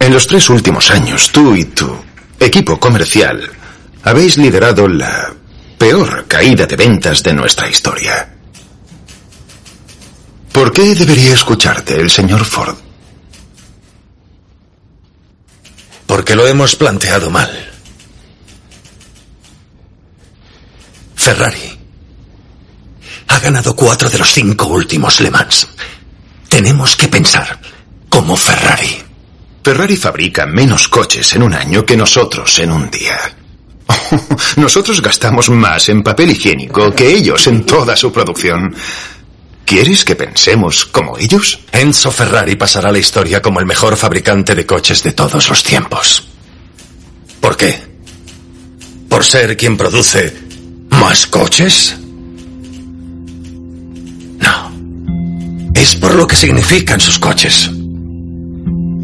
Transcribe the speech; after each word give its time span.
En 0.00 0.12
los 0.12 0.26
tres 0.26 0.48
últimos 0.48 0.90
años, 0.90 1.30
tú 1.32 1.54
y 1.54 1.64
tu 1.64 1.96
equipo 2.40 2.78
comercial 2.78 3.50
habéis 4.04 4.36
liderado 4.38 4.88
la 4.88 5.34
peor 5.76 6.26
caída 6.26 6.66
de 6.66 6.76
ventas 6.76 7.22
de 7.22 7.32
nuestra 7.34 7.68
historia. 7.68 8.34
¿Por 10.52 10.72
qué 10.72 10.94
debería 10.94 11.34
escucharte 11.34 12.00
el 12.00 12.10
señor 12.10 12.44
Ford? 12.44 12.76
Porque 16.06 16.34
lo 16.34 16.46
hemos 16.46 16.74
planteado 16.74 17.30
mal. 17.30 17.50
Ferrari 21.14 21.78
ha 23.28 23.38
ganado 23.40 23.76
cuatro 23.76 24.08
de 24.08 24.18
los 24.18 24.32
cinco 24.32 24.66
últimos 24.66 25.20
Le 25.20 25.30
Mans. 25.30 25.68
Tenemos 26.48 26.96
que 26.96 27.08
pensar 27.08 27.60
como 28.08 28.36
Ferrari. 28.36 29.07
Ferrari 29.68 29.98
fabrica 29.98 30.46
menos 30.46 30.88
coches 30.88 31.34
en 31.34 31.42
un 31.42 31.52
año 31.52 31.84
que 31.84 31.94
nosotros 31.94 32.58
en 32.58 32.72
un 32.72 32.90
día. 32.90 33.18
Nosotros 34.56 35.02
gastamos 35.02 35.50
más 35.50 35.90
en 35.90 36.02
papel 36.02 36.30
higiénico 36.30 36.94
que 36.94 37.06
ellos 37.06 37.46
en 37.48 37.66
toda 37.66 37.94
su 37.94 38.10
producción. 38.10 38.74
¿Quieres 39.66 40.06
que 40.06 40.16
pensemos 40.16 40.86
como 40.86 41.18
ellos? 41.18 41.60
Enzo 41.70 42.10
Ferrari 42.10 42.56
pasará 42.56 42.90
la 42.90 42.98
historia 42.98 43.42
como 43.42 43.60
el 43.60 43.66
mejor 43.66 43.98
fabricante 43.98 44.54
de 44.54 44.64
coches 44.64 45.02
de 45.02 45.12
todos 45.12 45.50
los 45.50 45.62
tiempos. 45.62 46.26
¿Por 47.38 47.54
qué? 47.54 47.78
¿Por 49.06 49.22
ser 49.22 49.54
quien 49.54 49.76
produce 49.76 50.34
más 50.92 51.26
coches? 51.26 51.94
No. 54.38 54.72
Es 55.74 55.94
por 55.96 56.14
lo 56.14 56.26
que 56.26 56.36
significan 56.36 57.00
sus 57.00 57.18
coches. 57.18 57.70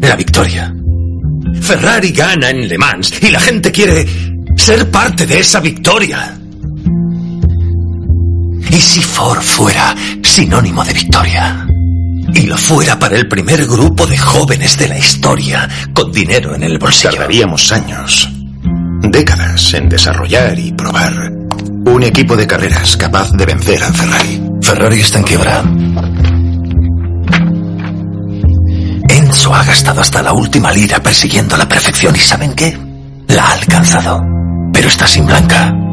La 0.07 0.15
victoria. 0.15 0.71
Ferrari 1.61 2.11
gana 2.11 2.51
en 2.51 2.67
Le 2.67 2.77
Mans 2.77 3.11
y 3.21 3.29
la 3.29 3.39
gente 3.39 3.71
quiere 3.71 4.05
ser 4.55 4.91
parte 4.91 5.25
de 5.25 5.39
esa 5.39 5.59
victoria. 5.59 6.37
¿Y 8.69 8.79
si 8.79 9.01
Ford 9.01 9.41
fuera 9.41 9.95
sinónimo 10.21 10.83
de 10.83 10.93
victoria? 10.93 11.65
Y 12.35 12.41
lo 12.41 12.55
fuera 12.55 12.99
para 12.99 13.17
el 13.17 13.27
primer 13.27 13.65
grupo 13.65 14.05
de 14.05 14.15
jóvenes 14.15 14.77
de 14.77 14.89
la 14.89 14.97
historia 14.99 15.67
con 15.91 16.11
dinero 16.11 16.53
en 16.53 16.61
el 16.61 16.77
bolsillo. 16.77 17.09
Tardaríamos 17.09 17.71
años, 17.71 18.29
décadas 19.01 19.73
en 19.73 19.89
desarrollar 19.89 20.59
y 20.59 20.71
probar 20.71 21.31
un 21.85 22.03
equipo 22.03 22.35
de 22.35 22.45
carreras 22.45 22.95
capaz 22.95 23.31
de 23.31 23.45
vencer 23.45 23.83
a 23.83 23.91
Ferrari. 23.91 24.39
Ferrari 24.61 24.99
está 24.99 25.17
en 25.17 25.23
quiebra. 25.23 25.63
Enzo 29.35 29.53
ha 29.53 29.65
gastado 29.65 29.99
hasta 29.99 30.21
la 30.23 30.31
última 30.31 30.71
lira 30.71 31.03
persiguiendo 31.03 31.57
la 31.57 31.67
perfección 31.67 32.15
y 32.15 32.19
¿saben 32.19 32.53
qué? 32.53 32.79
La 33.27 33.43
ha 33.43 33.51
alcanzado. 33.51 34.21
Pero 34.71 34.87
está 34.87 35.05
sin 35.05 35.25
blanca. 35.25 35.84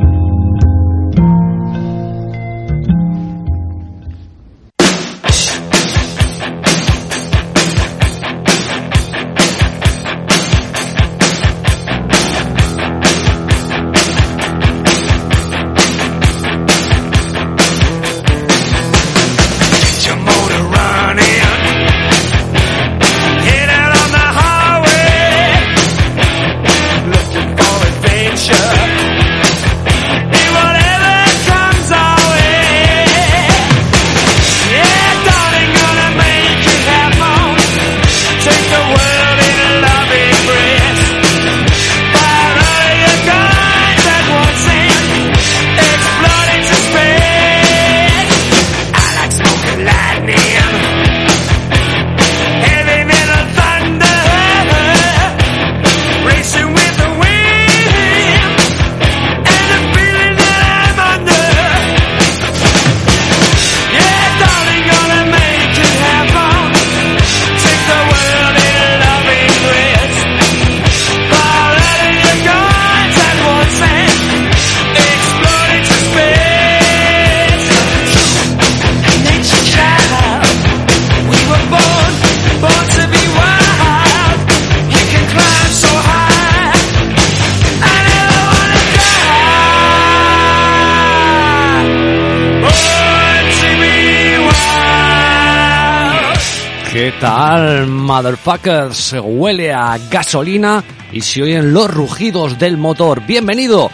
Motherfuckers? 98.23 99.17
Huele 99.21 99.73
a 99.73 99.99
gasolina 100.09 100.85
y 101.11 101.21
se 101.23 101.43
oyen 101.43 101.73
los 101.73 101.93
rugidos 101.93 102.57
del 102.57 102.77
motor. 102.77 103.27
Bienvenido, 103.27 103.91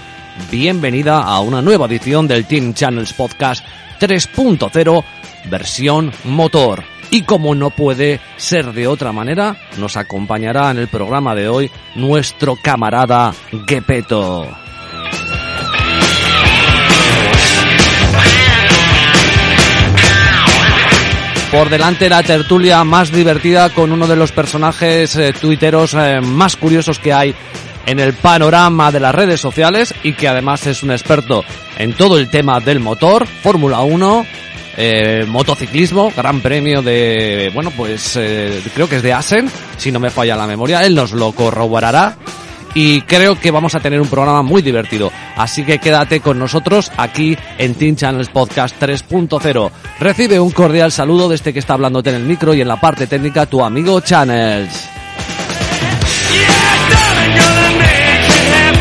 bienvenida 0.51 1.23
a 1.23 1.41
una 1.41 1.63
nueva 1.63 1.87
edición 1.87 2.29
del 2.29 2.45
Team 2.45 2.75
Channels 2.75 3.15
Podcast 3.15 3.65
3.0 3.99 5.05
versión 5.51 6.13
motor. 6.25 6.85
Y 7.11 7.23
como 7.23 7.55
no 7.55 7.71
puede 7.71 8.21
ser 8.37 8.75
de 8.75 8.87
otra 8.87 9.13
manera, 9.13 9.57
nos 9.79 9.97
acompañará 9.97 10.71
en 10.73 10.77
el 10.77 10.89
programa 10.89 11.35
de 11.35 11.49
hoy 11.49 11.71
nuestro 11.95 12.55
camarada 12.63 13.33
Gepetto. 13.67 14.68
Por 21.51 21.71
delante 21.71 22.09
la 22.11 22.23
tertulia 22.23 22.85
más 22.85 23.11
divertida 23.11 23.71
con 23.71 23.91
uno 23.91 24.07
de 24.07 24.17
los 24.17 24.33
personajes 24.33 25.17
eh, 25.17 25.33
tuiteros 25.33 25.95
eh, 25.95 26.21
más 26.21 26.57
curiosos 26.57 26.99
que 26.99 27.13
hay 27.13 27.35
en 27.87 28.01
el 28.01 28.13
panorama 28.13 28.93
de 28.93 29.01
las 29.01 29.15
redes 29.15 29.41
sociales 29.41 29.95
y 30.03 30.13
que 30.13 30.29
además 30.29 30.67
es 30.67 30.83
un 30.83 30.91
experto 30.91 31.43
en 31.79 31.95
todo 31.95 32.19
el 32.19 32.29
tema 32.29 32.61
del 32.61 32.81
motor, 32.81 33.27
Fórmula 33.27 33.81
1, 33.81 34.27
eh, 34.77 35.25
motociclismo, 35.27 36.13
gran 36.15 36.41
premio 36.43 36.83
de, 36.83 37.51
bueno, 37.55 37.73
pues 37.75 38.15
eh, 38.17 38.63
creo 38.75 38.89
que 38.89 38.97
es 38.97 39.03
de 39.03 39.15
Asen, 39.15 39.51
si 39.79 39.91
no 39.91 40.01
me 40.01 40.11
falla 40.11 40.37
la 40.37 40.47
memoria, 40.47 40.85
él 40.85 40.95
nos 40.95 41.13
lo 41.13 41.33
corroborará 41.33 42.17
y 42.75 43.03
creo 43.03 43.39
que 43.39 43.51
vamos 43.51 43.75
a 43.75 43.81
tener 43.81 44.01
un 44.01 44.09
programa 44.09 44.43
muy 44.43 44.63
divertido. 44.63 45.11
Así 45.37 45.65
que 45.65 45.79
quédate 45.79 46.21
con 46.21 46.39
nosotros 46.39 46.91
aquí 46.97 47.37
en 47.59 47.75
Team 47.75 47.97
Channels 47.97 48.29
Podcast 48.29 48.81
3.0. 48.81 49.71
Recibe 50.01 50.41
un 50.41 50.51
cordial 50.51 50.93
saludo 50.93 51.29
desde 51.29 51.53
que 51.53 51.59
está 51.59 51.75
hablándote 51.75 52.11
en 52.11 52.17
el 52.17 52.25
micro 52.25 52.55
y 52.55 52.61
en 52.61 52.69
la 52.69 52.81
parte 52.81 53.07
técnica 53.07 53.47
tu 53.47 53.65
amigo 53.65 54.01
Channels. 54.01 54.89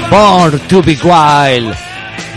Born 0.10 0.60
to 0.70 0.82
be 0.82 0.98
wild. 1.04 1.76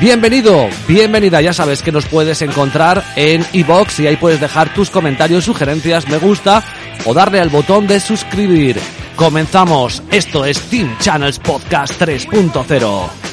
Bienvenido, 0.01 0.67
bienvenida, 0.89 1.43
ya 1.43 1.53
sabes 1.53 1.83
que 1.83 1.93
nos 1.93 2.07
puedes 2.07 2.41
encontrar 2.41 3.05
en 3.17 3.45
iBox 3.53 4.01
y 4.01 4.07
ahí 4.07 4.17
puedes 4.17 4.41
dejar 4.41 4.73
tus 4.73 4.89
comentarios, 4.89 5.45
sugerencias, 5.45 6.09
me 6.09 6.17
gusta 6.17 6.65
o 7.05 7.13
darle 7.13 7.39
al 7.39 7.51
botón 7.51 7.87
de 7.87 8.01
suscribir. 8.01 8.81
Comenzamos. 9.21 10.03
Esto 10.11 10.47
es 10.47 10.59
Team 10.71 10.97
Channels 10.99 11.39
Podcast 11.39 12.01
3.0. 12.01 13.30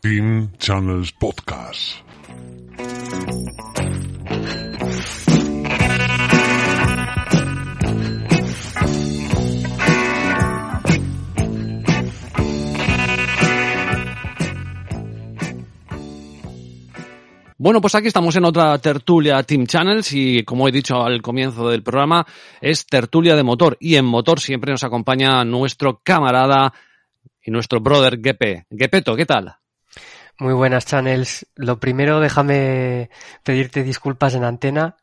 Team 0.00 0.52
Channels 0.58 1.10
Podcast. 1.10 1.96
Bueno, 17.60 17.80
pues 17.80 17.96
aquí 17.96 18.06
estamos 18.06 18.36
en 18.36 18.44
otra 18.44 18.78
tertulia 18.78 19.42
Team 19.42 19.66
Channels 19.66 20.12
y 20.12 20.44
como 20.44 20.68
he 20.68 20.70
dicho 20.70 21.02
al 21.02 21.20
comienzo 21.20 21.68
del 21.68 21.82
programa, 21.82 22.24
es 22.60 22.86
tertulia 22.86 23.34
de 23.34 23.42
motor 23.42 23.76
y 23.80 23.96
en 23.96 24.04
motor 24.04 24.38
siempre 24.38 24.70
nos 24.70 24.84
acompaña 24.84 25.44
nuestro 25.44 26.00
camarada 26.04 26.72
y 27.42 27.50
nuestro 27.50 27.80
brother 27.80 28.20
Gepe. 28.22 28.66
Gepeto, 28.70 29.16
¿qué 29.16 29.26
tal? 29.26 29.56
Muy 30.38 30.54
buenas, 30.54 30.86
Channels. 30.86 31.46
Lo 31.56 31.80
primero, 31.80 32.20
déjame 32.20 33.10
pedirte 33.42 33.82
disculpas 33.82 34.34
en 34.34 34.44
antena, 34.44 34.96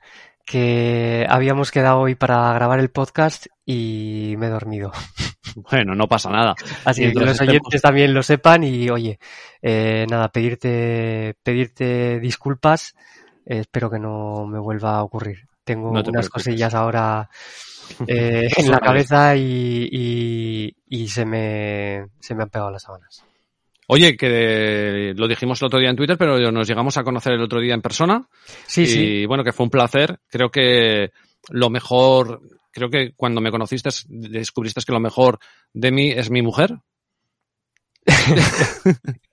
que 0.46 1.26
habíamos 1.30 1.72
quedado 1.72 2.00
hoy 2.00 2.16
para 2.16 2.54
grabar 2.54 2.80
el 2.80 2.90
podcast 2.90 3.48
y 3.66 4.36
me 4.38 4.48
he 4.48 4.50
dormido. 4.50 4.92
Bueno, 5.72 5.96
no 5.96 6.06
pasa 6.10 6.30
nada. 6.30 6.54
Así 6.84 7.04
que 7.04 7.14
los 7.14 7.30
estemos- 7.30 7.50
oyentes 7.50 7.82
también 7.82 8.14
lo 8.14 8.22
sepan 8.24 8.66
y, 8.66 8.90
oye, 8.90 9.20
eh, 9.62 10.06
nada, 10.10 10.28
pedirte, 10.28 11.34
pedirte 11.44 12.20
disculpas. 12.20 12.94
Eh, 13.46 13.60
espero 13.60 13.90
que 13.90 13.98
no 13.98 14.46
me 14.48 14.60
vuelva 14.60 14.98
a 14.98 15.04
ocurrir. 15.04 15.48
Tengo 15.64 15.94
No 15.94 16.04
te 16.04 16.10
unas 16.10 16.26
preocupes. 16.26 16.44
cosillas 16.48 16.74
ahora 16.74 17.30
eh, 18.08 18.50
en 18.58 18.70
la 18.70 18.80
cabeza 18.80 19.34
y, 19.38 19.88
y, 19.90 20.76
y 20.90 21.08
se 21.08 21.24
me, 21.26 22.08
se 22.20 22.36
me 22.36 22.44
han 22.44 22.50
pegado 22.50 22.72
las 22.72 22.84
sábanas. 22.84 23.24
Oye, 23.88 24.18
que 24.18 25.14
lo 25.16 25.28
dijimos 25.28 25.62
el 25.62 25.68
otro 25.68 25.80
día 25.80 25.90
en 25.90 25.96
Twitter, 25.96 26.18
pero 26.18 26.52
nos 26.52 26.68
llegamos 26.68 26.98
a 26.98 27.04
conocer 27.04 27.34
el 27.34 27.42
otro 27.42 27.60
día 27.60 27.74
en 27.76 27.82
persona. 27.82 28.28
Sí, 28.66 28.84
y 28.84 28.88
sí. 28.88 29.26
bueno, 29.26 29.44
que 29.44 29.54
fue 29.54 29.66
un 29.66 29.70
placer. 29.70 30.20
Creo 30.28 30.50
que 30.50 31.12
lo 31.50 31.70
mejor, 31.70 32.42
creo 32.72 32.90
que 32.90 33.14
cuando 33.16 33.42
me 33.42 33.52
conociste 33.52 33.90
descubriste 34.08 34.82
que 34.86 34.92
lo 34.92 35.00
mejor 35.00 35.38
de 35.74 35.92
mí 35.92 36.12
es 36.12 36.32
mi 36.32 36.42
mujer. 36.42 36.76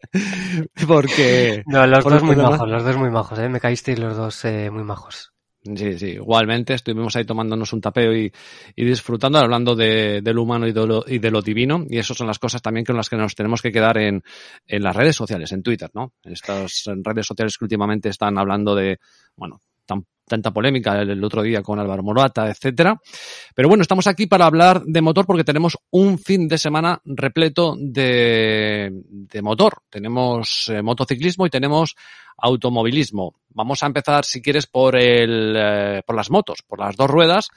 Porque 0.87 1.63
No, 1.67 1.87
los 1.87 2.03
por 2.05 2.13
dos 2.15 2.23
muy 2.23 2.35
demás- 2.35 2.53
majos, 2.53 2.69
los 2.69 2.85
dos 2.85 2.97
muy 2.97 3.11
majos, 3.11 3.39
¿eh? 3.39 3.49
Me 3.49 3.61
caísteis 3.61 3.99
los 3.99 4.17
dos 4.17 4.45
eh, 4.45 4.71
muy 4.71 4.83
majos. 4.85 5.32
Sí, 5.65 5.97
sí, 5.97 6.07
igualmente 6.07 6.75
estuvimos 6.75 7.15
ahí 7.15 7.25
tomándonos 7.25 7.73
un 7.73 7.81
tapeo 7.81 8.13
y, 8.17 8.33
y 8.75 8.85
disfrutando, 8.85 9.39
hablando 9.39 9.77
de, 9.77 10.21
de 10.21 10.35
lo 10.35 10.43
humano 10.43 10.67
y 10.67 10.73
de 10.73 10.87
lo, 10.87 11.05
y 11.07 11.21
de 11.21 11.31
lo 11.31 11.41
divino. 11.41 11.85
Y 11.89 11.99
eso 11.99 12.15
son 12.15 12.27
las 12.27 12.41
cosas 12.41 12.61
también 12.61 12.85
con 12.85 12.97
las 12.97 13.09
que 13.09 13.17
nos 13.17 13.37
tenemos 13.37 13.63
que 13.63 13.71
quedar 13.71 13.97
en, 13.99 14.25
en 14.67 14.83
las 14.83 14.97
redes 14.97 15.15
sociales, 15.15 15.53
en 15.53 15.63
Twitter, 15.63 15.89
¿no? 15.95 16.15
Estas 16.25 16.83
redes 17.05 17.27
sociales 17.27 17.57
que 17.57 17.65
últimamente 17.65 18.09
están 18.09 18.39
hablando 18.39 18.75
de, 18.75 18.99
bueno, 19.37 19.63
tan- 19.87 20.05
tanta 20.27 20.51
polémica 20.51 21.01
el, 21.03 21.23
otro 21.23 21.43
día 21.43 21.63
con 21.63 21.79
Álvaro 21.79 22.03
Morata, 22.03 22.49
etcétera. 22.49 22.99
Pero 23.55 23.69
bueno, 23.69 23.83
estamos 23.83 24.07
aquí 24.07 24.27
para 24.27 24.47
hablar 24.47 24.83
de 24.83 25.03
motor 25.03 25.27
porque 25.27 25.45
tenemos 25.45 25.77
un 25.91 26.19
fin 26.19 26.49
de 26.49 26.59
semana 26.59 27.01
repleto 27.05 27.75
de, 27.79 28.91
de 29.05 29.43
motor. 29.43 29.83
Tenemos 29.91 30.69
eh, 30.69 30.81
motociclismo 30.83 31.47
y 31.47 31.51
tenemos 31.51 31.95
automovilismo. 32.39 33.35
Vamos 33.51 33.83
a 33.83 33.87
empezar, 33.87 34.25
si 34.25 34.41
quieres, 34.41 34.67
por 34.67 34.97
el, 34.97 35.55
eh, 35.57 36.03
por 36.07 36.17
las 36.17 36.31
motos, 36.31 36.63
por 36.67 36.79
las 36.79 36.97
dos 36.97 37.11
ruedas. 37.11 37.49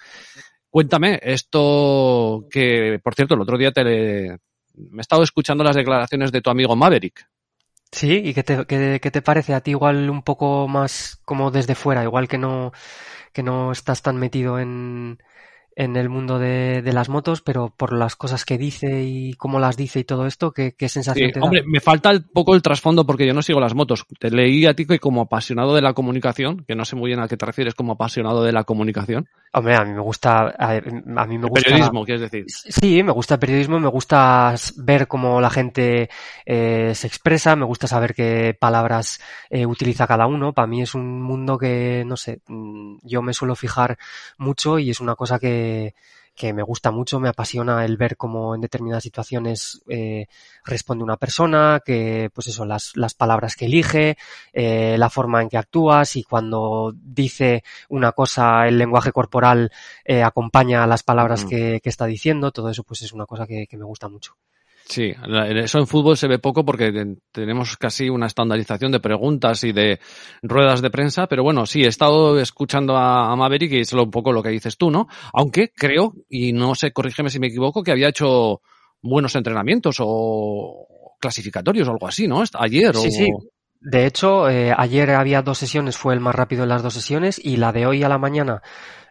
Cuéntame, 0.70 1.20
esto 1.22 2.46
que, 2.52 3.00
por 3.02 3.16
cierto, 3.16 3.36
el 3.36 3.42
otro 3.42 3.58
día 3.58 3.72
te, 3.72 4.38
me 4.74 4.98
he 4.98 5.02
estado 5.02 5.24
escuchando 5.24 5.64
las 5.64 5.76
declaraciones 5.76 6.32
de 6.34 6.42
tu 6.42 6.50
amigo 6.50 6.76
Maverick. 6.76 7.26
Sí, 7.92 8.22
¿y 8.26 8.34
qué 8.34 8.44
te, 8.44 8.66
qué, 8.66 9.00
qué 9.02 9.12
te 9.12 9.22
parece 9.22 9.54
a 9.54 9.62
ti 9.62 9.72
igual 9.72 10.10
un 10.10 10.22
poco 10.22 10.68
más 10.68 11.22
como 11.24 11.50
desde 11.52 11.76
fuera, 11.76 12.04
igual 12.04 12.28
que 12.28 12.38
no, 12.38 12.74
que 13.34 13.44
no 13.44 13.72
estás 13.72 14.02
tan 14.02 14.18
metido 14.18 14.60
en, 14.60 15.20
en 15.76 15.96
el 15.98 16.10
mundo 16.10 16.40
de, 16.40 16.82
de 16.82 16.94
las 16.94 17.10
motos, 17.10 17.42
pero 17.42 17.74
por 17.76 17.94
las 17.94 18.16
cosas 18.16 18.46
que 18.46 18.58
dice 18.58 19.04
y 19.04 19.34
cómo 19.36 19.60
las 19.60 19.78
dice 19.78 20.00
y 20.00 20.04
todo 20.06 20.26
esto, 20.28 20.52
¿qué, 20.52 20.74
qué 20.76 20.90
sensación 20.90 21.32
Sí, 21.32 21.32
te 21.32 21.42
da? 21.42 21.46
hombre, 21.46 21.64
me 21.66 21.80
falta 21.80 22.12
un 22.12 22.24
poco 22.34 22.56
el 22.56 22.62
trasfondo 22.62 23.06
porque 23.06 23.26
yo 23.26 23.34
no 23.34 23.42
sigo 23.42 23.60
las 23.60 23.74
motos. 23.76 24.06
Te 24.20 24.30
leí 24.32 24.66
a 24.66 24.74
ti 24.76 24.86
que 24.86 25.00
como 25.00 25.22
apasionado 25.22 25.74
de 25.76 25.82
la 25.82 25.94
comunicación, 25.94 26.66
que 26.68 26.76
no 26.76 26.84
sé 26.86 26.96
muy 26.96 27.08
bien 27.10 27.20
a 27.22 27.28
qué 27.28 27.38
te 27.38 27.46
refieres 27.46 27.74
como 27.76 27.94
apasionado 27.94 28.44
de 28.44 28.52
la 28.52 28.64
comunicación. 28.66 29.30
Hombre, 29.54 29.76
a 29.76 29.86
mí 29.86 29.94
me 29.94 30.02
gusta, 30.02 30.54
a, 30.58 30.72
a 31.18 31.26
mí 31.28 31.38
me 31.38 31.46
El 31.46 31.50
gusta. 31.50 31.64
periodismo, 31.70 32.04
quieres 32.06 32.22
decir. 32.30 32.52
Sí, 32.68 33.04
me 33.04 33.12
gusta 33.12 33.36
el 33.36 33.40
periodismo, 33.40 33.80
me 33.80 33.88
gusta 33.90 34.56
ver 34.78 35.08
cómo 35.08 35.42
la 35.42 35.50
gente 35.50 36.10
eh, 36.46 36.92
se 36.96 37.08
expresa, 37.08 37.56
me 37.56 37.66
gusta 37.66 37.88
saber 37.88 38.14
qué 38.16 38.56
palabras 38.60 39.20
eh, 39.50 39.66
utiliza 39.66 40.08
cada 40.08 40.28
uno. 40.28 40.54
Para 40.54 40.68
mí 40.68 40.82
es 40.82 40.96
un 40.96 41.22
mundo 41.22 41.58
que, 41.58 42.04
no 42.06 42.18
sé, 42.18 42.42
mm, 42.48 42.98
yo 43.04 43.22
me 43.22 43.34
suelo 43.34 43.56
fijar 43.56 43.98
mucho 44.38 44.80
y 44.80 44.90
es 44.90 45.00
una 45.00 45.16
cosa 45.16 45.40
que, 45.40 45.65
que 46.36 46.52
me 46.52 46.64
gusta 46.64 46.92
mucho, 46.92 47.20
me 47.20 47.30
apasiona 47.30 47.86
el 47.86 47.96
ver 47.96 48.18
cómo 48.18 48.56
en 48.56 48.62
determinadas 48.62 49.04
situaciones 49.04 49.82
eh, 49.88 50.28
responde 50.66 51.04
una 51.04 51.16
persona, 51.16 51.82
que 51.84 52.30
pues 52.34 52.48
eso, 52.48 52.66
las, 52.66 52.92
las 52.96 53.14
palabras 53.14 53.56
que 53.56 53.66
elige, 53.66 54.18
eh, 54.52 54.98
la 54.98 55.10
forma 55.10 55.42
en 55.42 55.50
que 55.50 55.58
actúas 55.58 56.18
y 56.18 56.24
cuando 56.24 56.94
dice 56.94 57.64
una 57.88 58.12
cosa, 58.12 58.68
el 58.68 58.78
lenguaje 58.78 59.14
corporal 59.14 59.72
eh, 60.04 60.24
acompaña 60.24 60.84
a 60.84 60.88
las 60.88 61.04
palabras 61.04 61.46
Mm. 61.46 61.50
que, 61.50 61.80
que 61.82 61.90
está 61.90 62.06
diciendo, 62.06 62.52
todo 62.52 62.70
eso 62.70 62.84
pues 62.84 63.02
es 63.02 63.14
una 63.14 63.26
cosa 63.26 63.48
que, 63.48 63.66
que 63.66 63.78
me 63.78 63.86
gusta 63.86 64.10
mucho. 64.10 64.36
Sí, 64.88 65.12
eso 65.56 65.80
en 65.80 65.88
fútbol 65.88 66.16
se 66.16 66.28
ve 66.28 66.38
poco 66.38 66.64
porque 66.64 66.92
ten- 66.92 67.20
tenemos 67.32 67.76
casi 67.76 68.08
una 68.08 68.28
estandarización 68.28 68.92
de 68.92 69.00
preguntas 69.00 69.64
y 69.64 69.72
de 69.72 70.00
ruedas 70.44 70.82
de 70.84 70.92
prensa, 70.92 71.26
pero 71.28 71.42
bueno, 71.44 71.66
sí, 71.66 71.84
he 71.84 71.88
estado 71.88 72.40
escuchando 72.40 72.96
a, 72.96 73.36
Maverick 73.36 73.72
y 73.72 73.80
es 73.80 73.94
un 73.94 74.12
poco 74.12 74.32
lo 74.32 74.44
que 74.44 74.50
dices 74.50 74.78
tú, 74.78 74.92
¿no? 74.92 75.08
Aunque 75.34 75.72
creo, 75.76 76.14
y 76.30 76.54
no 76.54 76.76
sé, 76.76 76.92
corrígeme 76.92 77.32
si 77.32 77.40
me 77.40 77.48
equivoco, 77.48 77.82
que 77.82 77.92
había 77.92 78.10
hecho 78.10 78.62
buenos 79.02 79.36
entrenamientos 79.36 79.98
o 80.00 80.88
clasificatorios 81.20 81.88
o 81.88 81.92
algo 81.92 82.08
así, 82.08 82.28
¿no? 82.28 82.44
Ayer 82.54 82.96
Sí, 82.96 83.08
o... 83.08 83.12
sí. 83.12 83.30
De 83.82 84.06
hecho, 84.06 84.50
eh, 84.50 84.74
ayer 84.76 85.12
había 85.12 85.42
dos 85.42 85.58
sesiones, 85.60 85.98
fue 85.98 86.14
el 86.14 86.20
más 86.20 86.34
rápido 86.34 86.64
en 86.64 86.70
las 86.70 86.82
dos 86.84 86.94
sesiones 86.94 87.40
y 87.44 87.58
la 87.58 87.72
de 87.72 87.86
hoy 87.86 88.04
a 88.04 88.10
la 88.10 88.18
mañana 88.18 88.62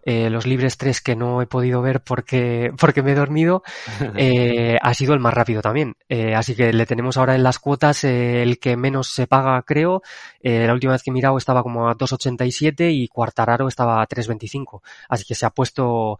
eh, 0.05 0.31
los 0.31 0.47
libres 0.47 0.77
3 0.77 1.01
que 1.01 1.17
no 1.17 1.41
he 1.41 1.47
podido 1.47 1.81
ver 1.83 2.03
porque, 2.03 2.73
porque 2.79 3.03
me 3.03 3.13
he 3.13 3.15
dormido, 3.15 3.63
eh, 4.17 4.77
ha 4.81 4.95
sido 4.95 5.15
el 5.15 5.21
más 5.21 5.35
rápido 5.35 5.63
también. 5.63 5.97
Eh, 6.09 6.35
así 6.35 6.55
que 6.55 6.73
le 6.73 6.87
tenemos 6.87 7.17
ahora 7.17 7.35
en 7.35 7.43
las 7.43 7.59
cuotas 7.59 8.05
eh, 8.05 8.43
el 8.43 8.59
que 8.59 8.77
menos 8.77 9.09
se 9.09 9.27
paga, 9.27 9.63
creo. 9.63 10.03
Eh, 10.41 10.67
la 10.67 10.75
última 10.75 10.93
vez 10.93 11.03
que 11.03 11.11
he 11.11 11.15
mirado 11.15 11.39
estaba 11.39 11.63
como 11.63 11.89
a 11.89 11.97
2.87 11.97 12.93
y 12.93 13.09
Cuartararo 13.09 13.69
estaba 13.69 14.03
a 14.03 14.09
3.25. 14.09 14.83
Así 15.09 15.25
que 15.25 15.35
se 15.35 15.47
ha 15.47 15.51
puesto 15.51 16.19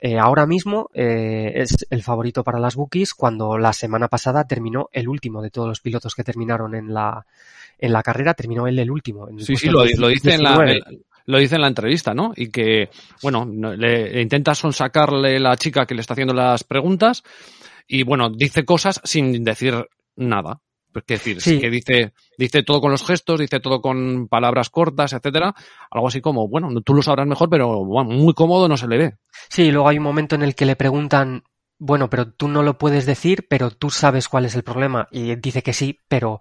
eh, 0.00 0.16
ahora 0.16 0.46
mismo 0.46 0.90
eh, 0.94 1.52
es 1.56 1.86
el 1.90 2.04
favorito 2.04 2.44
para 2.44 2.60
las 2.60 2.76
bookies 2.76 3.14
cuando 3.14 3.58
la 3.58 3.72
semana 3.72 4.06
pasada 4.06 4.46
terminó 4.46 4.88
el 4.92 5.08
último 5.08 5.42
de 5.42 5.50
todos 5.50 5.66
los 5.66 5.80
pilotos 5.80 6.14
que 6.14 6.22
terminaron 6.22 6.76
en 6.76 6.94
la, 6.94 7.26
en 7.78 7.92
la 7.92 8.02
carrera, 8.04 8.34
terminó 8.34 8.68
él 8.68 8.78
el 8.78 8.90
último. 8.92 9.28
en 9.28 9.38
el 9.38 9.44
Sí, 9.44 9.56
sí, 9.56 9.68
lo, 9.68 9.84
lo 9.84 10.08
dice 10.08 10.34
en 10.34 10.44
la, 10.44 10.62
19. 10.62 11.00
Lo 11.28 11.38
dice 11.38 11.54
en 11.56 11.60
la 11.60 11.68
entrevista, 11.68 12.14
¿no? 12.14 12.32
Y 12.34 12.50
que, 12.50 12.88
bueno, 13.22 13.44
no- 13.44 13.74
le, 13.76 14.20
intenta 14.20 14.54
sonsacarle 14.54 15.38
la 15.38 15.56
chica 15.56 15.86
que 15.86 15.94
le 15.94 16.00
está 16.00 16.14
haciendo 16.14 16.34
las 16.34 16.64
preguntas 16.64 17.22
y, 17.86 18.02
bueno, 18.02 18.30
dice 18.30 18.64
cosas 18.64 19.00
sin 19.04 19.44
decir 19.44 19.74
nada. 20.16 20.60
Es 20.94 21.04
decir, 21.06 21.40
Sí. 21.40 21.60
que 21.60 21.70
dice, 21.70 22.12
dice 22.38 22.62
todo 22.62 22.80
con 22.80 22.90
los 22.90 23.04
gestos, 23.06 23.38
dice 23.38 23.60
todo 23.60 23.80
con 23.82 24.26
palabras 24.26 24.70
cortas, 24.70 25.12
etcétera. 25.12 25.54
Algo 25.90 26.08
así 26.08 26.20
como, 26.20 26.48
bueno, 26.48 26.68
tú 26.80 26.94
lo 26.94 27.02
sabrás 27.02 27.26
mejor, 27.26 27.48
pero 27.50 27.84
bueno, 27.84 28.10
muy 28.10 28.32
cómodo 28.34 28.66
no 28.66 28.76
se 28.78 28.88
le 28.88 28.96
ve. 28.98 29.14
Sí, 29.50 29.64
y 29.64 29.70
luego 29.70 29.88
hay 29.88 29.98
un 29.98 30.04
momento 30.04 30.34
en 30.34 30.42
el 30.42 30.54
que 30.54 30.64
le 30.66 30.76
preguntan, 30.76 31.44
bueno, 31.78 32.10
pero 32.10 32.32
tú 32.32 32.48
no 32.48 32.62
lo 32.64 32.78
puedes 32.78 33.06
decir, 33.06 33.46
pero 33.48 33.70
tú 33.70 33.90
sabes 33.90 34.28
cuál 34.28 34.46
es 34.46 34.56
el 34.56 34.64
problema. 34.64 35.06
Y 35.12 35.36
dice 35.36 35.62
que 35.62 35.72
sí, 35.74 36.00
pero, 36.08 36.40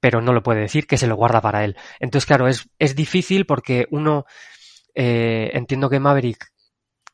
pero 0.00 0.20
no 0.20 0.32
lo 0.32 0.42
puede 0.42 0.60
decir, 0.60 0.86
que 0.86 0.98
se 0.98 1.06
lo 1.06 1.16
guarda 1.16 1.40
para 1.40 1.64
él. 1.64 1.76
Entonces, 2.00 2.26
claro, 2.26 2.48
es, 2.48 2.68
es 2.78 2.94
difícil 2.94 3.46
porque 3.46 3.86
uno, 3.90 4.26
eh, 4.94 5.50
entiendo 5.54 5.90
que 5.90 6.00
Maverick 6.00 6.52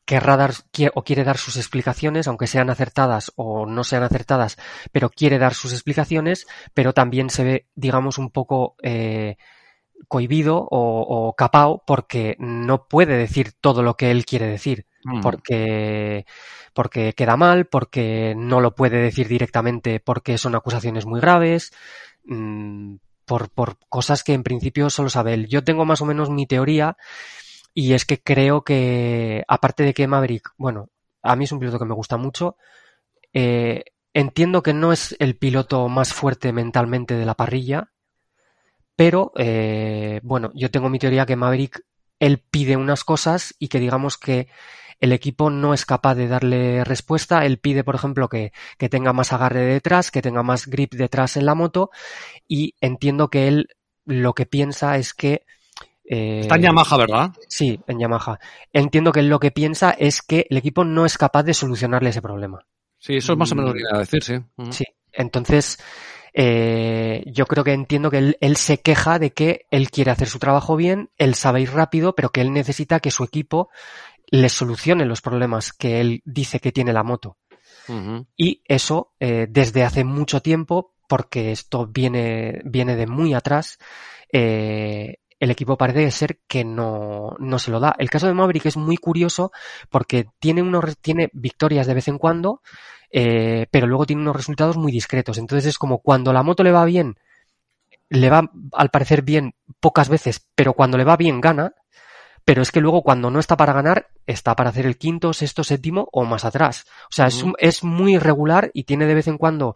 querrá 0.05 0.37
dar 0.37 0.53
o 0.93 1.03
quiere 1.03 1.23
dar 1.23 1.37
sus 1.37 1.57
explicaciones, 1.57 2.27
aunque 2.27 2.47
sean 2.47 2.69
acertadas 2.69 3.31
o 3.35 3.65
no 3.65 3.83
sean 3.83 4.03
acertadas, 4.03 4.57
pero 4.91 5.09
quiere 5.09 5.39
dar 5.39 5.55
sus 5.55 5.73
explicaciones, 5.73 6.45
pero 6.73 6.93
también 6.93 7.29
se 7.29 7.43
ve, 7.43 7.67
digamos, 7.73 8.19
un 8.19 8.29
poco 8.29 8.75
eh, 8.83 9.37
cohibido 10.07 10.57
o, 10.57 11.27
o 11.29 11.35
capao 11.35 11.83
porque 11.87 12.35
no 12.37 12.87
puede 12.87 13.17
decir 13.17 13.53
todo 13.59 13.81
lo 13.81 13.95
que 13.95 14.11
él 14.11 14.25
quiere 14.25 14.45
decir 14.47 14.85
Mm. 15.05 15.21
porque, 15.21 16.25
porque 16.73 17.13
queda 17.13 17.37
mal, 17.37 17.65
porque 17.65 18.33
no 18.35 18.59
lo 18.59 18.73
puede 18.73 18.97
decir 18.97 19.27
directamente 19.27 19.99
porque 19.99 20.39
son 20.39 20.55
acusaciones 20.55 21.05
muy 21.05 21.21
graves, 21.21 21.71
mm, 22.25 22.95
por, 23.25 23.49
por 23.49 23.77
cosas 23.89 24.23
que 24.23 24.33
en 24.33 24.43
principio 24.43 24.89
solo 24.89 25.09
sabe 25.09 25.33
él. 25.33 25.47
Yo 25.47 25.63
tengo 25.63 25.85
más 25.85 26.01
o 26.01 26.05
menos 26.05 26.29
mi 26.29 26.45
teoría 26.47 26.97
y 27.73 27.93
es 27.93 28.05
que 28.05 28.21
creo 28.21 28.63
que, 28.63 29.43
aparte 29.47 29.83
de 29.83 29.93
que 29.93 30.07
Maverick, 30.07 30.53
bueno, 30.57 30.89
a 31.21 31.35
mí 31.35 31.43
es 31.43 31.51
un 31.51 31.59
piloto 31.59 31.79
que 31.79 31.85
me 31.85 31.93
gusta 31.93 32.17
mucho, 32.17 32.57
eh, 33.33 33.83
entiendo 34.13 34.63
que 34.63 34.73
no 34.73 34.93
es 34.93 35.15
el 35.19 35.35
piloto 35.35 35.89
más 35.89 36.13
fuerte 36.13 36.53
mentalmente 36.53 37.15
de 37.15 37.25
la 37.25 37.33
parrilla, 37.33 37.91
pero 38.95 39.33
eh, 39.35 40.21
bueno, 40.23 40.51
yo 40.55 40.71
tengo 40.71 40.89
mi 40.89 40.99
teoría 40.99 41.25
que 41.25 41.35
Maverick 41.35 41.83
él 42.19 42.41
pide 42.49 42.77
unas 42.77 43.03
cosas 43.03 43.55
y 43.59 43.67
que 43.67 43.79
digamos 43.79 44.17
que 44.17 44.47
el 45.05 45.13
equipo 45.13 45.49
no 45.49 45.73
es 45.73 45.85
capaz 45.85 46.15
de 46.15 46.27
darle 46.27 46.83
respuesta. 46.83 47.45
Él 47.45 47.57
pide, 47.59 47.83
por 47.85 47.95
ejemplo, 47.95 48.27
que, 48.27 48.51
que 48.77 48.89
tenga 48.89 49.13
más 49.13 49.31
agarre 49.33 49.61
detrás, 49.61 50.11
que 50.11 50.21
tenga 50.21 50.43
más 50.43 50.67
grip 50.67 50.93
detrás 50.95 51.37
en 51.37 51.45
la 51.45 51.55
moto 51.55 51.89
y 52.47 52.75
entiendo 52.81 53.29
que 53.29 53.47
él 53.47 53.67
lo 54.05 54.33
que 54.33 54.45
piensa 54.45 54.97
es 54.97 55.13
que... 55.13 55.45
eh, 56.03 56.41
Está 56.41 56.55
en 56.55 56.63
Yamaha, 56.63 56.97
¿verdad? 56.97 57.31
Sí, 57.47 57.79
en 57.87 57.99
Yamaha. 57.99 58.39
Entiendo 58.73 59.11
que 59.11 59.21
él 59.21 59.29
lo 59.29 59.39
que 59.39 59.51
piensa 59.51 59.91
es 59.91 60.21
que 60.21 60.45
el 60.49 60.57
equipo 60.57 60.83
no 60.83 61.05
es 61.05 61.17
capaz 61.17 61.43
de 61.43 61.53
solucionarle 61.53 62.09
ese 62.09 62.21
problema. 62.21 62.59
Sí, 62.99 63.15
eso 63.17 63.33
es 63.33 63.37
más 63.39 63.51
o 63.51 63.55
menos 63.55 63.69
lo 63.71 63.73
que 63.73 63.81
Mm. 63.81 63.83
viene 63.83 63.97
a 63.97 63.99
decir, 63.99 64.23
sí. 64.23 64.35
Sí, 64.71 64.85
entonces 65.13 65.79
eh, 66.33 67.23
yo 67.27 67.45
creo 67.45 67.63
que 67.63 67.73
entiendo 67.73 68.11
que 68.11 68.17
él, 68.17 68.37
él 68.41 68.57
se 68.57 68.79
queja 68.81 69.19
de 69.19 69.31
que 69.31 69.65
él 69.71 69.89
quiere 69.89 70.11
hacer 70.11 70.27
su 70.27 70.37
trabajo 70.39 70.75
bien, 70.75 71.09
él 71.17 71.33
sabe 71.35 71.61
ir 71.61 71.71
rápido, 71.71 72.13
pero 72.15 72.31
que 72.31 72.41
él 72.41 72.51
necesita 72.51 72.99
que 72.99 73.11
su 73.11 73.23
equipo 73.23 73.69
le 74.27 74.49
solucione 74.49 75.05
los 75.05 75.21
problemas 75.21 75.73
que 75.73 76.01
él 76.01 76.21
dice 76.25 76.59
que 76.59 76.71
tiene 76.71 76.93
la 76.93 77.03
moto. 77.03 77.37
Y 78.35 78.63
eso 78.65 79.13
eh, 79.19 79.47
desde 79.49 79.83
hace 79.83 80.03
mucho 80.03 80.41
tiempo, 80.41 80.93
porque 81.07 81.51
esto 81.51 81.85
viene, 81.87 82.61
viene 82.65 82.95
de 82.95 83.05
muy 83.05 83.33
atrás, 83.33 83.77
eh, 84.31 85.17
el 85.39 85.51
equipo 85.51 85.77
parece 85.77 86.09
ser 86.11 86.39
que 86.47 86.63
no, 86.63 87.35
no 87.39 87.59
se 87.59 87.71
lo 87.71 87.79
da. 87.79 87.95
El 87.99 88.09
caso 88.09 88.27
de 88.27 88.33
Maverick 88.33 88.65
es 88.65 88.77
muy 88.77 88.97
curioso 88.97 89.51
porque 89.89 90.27
tiene, 90.39 90.61
unos, 90.61 90.97
tiene 90.99 91.29
victorias 91.33 91.87
de 91.87 91.93
vez 91.93 92.07
en 92.07 92.17
cuando, 92.17 92.61
eh, 93.11 93.67
pero 93.69 93.87
luego 93.87 94.05
tiene 94.05 94.21
unos 94.21 94.35
resultados 94.35 94.77
muy 94.77 94.91
discretos. 94.91 95.37
Entonces 95.37 95.67
es 95.67 95.77
como 95.77 95.99
cuando 95.99 96.33
la 96.33 96.43
moto 96.43 96.63
le 96.63 96.71
va 96.71 96.85
bien, 96.85 97.15
le 98.09 98.29
va 98.29 98.49
al 98.73 98.89
parecer 98.89 99.21
bien 99.21 99.55
pocas 99.79 100.09
veces, 100.09 100.47
pero 100.55 100.73
cuando 100.73 100.97
le 100.97 101.03
va 101.03 101.17
bien 101.17 101.41
gana. 101.41 101.73
Pero 102.45 102.61
es 102.61 102.71
que 102.71 102.79
luego 102.79 103.01
cuando 103.01 103.31
no 103.31 103.39
está 103.39 103.57
para 103.57 103.73
ganar, 103.73 104.09
está 104.27 104.55
para 104.55 104.69
hacer 104.69 104.85
el 104.85 104.97
quinto, 104.97 105.33
sexto, 105.33 105.63
séptimo 105.63 106.07
o 106.11 106.23
más 106.25 106.45
atrás. 106.45 106.85
O 107.09 107.13
sea, 107.13 107.27
es, 107.57 107.83
muy 107.83 108.15
irregular 108.15 108.69
y 108.73 108.83
tiene 108.83 109.07
de 109.07 109.15
vez 109.15 109.27
en 109.27 109.39
cuando 109.39 109.75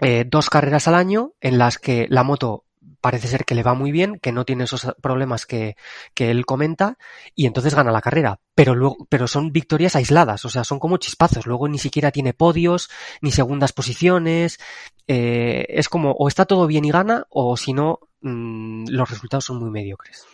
eh, 0.00 0.24
dos 0.26 0.48
carreras 0.48 0.88
al 0.88 0.94
año 0.94 1.34
en 1.40 1.58
las 1.58 1.78
que 1.78 2.06
la 2.08 2.24
moto 2.24 2.64
parece 3.00 3.28
ser 3.28 3.44
que 3.44 3.54
le 3.54 3.62
va 3.62 3.74
muy 3.74 3.92
bien, 3.92 4.18
que 4.18 4.32
no 4.32 4.44
tiene 4.44 4.64
esos 4.64 4.92
problemas 5.00 5.46
que, 5.46 5.76
que 6.14 6.30
él 6.30 6.44
comenta, 6.44 6.98
y 7.34 7.46
entonces 7.46 7.74
gana 7.74 7.92
la 7.92 8.00
carrera. 8.00 8.40
Pero 8.54 8.74
luego, 8.74 9.06
pero 9.08 9.28
son 9.28 9.52
victorias 9.52 9.94
aisladas, 9.96 10.44
o 10.44 10.48
sea, 10.48 10.64
son 10.64 10.80
como 10.80 10.96
chispazos. 10.96 11.46
Luego 11.46 11.68
ni 11.68 11.78
siquiera 11.78 12.10
tiene 12.10 12.32
podios, 12.32 12.90
ni 13.20 13.30
segundas 13.30 13.72
posiciones. 13.72 14.58
eh, 15.06 15.66
es 15.68 15.88
como, 15.88 16.12
o 16.12 16.26
está 16.26 16.46
todo 16.46 16.66
bien 16.66 16.84
y 16.84 16.90
gana, 16.90 17.26
o 17.30 17.56
si 17.56 17.72
no, 17.74 18.00
mm, 18.22 18.86
los 18.88 19.08
resultados 19.08 19.44
son 19.44 19.58
muy 19.60 19.70
mediocres. 19.70 20.26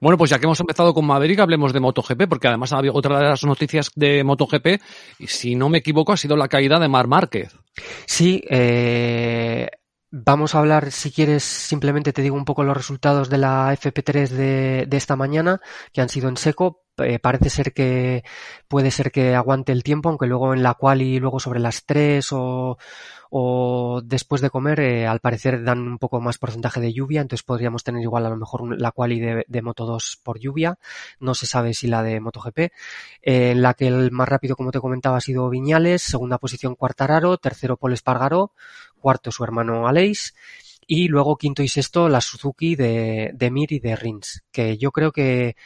Bueno, 0.00 0.18
pues 0.18 0.30
ya 0.30 0.38
que 0.38 0.44
hemos 0.44 0.60
empezado 0.60 0.92
con 0.92 1.06
Maverick, 1.06 1.38
hablemos 1.38 1.72
de 1.72 1.80
MotoGP, 1.80 2.28
porque 2.28 2.48
además 2.48 2.72
ha 2.72 2.78
habido 2.78 2.94
otra 2.94 3.18
de 3.18 3.24
las 3.24 3.44
noticias 3.44 3.90
de 3.94 4.22
MotoGP, 4.24 4.80
y 5.18 5.26
si 5.26 5.54
no 5.54 5.68
me 5.68 5.78
equivoco, 5.78 6.12
ha 6.12 6.16
sido 6.16 6.36
la 6.36 6.48
caída 6.48 6.78
de 6.78 6.88
Mar 6.88 7.06
Márquez. 7.06 7.56
Sí, 8.04 8.42
eh, 8.50 9.68
vamos 10.10 10.54
a 10.54 10.58
hablar, 10.58 10.90
si 10.90 11.10
quieres, 11.10 11.42
simplemente 11.42 12.12
te 12.12 12.22
digo 12.22 12.36
un 12.36 12.44
poco 12.44 12.62
los 12.62 12.76
resultados 12.76 13.30
de 13.30 13.38
la 13.38 13.72
FP3 13.72 14.28
de, 14.28 14.86
de 14.86 14.96
esta 14.96 15.16
mañana, 15.16 15.60
que 15.92 16.00
han 16.00 16.08
sido 16.08 16.28
en 16.28 16.36
seco. 16.36 16.85
Eh, 16.98 17.18
parece 17.18 17.50
ser 17.50 17.72
que 17.74 18.24
puede 18.68 18.90
ser 18.90 19.10
que 19.12 19.34
aguante 19.34 19.72
el 19.72 19.82
tiempo, 19.82 20.08
aunque 20.08 20.26
luego 20.26 20.54
en 20.54 20.62
la 20.62 20.74
cual 20.74 21.02
y 21.02 21.18
luego 21.20 21.40
sobre 21.40 21.60
las 21.60 21.84
3 21.84 22.26
o, 22.32 22.78
o 23.30 24.00
después 24.04 24.40
de 24.40 24.50
comer, 24.50 24.80
eh, 24.80 25.06
al 25.06 25.20
parecer 25.20 25.62
dan 25.62 25.80
un 25.80 25.98
poco 25.98 26.20
más 26.20 26.38
porcentaje 26.38 26.80
de 26.80 26.92
lluvia, 26.92 27.20
entonces 27.20 27.44
podríamos 27.44 27.84
tener 27.84 28.02
igual 28.02 28.24
a 28.24 28.30
lo 28.30 28.36
mejor 28.36 28.80
la 28.80 28.92
quali 28.92 29.20
de, 29.20 29.44
de 29.46 29.62
Moto 29.62 29.84
2 29.84 30.20
por 30.22 30.38
lluvia. 30.38 30.78
No 31.20 31.34
se 31.34 31.46
sabe 31.46 31.74
si 31.74 31.86
la 31.86 32.02
de 32.02 32.20
MotoGP 32.20 32.58
eh, 32.58 32.70
en 33.22 33.62
la 33.62 33.74
que 33.74 33.88
el 33.88 34.10
más 34.10 34.28
rápido, 34.28 34.56
como 34.56 34.72
te 34.72 34.80
comentaba, 34.80 35.18
ha 35.18 35.20
sido 35.20 35.50
Viñales, 35.50 36.02
segunda 36.02 36.38
posición 36.38 36.76
Cuartararo, 36.76 37.36
tercero 37.38 37.76
Paul 37.76 37.92
Espargaró, 37.92 38.52
cuarto 38.98 39.30
su 39.30 39.44
hermano 39.44 39.86
Aleix, 39.86 40.34
y 40.86 41.08
luego 41.08 41.36
quinto 41.36 41.62
y 41.62 41.68
sexto 41.68 42.08
la 42.08 42.20
Suzuki 42.20 42.76
de, 42.76 43.32
de 43.34 43.50
Mir 43.50 43.72
y 43.72 43.80
de 43.80 43.96
Rins, 43.96 44.44
que 44.52 44.78
yo 44.78 44.92
creo 44.92 45.12
que 45.12 45.56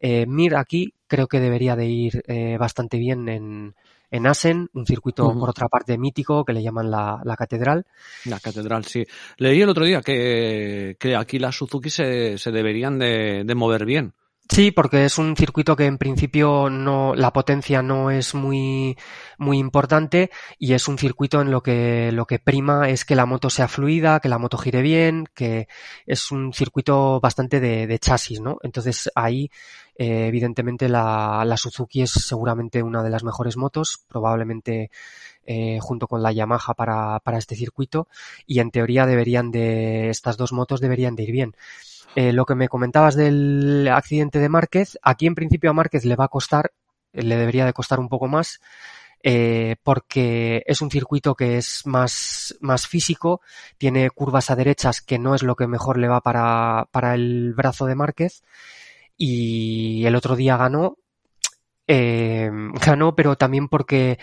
eh, 0.00 0.26
Mir 0.26 0.56
aquí 0.56 0.94
creo 1.06 1.26
que 1.26 1.40
debería 1.40 1.76
de 1.76 1.86
ir 1.86 2.22
eh, 2.26 2.56
bastante 2.58 2.98
bien 2.98 3.28
en, 3.28 3.74
en 4.10 4.26
Asen, 4.26 4.68
un 4.72 4.86
circuito 4.86 5.32
por 5.32 5.50
otra 5.50 5.68
parte 5.68 5.98
mítico 5.98 6.44
que 6.44 6.52
le 6.52 6.62
llaman 6.62 6.90
la, 6.90 7.20
la 7.24 7.36
catedral. 7.36 7.86
La 8.24 8.40
catedral, 8.40 8.84
sí. 8.84 9.04
Leí 9.38 9.60
el 9.60 9.68
otro 9.68 9.84
día 9.84 10.00
que, 10.02 10.96
que 10.98 11.16
aquí 11.16 11.38
las 11.38 11.56
Suzuki 11.56 11.90
se, 11.90 12.38
se 12.38 12.50
deberían 12.50 12.98
de, 12.98 13.44
de 13.44 13.54
mover 13.54 13.84
bien. 13.84 14.14
Sí, 14.50 14.72
porque 14.72 15.04
es 15.04 15.16
un 15.16 15.36
circuito 15.36 15.76
que 15.76 15.86
en 15.86 15.96
principio 15.96 16.68
no, 16.70 17.14
la 17.14 17.32
potencia 17.32 17.82
no 17.82 18.10
es 18.10 18.34
muy, 18.34 18.96
muy 19.38 19.58
importante 19.58 20.30
y 20.58 20.72
es 20.72 20.88
un 20.88 20.98
circuito 20.98 21.40
en 21.40 21.52
lo 21.52 21.62
que, 21.62 22.10
lo 22.12 22.26
que 22.26 22.40
prima 22.40 22.88
es 22.88 23.04
que 23.04 23.14
la 23.14 23.26
moto 23.26 23.48
sea 23.48 23.68
fluida, 23.68 24.18
que 24.18 24.28
la 24.28 24.38
moto 24.38 24.58
gire 24.58 24.82
bien, 24.82 25.28
que 25.34 25.68
es 26.04 26.32
un 26.32 26.52
circuito 26.52 27.20
bastante 27.20 27.60
de, 27.60 27.98
chasis, 28.00 28.40
¿no? 28.40 28.58
Entonces 28.64 29.08
ahí, 29.14 29.52
eh, 29.94 30.26
evidentemente 30.26 30.88
la, 30.88 31.44
la 31.46 31.56
Suzuki 31.56 32.02
es 32.02 32.10
seguramente 32.10 32.82
una 32.82 33.04
de 33.04 33.10
las 33.10 33.22
mejores 33.22 33.56
motos, 33.56 34.04
probablemente 34.08 34.90
eh, 35.46 35.78
junto 35.80 36.06
con 36.08 36.22
la 36.22 36.32
Yamaha 36.32 36.74
para, 36.74 37.20
para 37.20 37.38
este 37.38 37.54
circuito 37.54 38.08
y 38.46 38.58
en 38.60 38.70
teoría 38.70 39.06
deberían 39.06 39.50
de, 39.50 40.10
estas 40.10 40.36
dos 40.36 40.52
motos 40.52 40.80
deberían 40.80 41.14
de 41.14 41.22
ir 41.22 41.32
bien. 41.32 41.56
Eh, 42.16 42.32
lo 42.32 42.44
que 42.44 42.56
me 42.56 42.68
comentabas 42.68 43.14
del 43.14 43.88
accidente 43.88 44.40
de 44.40 44.48
Márquez, 44.48 44.98
aquí 45.02 45.26
en 45.26 45.34
principio 45.36 45.70
a 45.70 45.74
Márquez 45.74 46.04
le 46.04 46.16
va 46.16 46.24
a 46.24 46.28
costar, 46.28 46.72
eh, 47.12 47.22
le 47.22 47.36
debería 47.36 47.64
de 47.64 47.72
costar 47.72 48.00
un 48.00 48.08
poco 48.08 48.26
más, 48.26 48.60
eh, 49.22 49.76
porque 49.84 50.64
es 50.66 50.80
un 50.82 50.90
circuito 50.90 51.34
que 51.34 51.56
es 51.58 51.86
más, 51.86 52.56
más 52.60 52.88
físico, 52.88 53.42
tiene 53.78 54.10
curvas 54.10 54.50
a 54.50 54.56
derechas 54.56 55.00
que 55.00 55.18
no 55.18 55.34
es 55.34 55.42
lo 55.42 55.54
que 55.54 55.68
mejor 55.68 55.98
le 55.98 56.08
va 56.08 56.20
para, 56.20 56.88
para 56.90 57.14
el 57.14 57.54
brazo 57.54 57.86
de 57.86 57.94
Márquez, 57.94 58.42
y 59.16 60.04
el 60.06 60.16
otro 60.16 60.34
día 60.36 60.56
ganó, 60.56 60.96
ganó, 61.86 63.14
pero 63.16 63.36
también 63.36 63.68
porque 63.68 64.18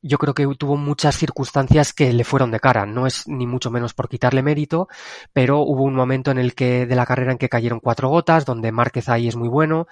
yo 0.00 0.18
creo 0.18 0.34
que 0.34 0.46
tuvo 0.56 0.76
muchas 0.76 1.16
circunstancias 1.16 1.92
que 1.92 2.12
le 2.12 2.24
fueron 2.24 2.50
de 2.50 2.60
cara. 2.60 2.86
No 2.86 3.06
es 3.06 3.26
ni 3.26 3.46
mucho 3.46 3.70
menos 3.70 3.94
por 3.94 4.08
quitarle 4.08 4.42
mérito, 4.42 4.88
pero 5.32 5.60
hubo 5.60 5.82
un 5.82 5.94
momento 5.94 6.30
en 6.30 6.38
el 6.38 6.54
que 6.54 6.86
de 6.86 6.94
la 6.94 7.06
carrera 7.06 7.32
en 7.32 7.38
que 7.38 7.48
cayeron 7.48 7.80
cuatro 7.80 8.08
gotas, 8.08 8.44
donde 8.44 8.72
Márquez 8.72 9.08
ahí 9.08 9.28
es 9.28 9.36
muy 9.36 9.48
bueno, 9.48 9.86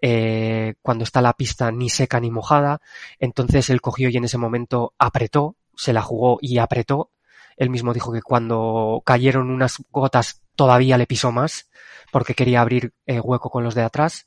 eh, 0.00 0.74
cuando 0.82 1.04
está 1.04 1.20
la 1.20 1.34
pista 1.34 1.70
ni 1.72 1.90
seca 1.90 2.20
ni 2.20 2.30
mojada, 2.30 2.80
entonces 3.18 3.70
él 3.70 3.80
cogió 3.80 4.08
y 4.08 4.16
en 4.16 4.24
ese 4.24 4.38
momento 4.38 4.94
apretó, 4.98 5.56
se 5.76 5.92
la 5.92 6.02
jugó 6.02 6.38
y 6.40 6.58
apretó. 6.58 7.10
Él 7.56 7.68
mismo 7.70 7.92
dijo 7.92 8.12
que 8.12 8.22
cuando 8.22 9.02
cayeron 9.04 9.50
unas 9.50 9.82
gotas 9.90 10.42
todavía 10.56 10.96
le 10.96 11.06
pisó 11.06 11.32
más, 11.32 11.70
porque 12.10 12.34
quería 12.34 12.62
abrir 12.62 12.94
eh, 13.06 13.20
hueco 13.20 13.50
con 13.50 13.64
los 13.64 13.74
de 13.74 13.82
atrás. 13.82 14.26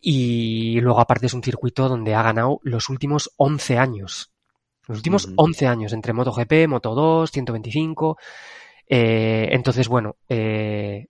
Y 0.00 0.80
luego 0.80 1.00
aparte 1.00 1.26
es 1.26 1.34
un 1.34 1.42
circuito 1.42 1.88
donde 1.88 2.14
ha 2.14 2.22
ganado 2.22 2.60
los 2.62 2.88
últimos 2.88 3.32
11 3.36 3.78
años. 3.78 4.35
Los 4.86 4.98
últimos 4.98 5.24
Ujú. 5.26 5.34
11 5.36 5.66
años 5.66 5.92
entre 5.92 6.12
MotoGP, 6.12 6.66
Moto2, 6.68 7.30
125. 7.30 8.18
Eh, 8.88 9.48
entonces, 9.50 9.88
bueno, 9.88 10.16
eh, 10.28 11.06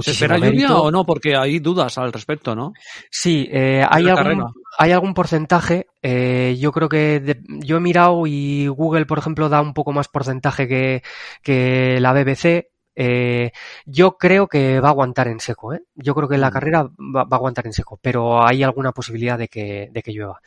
¿Se 0.00 0.12
espera 0.12 0.38
lluvia 0.38 0.76
o 0.76 0.90
no? 0.92 1.04
Porque 1.04 1.36
hay 1.36 1.58
dudas 1.58 1.98
al 1.98 2.12
respecto, 2.12 2.54
¿no? 2.54 2.72
Sí, 3.10 3.48
eh, 3.50 3.84
hay, 3.88 4.04
algún, 4.08 4.14
carrera. 4.24 4.46
hay 4.78 4.92
algún 4.92 5.12
porcentaje. 5.14 5.86
eh, 6.02 6.56
yo 6.58 6.70
creo 6.72 6.88
que 6.88 7.20
de- 7.20 7.40
yo 7.46 7.76
he 7.76 7.80
mirado 7.80 8.26
y 8.26 8.66
Google, 8.68 9.06
por 9.06 9.18
ejemplo, 9.18 9.48
da 9.48 9.60
un 9.60 9.74
poco 9.74 9.92
más 9.92 10.08
porcentaje 10.08 10.66
que, 10.68 11.02
que 11.42 11.98
la 12.00 12.12
BBC. 12.12 12.71
Eh, 12.94 13.52
yo 13.86 14.18
creo 14.18 14.48
que 14.48 14.80
va 14.80 14.88
a 14.88 14.90
aguantar 14.90 15.28
en 15.28 15.40
seco, 15.40 15.72
¿eh? 15.72 15.82
Yo 15.94 16.14
creo 16.14 16.28
que 16.28 16.38
la 16.38 16.50
Mm. 16.50 16.52
carrera 16.52 16.82
va, 16.82 17.24
va 17.24 17.28
a 17.30 17.36
aguantar 17.36 17.66
en 17.66 17.72
seco, 17.72 17.98
pero 18.02 18.46
hay 18.46 18.62
alguna 18.62 18.92
posibilidad 18.92 19.38
de 19.38 19.48
que, 19.48 19.88
de 19.90 20.02
que 20.02 20.12
llueva. 20.12 20.40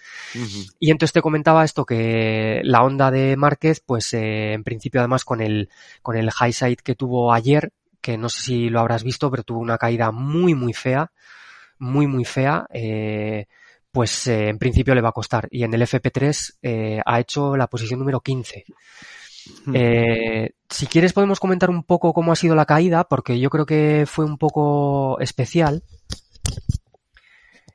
Y 0.79 0.91
entonces 0.91 1.13
te 1.13 1.21
comentaba 1.21 1.63
esto 1.63 1.85
que 1.85 2.61
la 2.63 2.83
onda 2.83 3.09
de 3.11 3.35
Márquez, 3.37 3.81
pues 3.85 4.13
eh, 4.13 4.53
en 4.53 4.63
principio 4.63 5.01
además 5.01 5.23
con 5.25 5.41
el, 5.41 5.69
con 6.01 6.15
el 6.17 6.29
high 6.31 6.53
side 6.53 6.77
que 6.77 6.95
tuvo 6.95 7.33
ayer, 7.33 7.71
que 8.01 8.17
no 8.17 8.29
sé 8.29 8.41
si 8.41 8.69
lo 8.69 8.79
habrás 8.79 9.03
visto, 9.03 9.31
pero 9.31 9.43
tuvo 9.43 9.59
una 9.59 9.77
caída 9.77 10.11
muy 10.11 10.53
muy 10.53 10.73
fea, 10.73 11.11
muy 11.79 12.07
muy 12.07 12.25
fea, 12.25 12.67
eh, 12.71 13.47
pues 13.91 14.27
eh, 14.27 14.49
en 14.49 14.59
principio 14.59 14.93
le 14.93 15.01
va 15.01 15.09
a 15.09 15.13
costar. 15.13 15.47
Y 15.49 15.63
en 15.63 15.73
el 15.73 15.81
FP3 15.81 16.57
eh, 16.61 17.01
ha 17.05 17.19
hecho 17.19 17.55
la 17.57 17.67
posición 17.67 17.99
número 17.99 18.19
15. 18.19 18.65
Hmm. 19.65 19.73
Eh, 19.75 20.51
si 20.69 20.87
quieres 20.87 21.13
podemos 21.13 21.39
comentar 21.39 21.69
un 21.69 21.83
poco 21.83 22.13
cómo 22.13 22.31
ha 22.31 22.35
sido 22.35 22.55
la 22.55 22.65
caída, 22.65 23.03
porque 23.05 23.39
yo 23.39 23.49
creo 23.49 23.65
que 23.65 24.05
fue 24.07 24.25
un 24.25 24.37
poco 24.37 25.19
especial. 25.19 25.83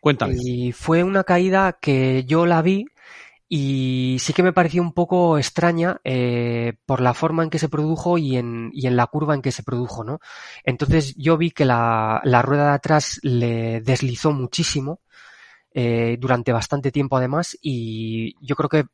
Cuéntame. 0.00 0.34
Y 0.38 0.72
fue 0.72 1.02
una 1.04 1.24
caída 1.24 1.78
que 1.80 2.24
yo 2.24 2.46
la 2.46 2.62
vi 2.62 2.86
y 3.52 4.16
sí 4.20 4.32
que 4.32 4.44
me 4.44 4.52
pareció 4.52 4.80
un 4.80 4.92
poco 4.92 5.36
extraña 5.36 6.00
eh, 6.04 6.74
por 6.86 7.00
la 7.00 7.14
forma 7.14 7.42
en 7.42 7.50
que 7.50 7.58
se 7.58 7.68
produjo 7.68 8.16
y 8.16 8.36
en, 8.36 8.70
y 8.72 8.86
en 8.86 8.96
la 8.96 9.08
curva 9.08 9.34
en 9.34 9.42
que 9.42 9.50
se 9.50 9.64
produjo, 9.64 10.04
¿no? 10.04 10.20
Entonces 10.64 11.16
yo 11.16 11.36
vi 11.36 11.50
que 11.50 11.64
la, 11.64 12.20
la 12.22 12.42
rueda 12.42 12.68
de 12.68 12.74
atrás 12.74 13.18
le 13.22 13.80
deslizó 13.80 14.30
muchísimo 14.30 15.00
eh, 15.72 16.16
durante 16.20 16.52
bastante 16.52 16.92
tiempo 16.92 17.16
además 17.16 17.58
y 17.60 18.36
yo 18.44 18.54
creo 18.54 18.68
que 18.68 18.84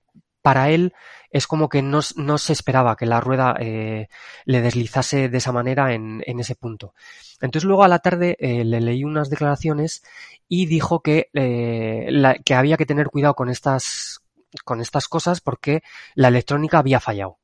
para 0.47 0.71
él 0.71 0.95
es 1.33 1.49
como 1.49 1.69
que 1.69 1.83
no, 1.83 2.03
se 2.03 2.53
esperaba 2.53 2.95
que 2.95 3.05
la 3.05 3.21
rueda 3.21 3.57
eh, 3.59 4.07
le 4.45 4.61
deslizase 4.61 5.29
de 5.29 5.39
esa 5.39 5.51
manera 5.51 5.93
en, 5.93 6.23
ese 6.25 6.55
punto. 6.55 6.95
Entonces 7.41 7.65
luego 7.65 7.83
a 7.83 7.89
la 7.89 7.99
tarde 7.99 8.37
eh, 8.39 8.65
le 8.65 8.81
leí 8.81 9.03
unas 9.03 9.29
declaraciones 9.29 10.05
y 10.49 10.67
dijo 10.67 11.01
que, 11.01 11.31
eh, 11.35 12.07
había 12.55 12.77
que 12.77 12.87
tener 12.87 13.09
cuidado 13.09 13.35
con 13.35 13.49
estas, 13.49 14.21
cosas 15.09 15.41
porque 15.41 15.83
la 16.15 16.29
electrónica 16.29 16.79
había 16.79 17.01
fallado. 17.01 17.39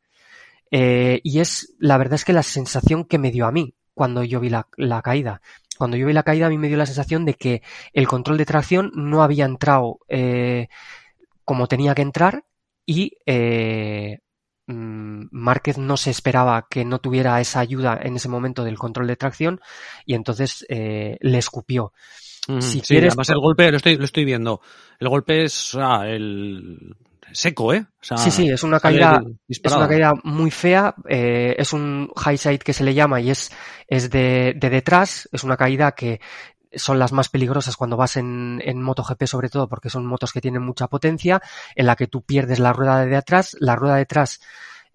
Y 0.70 1.40
es, 1.40 1.74
la 1.80 1.98
verdad 1.98 2.14
es 2.14 2.24
que 2.24 2.32
la 2.32 2.44
sensación 2.44 3.04
que 3.04 3.18
me 3.18 3.32
dio 3.32 3.46
a 3.46 3.52
mí 3.52 3.74
cuando 3.94 4.22
yo 4.22 4.38
vi 4.38 4.48
la, 4.48 4.68
caída. 5.02 5.42
Cuando 5.76 5.96
yo 5.96 6.06
vi 6.06 6.12
la 6.12 6.22
caída 6.22 6.46
a 6.46 6.50
mí 6.50 6.56
me 6.56 6.68
dio 6.68 6.76
la 6.76 6.86
sensación 6.86 7.24
de 7.24 7.34
que 7.34 7.62
el 7.94 8.06
control 8.06 8.38
de 8.38 8.46
tracción 8.46 8.92
no 8.94 9.24
había 9.24 9.44
entrado 9.44 9.98
como 11.44 11.66
tenía 11.66 11.94
que 11.94 12.02
entrar 12.02 12.44
y 12.86 13.12
eh, 13.26 14.18
mm, 14.66 15.24
Márquez 15.30 15.78
no 15.78 15.96
se 15.96 16.10
esperaba 16.10 16.66
que 16.70 16.84
no 16.84 16.98
tuviera 17.00 17.40
esa 17.40 17.60
ayuda 17.60 17.98
en 18.02 18.16
ese 18.16 18.28
momento 18.28 18.64
del 18.64 18.78
control 18.78 19.06
de 19.06 19.16
tracción 19.16 19.60
y 20.06 20.14
entonces 20.14 20.64
eh, 20.68 21.16
le 21.20 21.38
escupió. 21.38 21.92
Ujú. 22.48 22.60
si 22.60 22.80
sí, 22.80 22.94
quieres- 22.94 23.12
además 23.12 23.28
el 23.30 23.38
golpe, 23.38 23.70
lo 23.70 23.76
estoy, 23.76 23.96
lo 23.96 24.04
estoy 24.04 24.24
viendo. 24.24 24.60
El 24.98 25.08
golpe 25.08 25.44
es 25.44 25.76
el 26.04 26.96
seco, 27.32 27.72
¿eh? 27.72 27.86
O 28.00 28.04
sea, 28.04 28.16
Sí, 28.18 28.30
sí, 28.30 28.48
es 28.48 28.62
una 28.62 28.80
caída, 28.80 29.22
es 29.48 29.60
una 29.72 29.88
caída 29.88 30.12
muy 30.24 30.50
fea, 30.50 30.94
eh, 31.08 31.54
es 31.56 31.72
un 31.72 32.10
high 32.16 32.36
side 32.36 32.58
que 32.58 32.72
se 32.72 32.84
le 32.84 32.94
llama 32.94 33.20
y 33.20 33.30
es, 33.30 33.50
es 33.86 34.10
de, 34.10 34.54
de 34.56 34.70
detrás, 34.70 35.28
es 35.32 35.44
una 35.44 35.56
caída 35.56 35.92
que 35.92 36.20
son 36.74 36.98
las 36.98 37.12
más 37.12 37.28
peligrosas 37.28 37.76
cuando 37.76 37.96
vas 37.96 38.16
en, 38.16 38.60
en 38.64 38.82
MotoGP 38.82 39.24
sobre 39.24 39.48
todo 39.48 39.68
porque 39.68 39.90
son 39.90 40.06
motos 40.06 40.32
que 40.32 40.40
tienen 40.40 40.62
mucha 40.62 40.88
potencia, 40.88 41.40
en 41.74 41.86
la 41.86 41.96
que 41.96 42.06
tú 42.06 42.22
pierdes 42.22 42.58
la 42.58 42.72
rueda 42.72 43.04
de 43.04 43.16
atrás, 43.16 43.56
la 43.60 43.76
rueda 43.76 43.96
de 43.96 44.02
atrás 44.02 44.40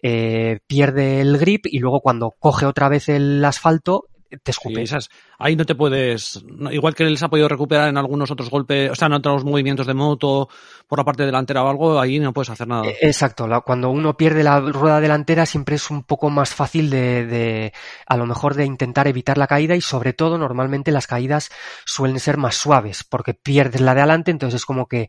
eh, 0.02 0.60
pierde 0.66 1.20
el 1.20 1.38
grip 1.38 1.66
y 1.66 1.80
luego 1.80 2.00
cuando 2.00 2.30
coge 2.38 2.66
otra 2.66 2.88
vez 2.88 3.08
el 3.08 3.44
asfalto 3.44 4.06
te 4.28 4.36
Sí, 4.44 4.50
escupe. 4.50 4.82
esas- 4.82 5.08
ahí 5.38 5.56
no 5.56 5.64
te 5.64 5.74
puedes, 5.74 6.42
no, 6.44 6.70
igual 6.72 6.94
que 6.94 7.04
él 7.04 7.16
se 7.16 7.24
ha 7.24 7.28
podido 7.28 7.48
recuperar 7.48 7.88
en 7.88 7.96
algunos 7.96 8.30
otros 8.30 8.50
golpes, 8.50 8.90
o 8.90 8.94
sea, 8.94 9.06
en 9.06 9.14
otros 9.14 9.44
movimientos 9.44 9.86
de 9.86 9.94
moto 9.94 10.48
por 10.86 10.98
la 10.98 11.04
parte 11.04 11.24
delantera 11.24 11.62
o 11.62 11.68
algo, 11.68 11.98
ahí 12.00 12.18
no 12.18 12.32
puedes 12.32 12.50
hacer 12.50 12.66
nada. 12.68 12.84
Eh, 12.86 12.96
Exacto, 13.02 13.46
la- 13.46 13.60
cuando 13.60 13.90
uno 13.90 14.16
pierde 14.16 14.42
la 14.42 14.60
rueda 14.60 15.00
delantera 15.00 15.46
siempre 15.46 15.76
es 15.76 15.90
un 15.90 16.02
poco 16.02 16.30
más 16.30 16.54
fácil 16.54 16.90
de, 16.90 17.26
de, 17.26 17.72
a 18.06 18.16
lo 18.16 18.26
mejor 18.26 18.54
de 18.54 18.64
intentar 18.64 19.06
evitar 19.08 19.38
la 19.38 19.46
caída 19.46 19.76
y 19.76 19.80
sobre 19.80 20.12
todo 20.12 20.38
normalmente 20.38 20.90
las 20.92 21.06
caídas 21.06 21.50
suelen 21.84 22.20
ser 22.20 22.36
más 22.36 22.56
suaves 22.56 23.04
porque 23.04 23.34
pierdes 23.34 23.80
la 23.80 23.94
de 23.94 24.00
adelante, 24.00 24.30
entonces 24.30 24.60
es 24.62 24.66
como 24.66 24.86
que 24.86 25.08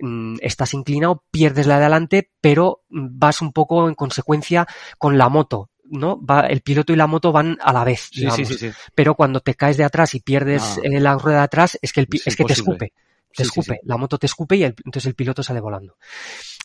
mm, 0.00 0.36
estás 0.40 0.74
inclinado, 0.74 1.24
pierdes 1.30 1.66
la 1.66 1.76
de 1.78 1.84
adelante, 1.84 2.30
pero 2.40 2.82
mm, 2.90 3.18
vas 3.18 3.40
un 3.42 3.52
poco 3.52 3.88
en 3.88 3.94
consecuencia 3.94 4.66
con 4.98 5.18
la 5.18 5.28
moto. 5.28 5.69
¿No? 5.90 6.18
Va, 6.24 6.40
el 6.46 6.60
piloto 6.62 6.92
y 6.92 6.96
la 6.96 7.06
moto 7.06 7.32
van 7.32 7.58
a 7.60 7.72
la 7.72 7.84
vez, 7.84 8.08
Sí, 8.12 8.20
digamos. 8.20 8.48
sí, 8.48 8.54
sí. 8.54 8.70
Pero 8.94 9.14
cuando 9.14 9.40
te 9.40 9.54
caes 9.54 9.76
de 9.76 9.84
atrás 9.84 10.14
y 10.14 10.20
pierdes 10.20 10.62
Ah. 10.62 10.80
eh, 10.84 11.00
la 11.00 11.14
rueda 11.18 11.38
de 11.38 11.44
atrás, 11.44 11.78
es 11.82 11.92
que, 11.92 12.00
el, 12.00 12.06
Es 12.12 12.26
es 12.28 12.36
que 12.36 12.44
te 12.44 12.52
escupe. 12.54 12.92
Te 13.34 13.42
escupe. 13.44 13.80
La 13.84 13.96
moto 13.96 14.18
te 14.18 14.26
escupe 14.26 14.56
y 14.56 14.64
el- 14.64 14.74
entonces 14.84 15.06
el 15.06 15.14
piloto 15.14 15.42
sale 15.42 15.60
volando. 15.60 15.96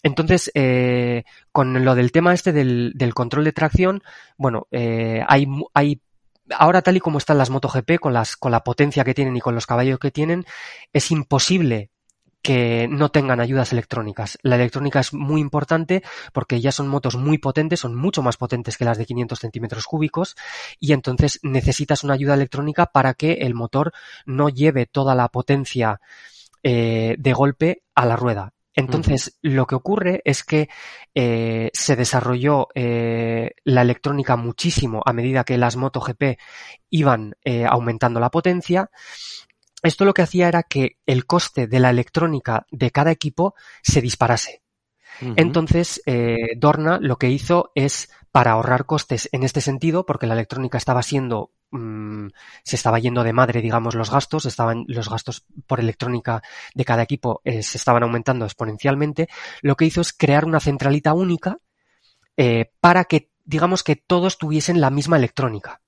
Entonces, 0.01 0.49
eh, 0.53 1.23
con 1.51 1.83
lo 1.85 1.93
del 1.95 2.11
tema 2.11 2.33
este 2.33 2.51
del, 2.51 2.93
del 2.95 3.13
control 3.13 3.43
de 3.45 3.51
tracción, 3.53 4.01
bueno, 4.37 4.67
eh, 4.71 5.23
hay, 5.27 5.47
hay, 5.73 6.01
ahora 6.51 6.81
tal 6.81 6.97
y 6.97 6.99
como 6.99 7.17
están 7.17 7.37
las 7.37 7.49
MotoGP, 7.49 7.99
con 7.99 8.13
las, 8.13 8.35
con 8.37 8.51
la 8.51 8.63
potencia 8.63 9.03
que 9.03 9.13
tienen 9.13 9.35
y 9.37 9.41
con 9.41 9.55
los 9.55 9.65
caballos 9.67 9.99
que 9.99 10.11
tienen, 10.11 10.45
es 10.93 11.11
imposible 11.11 11.89
que 12.45 12.87
no 12.87 13.09
tengan 13.09 13.39
ayudas 13.39 13.73
electrónicas. 13.73 14.37
La 14.43 14.53
electrónica 14.53 14.99
es 14.99 15.15
muy 15.15 15.41
importante 15.41 16.03
porque 16.31 16.61
ya 16.61 16.71
son 16.71 16.87
motos 16.87 17.15
muy 17.15 17.39
potentes, 17.39 17.79
son 17.79 17.95
mucho 17.95 18.21
más 18.21 18.37
potentes 18.37 18.77
que 18.77 18.85
las 18.85 18.99
de 18.99 19.07
500 19.07 19.39
centímetros 19.39 19.87
cúbicos 19.87 20.35
y 20.79 20.93
entonces 20.93 21.39
necesitas 21.41 22.03
una 22.03 22.13
ayuda 22.13 22.35
electrónica 22.35 22.85
para 22.85 23.15
que 23.15 23.33
el 23.33 23.55
motor 23.55 23.93
no 24.27 24.49
lleve 24.49 24.85
toda 24.85 25.15
la 25.15 25.29
potencia 25.29 25.99
eh, 26.61 27.15
de 27.17 27.33
golpe 27.33 27.81
a 27.95 28.05
la 28.05 28.15
rueda. 28.15 28.53
Entonces, 28.75 29.39
lo 29.41 29.65
que 29.65 29.75
ocurre 29.75 30.21
es 30.25 30.43
que 30.43 30.67
eh, 31.13 31.69
se 31.73 31.95
desarrolló 31.95 32.67
eh, 32.75 33.51
la 33.63 33.81
electrónica 33.81 34.35
muchísimo 34.35 35.01
a 35.05 35.13
medida 35.13 35.45
que 35.45 35.57
las 35.57 35.77
MotoGP 35.77 36.37
iban 36.89 37.35
eh, 37.45 37.65
aumentando 37.65 38.19
la 38.19 38.29
potencia. 38.29 38.91
Esto 39.85 40.03
lo 40.03 40.13
que 40.13 40.23
hacía 40.23 40.47
era 40.47 40.63
que 40.63 40.97
el 41.05 41.25
coste 41.25 41.67
de 41.67 41.79
la 41.79 41.91
electrónica 41.91 42.65
de 42.71 42.91
cada 42.91 43.11
equipo 43.11 43.53
se 43.83 44.01
disparase. 44.01 44.63
Entonces, 45.37 46.01
eh, 46.05 46.57
Dorna 46.57 46.99
lo 46.99 47.17
que 47.17 47.29
hizo 47.29 47.71
es, 47.73 48.09
para 48.31 48.51
ahorrar 48.51 48.85
costes 48.85 49.29
en 49.31 49.43
este 49.43 49.61
sentido, 49.61 50.05
porque 50.05 50.27
la 50.27 50.33
electrónica 50.33 50.77
estaba 50.77 51.01
siendo, 51.03 51.51
mm, 51.71 52.27
se 52.63 52.75
estaba 52.75 52.99
yendo 52.99 53.23
de 53.23 53.31
madre, 53.31 53.61
digamos, 53.61 53.95
los 53.95 54.11
gastos, 54.11 54.45
estaban, 54.45 54.83
los 54.87 55.09
gastos 55.09 55.45
por 55.67 55.79
electrónica 55.79 56.41
de 56.73 56.83
cada 56.83 57.03
equipo 57.03 57.39
eh, 57.45 57.63
se 57.63 57.77
estaban 57.77 58.03
aumentando 58.03 58.43
exponencialmente, 58.43 59.29
lo 59.61 59.77
que 59.77 59.85
hizo 59.85 60.01
es 60.01 60.11
crear 60.11 60.43
una 60.43 60.59
centralita 60.59 61.13
única 61.13 61.59
eh, 62.35 62.71
para 62.81 63.05
que, 63.05 63.29
digamos, 63.45 63.83
que 63.83 63.95
todos 63.95 64.37
tuviesen 64.37 64.81
la 64.81 64.89
misma 64.89 65.15
electrónica. 65.15 65.81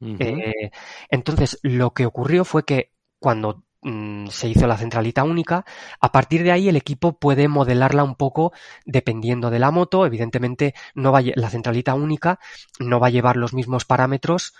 Eh, 0.00 0.70
entonces, 1.08 1.58
lo 1.62 1.92
que 1.92 2.06
ocurrió 2.06 2.44
fue 2.44 2.64
que 2.64 2.93
cuando 3.24 3.64
mm, 3.80 4.26
se 4.26 4.48
hizo 4.48 4.66
la 4.66 4.76
centralita 4.76 5.24
única, 5.24 5.64
a 5.98 6.12
partir 6.12 6.42
de 6.42 6.52
ahí 6.52 6.68
el 6.68 6.76
equipo 6.76 7.18
puede 7.18 7.48
modelarla 7.48 8.04
un 8.04 8.16
poco 8.16 8.52
dependiendo 8.84 9.48
de 9.48 9.58
la 9.58 9.70
moto. 9.70 10.04
Evidentemente, 10.04 10.74
no 10.94 11.10
va 11.10 11.22
la 11.22 11.48
centralita 11.48 11.94
única 11.94 12.38
no 12.78 13.00
va 13.00 13.06
a 13.06 13.10
llevar 13.10 13.36
los 13.36 13.54
mismos 13.54 13.86
parámetros 13.86 14.52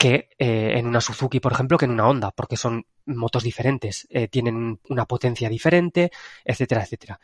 que 0.00 0.30
eh, 0.38 0.78
en 0.78 0.86
una 0.86 1.02
Suzuki, 1.02 1.40
por 1.40 1.52
ejemplo, 1.52 1.76
que 1.76 1.84
en 1.84 1.90
una 1.90 2.08
Honda, 2.08 2.30
porque 2.30 2.56
son 2.56 2.86
motos 3.04 3.42
diferentes, 3.42 4.06
eh, 4.08 4.28
tienen 4.28 4.56
un- 4.56 4.80
una 4.88 5.04
potencia 5.04 5.46
diferente, 5.50 6.10
etcétera, 6.42 6.82
etcétera. 6.84 7.20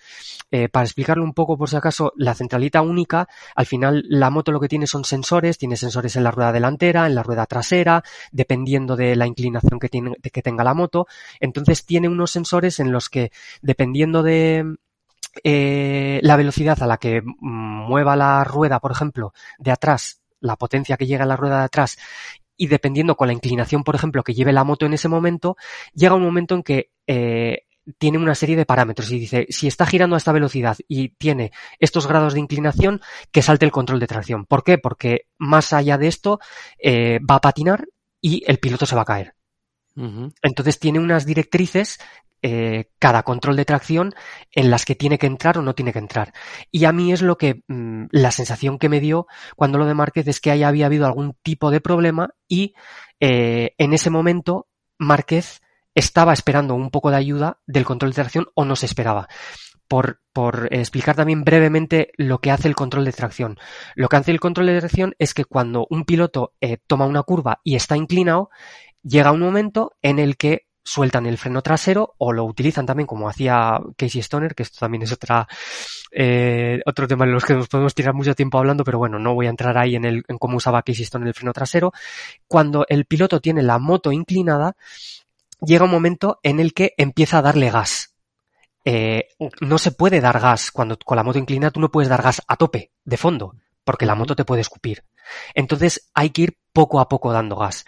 Eh, 0.50 0.68
para 0.68 0.84
explicarlo 0.84 1.24
un 1.24 1.32
poco, 1.32 1.56
por 1.56 1.70
si 1.70 1.76
acaso, 1.76 2.12
la 2.16 2.34
centralita 2.34 2.82
única, 2.82 3.28
al 3.54 3.64
final 3.64 4.04
la 4.10 4.28
moto 4.28 4.52
lo 4.52 4.60
que 4.60 4.68
tiene 4.68 4.86
son 4.86 5.04
sensores, 5.06 5.56
tiene 5.56 5.76
sensores 5.78 6.16
en 6.16 6.24
la 6.24 6.30
rueda 6.32 6.52
delantera, 6.52 7.06
en 7.06 7.14
la 7.14 7.22
rueda 7.22 7.46
trasera, 7.46 8.02
dependiendo 8.30 8.94
de 8.94 9.16
la 9.16 9.26
inclinación 9.26 9.78
que, 9.80 9.88
tiene, 9.88 10.14
que 10.16 10.42
tenga 10.42 10.62
la 10.62 10.74
moto. 10.74 11.06
Entonces 11.40 11.86
tiene 11.86 12.08
unos 12.10 12.30
sensores 12.30 12.78
en 12.78 12.92
los 12.92 13.08
que, 13.08 13.32
dependiendo 13.62 14.22
de 14.22 14.76
eh, 15.44 16.20
la 16.22 16.36
velocidad 16.36 16.82
a 16.82 16.86
la 16.86 16.98
que 16.98 17.22
mueva 17.40 18.16
la 18.16 18.44
rueda, 18.44 18.80
por 18.80 18.92
ejemplo, 18.92 19.32
de 19.58 19.70
atrás, 19.72 20.20
la 20.40 20.56
potencia 20.56 20.96
que 20.98 21.06
llega 21.06 21.24
a 21.24 21.26
la 21.26 21.36
rueda 21.36 21.58
de 21.60 21.64
atrás, 21.64 21.98
y 22.56 22.66
dependiendo 22.68 23.16
con 23.16 23.28
la 23.28 23.32
inclinación, 23.32 23.84
por 23.84 23.94
ejemplo, 23.94 24.22
que 24.22 24.34
lleve 24.34 24.52
la 24.52 24.64
moto 24.64 24.86
en 24.86 24.94
ese 24.94 25.08
momento, 25.08 25.56
llega 25.94 26.14
un 26.14 26.22
momento 26.22 26.54
en 26.54 26.62
que 26.62 26.90
eh, 27.06 27.62
tiene 27.98 28.18
una 28.18 28.34
serie 28.34 28.56
de 28.56 28.66
parámetros 28.66 29.10
y 29.12 29.18
dice, 29.18 29.46
si 29.50 29.66
está 29.66 29.86
girando 29.86 30.16
a 30.16 30.18
esta 30.18 30.32
velocidad 30.32 30.76
y 30.88 31.10
tiene 31.10 31.52
estos 31.78 32.06
grados 32.06 32.34
de 32.34 32.40
inclinación, 32.40 33.00
que 33.30 33.42
salte 33.42 33.64
el 33.64 33.72
control 33.72 34.00
de 34.00 34.06
tracción. 34.06 34.44
¿Por 34.44 34.64
qué? 34.64 34.78
Porque 34.78 35.26
más 35.38 35.72
allá 35.72 35.98
de 35.98 36.08
esto, 36.08 36.40
eh, 36.78 37.20
va 37.20 37.36
a 37.36 37.40
patinar 37.40 37.86
y 38.20 38.42
el 38.46 38.58
piloto 38.58 38.86
se 38.86 38.96
va 38.96 39.02
a 39.02 39.06
caer. 39.06 39.34
Entonces 40.42 40.78
tiene 40.78 40.98
unas 40.98 41.24
directrices 41.24 41.98
eh, 42.48 42.90
cada 43.00 43.24
control 43.24 43.56
de 43.56 43.64
tracción 43.64 44.14
en 44.52 44.70
las 44.70 44.84
que 44.84 44.94
tiene 44.94 45.18
que 45.18 45.26
entrar 45.26 45.58
o 45.58 45.62
no 45.62 45.74
tiene 45.74 45.92
que 45.92 45.98
entrar. 45.98 46.32
Y 46.70 46.84
a 46.84 46.92
mí 46.92 47.12
es 47.12 47.20
lo 47.20 47.36
que 47.38 47.64
mm, 47.66 48.04
la 48.12 48.30
sensación 48.30 48.78
que 48.78 48.88
me 48.88 49.00
dio 49.00 49.26
cuando 49.56 49.78
lo 49.78 49.84
de 49.84 49.94
Márquez 49.94 50.28
es 50.28 50.38
que 50.38 50.52
ahí 50.52 50.62
había 50.62 50.86
habido 50.86 51.06
algún 51.06 51.34
tipo 51.42 51.72
de 51.72 51.80
problema 51.80 52.34
y 52.46 52.74
eh, 53.18 53.74
en 53.78 53.92
ese 53.92 54.10
momento 54.10 54.68
Márquez 54.96 55.60
estaba 55.96 56.32
esperando 56.32 56.76
un 56.76 56.90
poco 56.90 57.10
de 57.10 57.16
ayuda 57.16 57.58
del 57.66 57.84
control 57.84 58.12
de 58.12 58.22
tracción 58.22 58.46
o 58.54 58.64
no 58.64 58.76
se 58.76 58.86
esperaba. 58.86 59.26
Por, 59.88 60.20
por 60.32 60.68
explicar 60.72 61.16
también 61.16 61.42
brevemente 61.42 62.12
lo 62.16 62.40
que 62.40 62.52
hace 62.52 62.68
el 62.68 62.76
control 62.76 63.06
de 63.06 63.12
tracción. 63.12 63.58
Lo 63.96 64.08
que 64.08 64.16
hace 64.16 64.30
el 64.30 64.38
control 64.38 64.66
de 64.66 64.78
tracción 64.78 65.16
es 65.18 65.34
que 65.34 65.44
cuando 65.44 65.88
un 65.90 66.04
piloto 66.04 66.54
eh, 66.60 66.78
toma 66.86 67.06
una 67.06 67.24
curva 67.24 67.60
y 67.64 67.74
está 67.74 67.96
inclinado, 67.96 68.50
llega 69.02 69.32
un 69.32 69.40
momento 69.40 69.96
en 70.02 70.20
el 70.20 70.36
que 70.36 70.65
sueltan 70.86 71.26
el 71.26 71.36
freno 71.36 71.62
trasero 71.62 72.14
o 72.18 72.32
lo 72.32 72.44
utilizan 72.44 72.86
también 72.86 73.06
como 73.06 73.28
hacía 73.28 73.78
Casey 73.96 74.20
Stoner, 74.20 74.54
que 74.54 74.62
esto 74.62 74.78
también 74.78 75.02
es 75.02 75.12
otra 75.12 75.46
eh, 76.12 76.80
otro 76.86 77.08
tema 77.08 77.24
en 77.24 77.32
los 77.32 77.44
que 77.44 77.54
nos 77.54 77.68
podemos 77.68 77.94
tirar 77.94 78.14
mucho 78.14 78.34
tiempo 78.34 78.58
hablando, 78.58 78.84
pero 78.84 78.98
bueno, 78.98 79.18
no 79.18 79.34
voy 79.34 79.46
a 79.46 79.50
entrar 79.50 79.76
ahí 79.76 79.96
en, 79.96 80.04
el, 80.04 80.24
en 80.28 80.38
cómo 80.38 80.56
usaba 80.56 80.82
Casey 80.82 81.04
Stoner 81.04 81.28
el 81.28 81.34
freno 81.34 81.52
trasero. 81.52 81.92
Cuando 82.46 82.86
el 82.88 83.04
piloto 83.04 83.40
tiene 83.40 83.62
la 83.62 83.78
moto 83.78 84.12
inclinada, 84.12 84.76
llega 85.60 85.84
un 85.84 85.90
momento 85.90 86.38
en 86.42 86.60
el 86.60 86.72
que 86.72 86.94
empieza 86.96 87.38
a 87.38 87.42
darle 87.42 87.70
gas. 87.70 88.14
Eh, 88.84 89.30
no 89.60 89.78
se 89.78 89.90
puede 89.90 90.20
dar 90.20 90.38
gas 90.38 90.70
cuando 90.70 90.96
con 90.96 91.16
la 91.16 91.24
moto 91.24 91.40
inclinada 91.40 91.72
tú 91.72 91.80
no 91.80 91.90
puedes 91.90 92.08
dar 92.08 92.22
gas 92.22 92.40
a 92.46 92.56
tope, 92.56 92.92
de 93.04 93.16
fondo, 93.16 93.56
porque 93.82 94.06
la 94.06 94.14
moto 94.14 94.36
te 94.36 94.44
puede 94.44 94.60
escupir. 94.60 95.02
Entonces 95.54 96.10
hay 96.14 96.30
que 96.30 96.42
ir 96.42 96.58
poco 96.72 97.00
a 97.00 97.08
poco 97.08 97.32
dando 97.32 97.56
gas. 97.56 97.84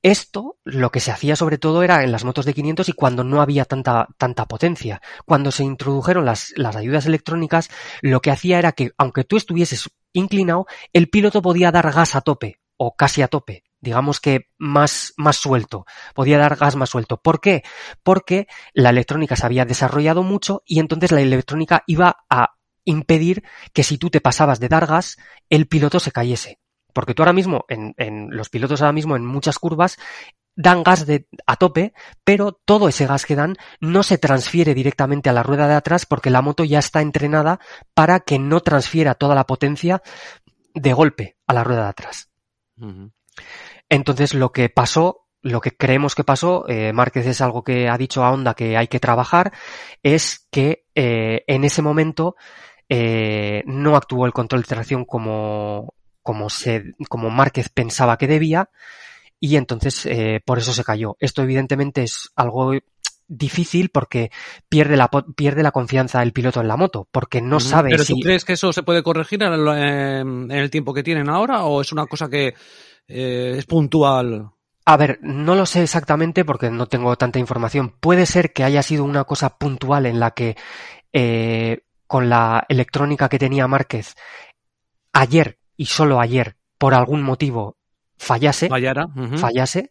Esto 0.00 0.58
lo 0.64 0.90
que 0.90 1.00
se 1.00 1.12
hacía 1.12 1.36
sobre 1.36 1.58
todo 1.58 1.82
era 1.82 2.02
en 2.02 2.10
las 2.10 2.24
motos 2.24 2.44
de 2.44 2.54
500 2.54 2.88
y 2.88 2.92
cuando 2.92 3.24
no 3.24 3.40
había 3.42 3.66
tanta, 3.66 4.08
tanta 4.16 4.46
potencia. 4.46 5.00
Cuando 5.26 5.50
se 5.50 5.64
introdujeron 5.64 6.24
las, 6.24 6.52
las 6.56 6.74
ayudas 6.74 7.06
electrónicas, 7.06 7.68
lo 8.00 8.20
que 8.20 8.30
hacía 8.30 8.58
era 8.58 8.72
que 8.72 8.92
aunque 8.96 9.24
tú 9.24 9.36
estuvieses 9.36 9.88
inclinado, 10.12 10.66
el 10.92 11.08
piloto 11.08 11.42
podía 11.42 11.70
dar 11.70 11.92
gas 11.92 12.16
a 12.16 12.22
tope 12.22 12.58
o 12.76 12.96
casi 12.96 13.22
a 13.22 13.28
tope. 13.28 13.64
Digamos 13.80 14.20
que 14.20 14.48
más, 14.58 15.12
más 15.16 15.36
suelto. 15.36 15.84
Podía 16.14 16.38
dar 16.38 16.56
gas 16.56 16.74
más 16.74 16.90
suelto. 16.90 17.20
¿Por 17.20 17.40
qué? 17.40 17.62
Porque 18.02 18.46
la 18.72 18.90
electrónica 18.90 19.36
se 19.36 19.44
había 19.44 19.64
desarrollado 19.64 20.22
mucho 20.22 20.62
y 20.64 20.80
entonces 20.80 21.12
la 21.12 21.20
electrónica 21.20 21.82
iba 21.86 22.16
a 22.30 22.54
impedir 22.84 23.42
que 23.72 23.82
si 23.82 23.98
tú 23.98 24.08
te 24.08 24.20
pasabas 24.20 24.58
de 24.58 24.68
dar 24.68 24.86
gas, 24.86 25.18
el 25.50 25.66
piloto 25.66 26.00
se 26.00 26.12
cayese. 26.12 26.61
Porque 26.92 27.14
tú 27.14 27.22
ahora 27.22 27.32
mismo, 27.32 27.64
en, 27.68 27.94
en 27.96 28.28
los 28.30 28.48
pilotos 28.48 28.82
ahora 28.82 28.92
mismo 28.92 29.16
en 29.16 29.26
muchas 29.26 29.58
curvas, 29.58 29.98
dan 30.54 30.82
gas 30.82 31.06
de, 31.06 31.26
a 31.46 31.56
tope, 31.56 31.94
pero 32.24 32.52
todo 32.52 32.88
ese 32.88 33.06
gas 33.06 33.26
que 33.26 33.36
dan 33.36 33.56
no 33.80 34.02
se 34.02 34.18
transfiere 34.18 34.74
directamente 34.74 35.30
a 35.30 35.32
la 35.32 35.42
rueda 35.42 35.66
de 35.66 35.74
atrás 35.74 36.06
porque 36.06 36.30
la 36.30 36.42
moto 36.42 36.64
ya 36.64 36.78
está 36.78 37.00
entrenada 37.00 37.60
para 37.94 38.20
que 38.20 38.38
no 38.38 38.60
transfiera 38.60 39.14
toda 39.14 39.34
la 39.34 39.46
potencia 39.46 40.02
de 40.74 40.92
golpe 40.92 41.36
a 41.46 41.54
la 41.54 41.64
rueda 41.64 41.84
de 41.84 41.88
atrás. 41.88 42.30
Entonces 43.88 44.34
lo 44.34 44.52
que 44.52 44.68
pasó, 44.68 45.26
lo 45.42 45.60
que 45.60 45.76
creemos 45.76 46.14
que 46.14 46.24
pasó, 46.24 46.68
eh, 46.68 46.92
Márquez 46.92 47.26
es 47.26 47.40
algo 47.40 47.64
que 47.64 47.88
ha 47.88 47.96
dicho 47.96 48.24
a 48.24 48.30
Honda 48.30 48.54
que 48.54 48.76
hay 48.76 48.88
que 48.88 49.00
trabajar, 49.00 49.52
es 50.02 50.48
que 50.50 50.84
eh, 50.94 51.44
en 51.46 51.64
ese 51.64 51.82
momento 51.82 52.36
eh, 52.88 53.62
no 53.66 53.96
actuó 53.96 54.26
el 54.26 54.32
control 54.32 54.62
de 54.62 54.68
tracción 54.68 55.04
como, 55.04 55.94
como, 56.22 56.50
se, 56.50 56.94
como 57.08 57.30
Márquez 57.30 57.68
pensaba 57.68 58.18
que 58.18 58.26
debía 58.26 58.70
y 59.40 59.56
entonces 59.56 60.06
eh, 60.06 60.40
por 60.44 60.58
eso 60.58 60.72
se 60.72 60.84
cayó. 60.84 61.16
Esto 61.20 61.42
evidentemente 61.42 62.02
es 62.02 62.30
algo 62.36 62.72
difícil 63.28 63.88
porque 63.88 64.30
pierde 64.68 64.96
la, 64.96 65.08
pierde 65.08 65.62
la 65.62 65.72
confianza 65.72 66.22
el 66.22 66.32
piloto 66.32 66.60
en 66.60 66.68
la 66.68 66.76
moto, 66.76 67.08
porque 67.10 67.40
no 67.40 67.60
sabe 67.60 67.90
¿Pero 67.90 68.04
si... 68.04 68.14
tú 68.14 68.20
crees 68.20 68.44
que 68.44 68.52
eso 68.52 68.72
se 68.72 68.82
puede 68.82 69.02
corregir 69.02 69.42
en 69.42 69.52
el, 69.52 69.68
en 69.68 70.50
el 70.50 70.70
tiempo 70.70 70.94
que 70.94 71.02
tienen 71.02 71.28
ahora 71.28 71.64
o 71.64 71.80
es 71.80 71.92
una 71.92 72.06
cosa 72.06 72.28
que 72.28 72.54
eh, 73.08 73.54
es 73.56 73.66
puntual? 73.66 74.50
A 74.84 74.96
ver, 74.96 75.18
no 75.22 75.54
lo 75.54 75.66
sé 75.66 75.82
exactamente 75.82 76.44
porque 76.44 76.70
no 76.70 76.86
tengo 76.86 77.16
tanta 77.16 77.38
información. 77.38 77.94
Puede 78.00 78.26
ser 78.26 78.52
que 78.52 78.64
haya 78.64 78.82
sido 78.82 79.04
una 79.04 79.24
cosa 79.24 79.56
puntual 79.56 80.06
en 80.06 80.18
la 80.18 80.32
que 80.32 80.56
eh, 81.12 81.84
con 82.06 82.28
la 82.28 82.64
electrónica 82.68 83.28
que 83.28 83.38
tenía 83.38 83.68
Márquez 83.68 84.14
ayer 85.12 85.58
y 85.76 85.86
solo 85.86 86.20
ayer 86.20 86.56
por 86.78 86.94
algún 86.94 87.22
motivo 87.22 87.76
fallase, 88.16 88.68
Fallara. 88.68 89.08
fallase. 89.36 89.90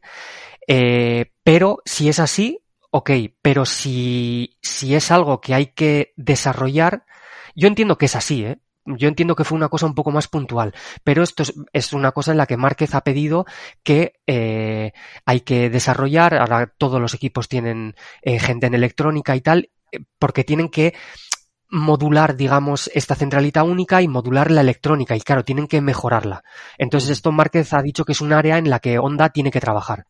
Eh, 0.68 1.32
pero 1.44 1.80
si 1.86 2.10
es 2.10 2.20
así, 2.20 2.60
ok. 2.92 3.12
Pero 3.42 3.66
si, 3.66 4.58
si 4.62 4.96
es 4.96 5.12
algo 5.12 5.42
que 5.42 5.54
hay 5.54 5.68
que 5.68 6.14
desarrollar, 6.16 7.06
yo 7.56 7.68
entiendo 7.68 7.98
que 7.98 8.06
es 8.06 8.16
así, 8.16 8.46
¿eh? 8.46 8.60
Yo 8.86 9.08
entiendo 9.08 9.36
que 9.36 9.44
fue 9.44 9.58
una 9.58 9.70
cosa 9.70 9.86
un 9.86 9.94
poco 9.94 10.10
más 10.10 10.28
puntual, 10.28 10.74
pero 11.04 11.22
esto 11.22 11.44
es, 11.44 11.54
es 11.72 11.94
una 11.94 12.14
cosa 12.14 12.32
en 12.32 12.38
la 12.38 12.48
que 12.48 12.58
Márquez 12.58 12.96
ha 12.96 13.02
pedido 13.02 13.46
que 13.84 14.20
eh, 14.26 14.92
hay 15.26 15.42
que 15.42 15.70
desarrollar. 15.70 16.36
Ahora 16.36 16.74
todos 16.78 17.00
los 17.00 17.14
equipos 17.14 17.48
tienen 17.48 17.96
eh, 18.24 18.40
gente 18.40 18.66
en 18.66 18.74
electrónica 18.74 19.36
y 19.36 19.42
tal, 19.42 19.70
eh, 19.92 20.00
porque 20.18 20.44
tienen 20.44 20.70
que 20.70 20.96
modular, 21.72 22.36
digamos, 22.36 22.92
esta 22.94 23.16
centralita 23.16 23.64
única 23.64 24.02
y 24.02 24.08
modular 24.08 24.52
la 24.52 24.62
electrónica 24.62 25.16
y 25.16 25.22
claro, 25.22 25.44
tienen 25.44 25.68
que 25.68 25.82
mejorarla. 25.82 26.44
Entonces 26.78 27.10
esto 27.10 27.32
Márquez 27.32 27.74
ha 27.74 27.82
dicho 27.82 28.04
que 28.06 28.12
es 28.12 28.22
un 28.22 28.34
área 28.34 28.58
en 28.58 28.70
la 28.70 28.80
que 28.80 29.00
Honda 29.00 29.30
tiene 29.30 29.52
que 29.52 29.62
trabajar. 29.62 30.06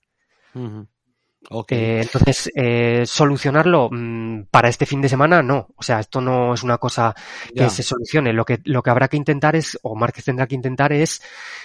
Eh, 1.70 2.00
entonces, 2.04 2.50
eh, 2.56 3.04
solucionarlo 3.06 3.90
mm, 3.92 4.44
para 4.52 4.70
este 4.70 4.86
fin 4.86 5.02
de 5.02 5.10
semana, 5.10 5.42
no. 5.42 5.70
O 5.76 5.84
sea, 5.84 6.00
esto 6.00 6.22
no 6.22 6.54
es 6.54 6.64
una 6.64 6.78
cosa 6.78 7.14
que 7.50 7.62
Ya. 7.62 7.70
se 7.70 7.84
solucione. 7.84 8.32
Lo 8.32 8.46
que, 8.46 8.60
lo 8.66 8.82
que 8.84 8.90
habrá 8.90 9.08
que 9.08 9.18
intentar 9.18 9.56
es, 9.56 9.78
o 9.82 9.96
Márquez 9.96 10.26
tendrá 10.26 10.48
que 10.48 10.56
intentar 10.56 10.94
es, 10.94 11.22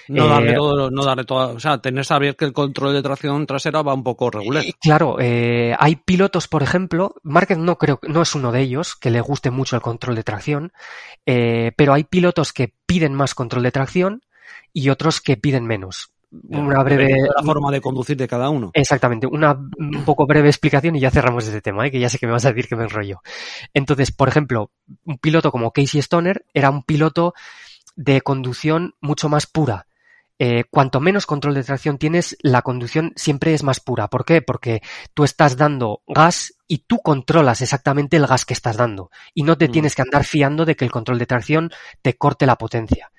No 0.08 0.26
eh, 0.26 0.28
darle 0.28 0.54
todo, 0.54 0.90
no 0.90 1.04
darle 1.04 1.24
todo, 1.24 1.54
o 1.54 1.60
sea, 1.60 1.78
tener 1.78 2.04
saber 2.04 2.36
que 2.36 2.46
el 2.46 2.52
control 2.52 2.94
de 2.94 3.02
tracción 3.02 3.46
trasera 3.46 3.82
va 3.82 3.94
un 3.94 4.02
poco 4.02 4.30
regular. 4.30 4.64
claro, 4.80 5.18
eh, 5.20 5.74
hay 5.78 5.96
pilotos, 5.96 6.48
por 6.48 6.62
ejemplo, 6.62 7.14
Márquez 7.22 7.58
no 7.58 7.76
creo, 7.76 8.00
no 8.08 8.22
es 8.22 8.34
uno 8.34 8.52
de 8.52 8.62
ellos, 8.62 8.96
que 8.96 9.10
le 9.10 9.20
guste 9.20 9.50
mucho 9.50 9.76
el 9.76 9.82
control 9.82 10.16
de 10.16 10.24
tracción, 10.24 10.72
eh, 11.26 11.72
pero 11.76 11.92
hay 11.92 12.04
pilotos 12.04 12.52
que 12.52 12.72
piden 12.86 13.14
más 13.14 13.34
control 13.34 13.62
de 13.62 13.72
tracción 13.72 14.22
y 14.72 14.88
otros 14.90 15.20
que 15.20 15.36
piden 15.36 15.66
menos. 15.66 16.10
Una 16.48 16.82
breve, 16.82 17.08
la 17.34 17.42
forma 17.42 17.70
de 17.70 17.80
conducir 17.80 18.16
de 18.16 18.28
cada 18.28 18.50
uno. 18.50 18.70
Exactamente, 18.74 19.26
una 19.26 19.58
un 19.78 20.04
poco 20.04 20.26
breve 20.26 20.48
explicación 20.48 20.96
y 20.96 21.00
ya 21.00 21.10
cerramos 21.10 21.46
este 21.46 21.60
tema, 21.60 21.86
¿eh? 21.86 21.90
que 21.90 22.00
ya 22.00 22.08
sé 22.08 22.18
que 22.18 22.26
me 22.26 22.32
vas 22.32 22.44
a 22.44 22.52
decir 22.52 22.68
que 22.68 22.76
me 22.76 22.84
enrollo. 22.84 23.20
Entonces, 23.74 24.12
por 24.12 24.28
ejemplo, 24.28 24.70
un 25.04 25.18
piloto 25.18 25.50
como 25.52 25.72
Casey 25.72 26.00
Stoner 26.00 26.44
era 26.54 26.70
un 26.70 26.82
piloto 26.82 27.34
de 27.96 28.20
conducción 28.20 28.94
mucho 29.00 29.28
más 29.28 29.46
pura. 29.46 29.86
Eh, 30.38 30.64
cuanto 30.70 31.00
menos 31.00 31.24
control 31.24 31.54
de 31.54 31.62
tracción 31.64 31.96
tienes, 31.96 32.36
la 32.42 32.60
conducción 32.60 33.14
siempre 33.16 33.54
es 33.54 33.62
más 33.62 33.80
pura. 33.80 34.08
¿Por 34.08 34.26
qué? 34.26 34.42
Porque 34.42 34.82
tú 35.14 35.24
estás 35.24 35.56
dando 35.56 36.02
gas 36.06 36.52
y 36.68 36.78
tú 36.86 36.98
controlas 36.98 37.62
exactamente 37.62 38.18
el 38.18 38.26
gas 38.26 38.44
que 38.44 38.52
estás 38.52 38.76
dando 38.76 39.10
y 39.32 39.44
no 39.44 39.56
te 39.56 39.68
Mm. 39.68 39.72
tienes 39.72 39.94
que 39.94 40.02
andar 40.02 40.24
fiando 40.24 40.66
de 40.66 40.76
que 40.76 40.84
el 40.84 40.90
control 40.90 41.18
de 41.18 41.24
tracción 41.26 41.70
te 42.02 42.18
corte 42.18 42.44
la 42.44 42.56
potencia. 42.56 43.10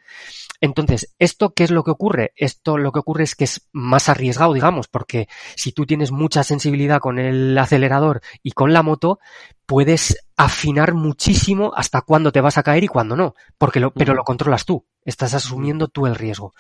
Entonces, 0.61 1.13
¿esto 1.19 1.53
qué 1.53 1.63
es 1.63 1.71
lo 1.71 1.83
que 1.83 1.91
ocurre? 1.91 2.33
Esto 2.35 2.77
lo 2.77 2.91
que 2.91 2.99
ocurre 2.99 3.23
es 3.23 3.35
que 3.35 3.43
es 3.43 3.67
más 3.71 4.09
arriesgado, 4.09 4.53
digamos, 4.53 4.87
porque 4.87 5.27
si 5.55 5.71
tú 5.71 5.85
tienes 5.85 6.11
mucha 6.11 6.43
sensibilidad 6.43 6.99
con 6.99 7.19
el 7.19 7.57
acelerador 7.57 8.21
y 8.43 8.51
con 8.51 8.73
la 8.73 8.83
moto, 8.83 9.19
puedes 9.65 10.25
afinar 10.35 10.93
muchísimo 10.93 11.71
hasta 11.75 12.01
cuándo 12.01 12.31
te 12.31 12.41
vas 12.41 12.57
a 12.57 12.63
caer 12.63 12.83
y 12.83 12.87
cuándo 12.87 13.15
no, 13.15 13.35
porque 13.57 13.79
lo, 13.79 13.91
pero 13.91 14.13
lo 14.13 14.23
controlas 14.23 14.65
tú, 14.65 14.85
estás 15.05 15.33
asumiendo 15.33 15.87
tú 15.87 16.07
el 16.07 16.15
riesgo. 16.15 16.53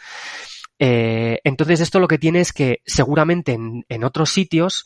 Eh, 0.79 1.39
entonces 1.43 1.79
esto 1.79 1.99
lo 1.99 2.07
que 2.07 2.19
tiene 2.19 2.41
es 2.41 2.53
que 2.53 2.81
seguramente 2.85 3.53
en, 3.53 3.85
en 3.89 4.03
otros 4.03 4.29
sitios, 4.29 4.85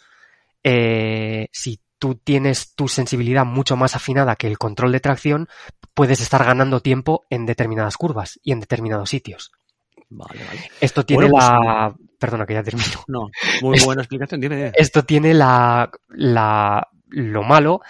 eh, 0.64 1.48
si 1.52 1.82
tú 2.02 2.16
tienes 2.16 2.74
tu 2.74 2.88
sensibilidad 2.88 3.46
mucho 3.46 3.78
más 3.78 3.96
afinada 3.96 4.36
que 4.36 4.48
el 4.48 4.58
control 4.58 4.92
de 4.92 5.00
tracción, 5.00 5.48
puedes 5.94 6.20
estar 6.20 6.44
ganando 6.44 6.80
tiempo 6.80 7.28
en 7.30 7.46
determinadas 7.46 7.96
curvas 7.96 8.40
y 8.42 8.54
en 8.54 8.60
determinados 8.60 9.12
sitios. 9.12 9.52
Vale, 10.10 10.44
vale. 10.44 10.72
Esto 10.82 11.06
tiene 11.06 11.30
Bueno, 11.30 11.38
pues, 11.38 11.46
la... 11.46 11.96
Perdona 12.18 12.48
que 12.48 12.56
ya 12.56 12.64
termino. 12.64 12.88
No, 13.08 13.30
muy 13.62 13.80
buena 13.86 14.02
explicación 14.02 14.42
tiene. 14.42 14.72
Esto 14.74 15.04
tiene 15.04 15.36
la, 15.36 15.92
la, 16.10 16.88
lo 17.10 17.44
malo 17.44 17.82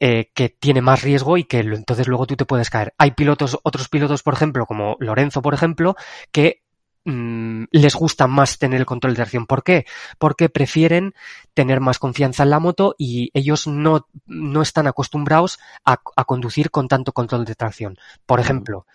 eh, 0.00 0.30
que 0.34 0.50
tiene 0.50 0.82
más 0.82 1.00
riesgo 1.00 1.38
y 1.38 1.44
que 1.44 1.60
entonces 1.60 2.08
luego 2.08 2.26
tú 2.26 2.36
te 2.36 2.44
puedes 2.44 2.68
caer. 2.68 2.92
Hay 2.98 3.12
pilotos, 3.12 3.58
otros 3.62 3.88
pilotos, 3.88 4.22
por 4.22 4.34
ejemplo, 4.34 4.66
como 4.66 4.98
Lorenzo, 5.00 5.40
por 5.40 5.54
ejemplo, 5.54 5.96
que 6.30 6.65
mm, 7.06 7.64
les 7.70 7.94
gusta 7.94 8.26
más 8.26 8.58
tener 8.58 8.80
el 8.80 8.86
control 8.86 9.14
de 9.14 9.16
tracción. 9.16 9.46
¿Por 9.46 9.64
qué? 9.64 9.86
Porque 10.18 10.48
prefieren 10.48 11.14
tener 11.54 11.80
más 11.80 11.98
confianza 11.98 12.42
en 12.42 12.50
la 12.50 12.60
moto 12.60 12.94
y 12.98 13.30
ellos 13.32 13.66
no, 13.66 14.06
no 14.26 14.60
están 14.60 14.86
acostumbrados 14.86 15.58
a, 15.84 16.00
a 16.16 16.24
conducir 16.24 16.70
con 16.70 16.88
tanto 16.88 17.12
control 17.12 17.44
de 17.46 17.54
tracción. 17.54 17.96
Por 18.26 18.40
ejemplo, 18.40 18.86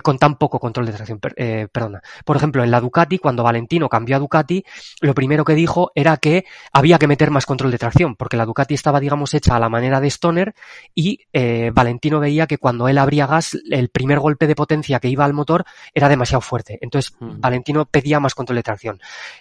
con 0.00 0.18
tan 0.18 0.36
poco 0.36 0.58
control 0.58 0.86
de 0.86 0.92
tracción, 0.92 1.20
eh, 1.36 1.68
perdona. 1.70 2.02
Por 2.24 2.36
ejemplo, 2.36 2.64
en 2.64 2.70
la 2.70 2.80
Ducati, 2.80 3.18
cuando 3.18 3.42
Valentino 3.42 3.88
cambió 3.88 4.16
a 4.16 4.18
Ducati, 4.18 4.64
lo 5.00 5.14
primero 5.14 5.44
que 5.44 5.54
dijo 5.54 5.92
era 5.94 6.16
que 6.16 6.44
había 6.72 6.98
que 6.98 7.06
meter 7.06 7.30
más 7.30 7.46
control 7.46 7.70
de 7.70 7.78
tracción, 7.78 8.16
porque 8.16 8.36
la 8.36 8.46
Ducati 8.46 8.74
estaba, 8.74 9.00
digamos, 9.00 9.34
hecha 9.34 9.56
a 9.56 9.60
la 9.60 9.68
manera 9.68 10.00
de 10.00 10.08
Stoner 10.08 10.54
y 10.94 11.20
eh, 11.32 11.70
Valentino 11.74 12.20
veía 12.20 12.46
que 12.46 12.58
cuando 12.58 12.88
él 12.88 12.98
abría 12.98 13.26
gas, 13.26 13.56
el 13.70 13.90
primer 13.90 14.18
golpe 14.18 14.46
de 14.46 14.54
potencia 14.54 15.00
que 15.00 15.08
iba 15.08 15.24
al 15.24 15.34
motor 15.34 15.64
era 15.94 16.08
demasiado 16.08 16.40
fuerte. 16.40 16.78
Entonces, 16.80 17.12
Mm. 17.20 17.40
Valentino 17.40 17.84
pedía 17.86 18.20
más 18.20 18.34
control 18.34 18.56
de 18.56 18.62
tracción. 18.62 19.00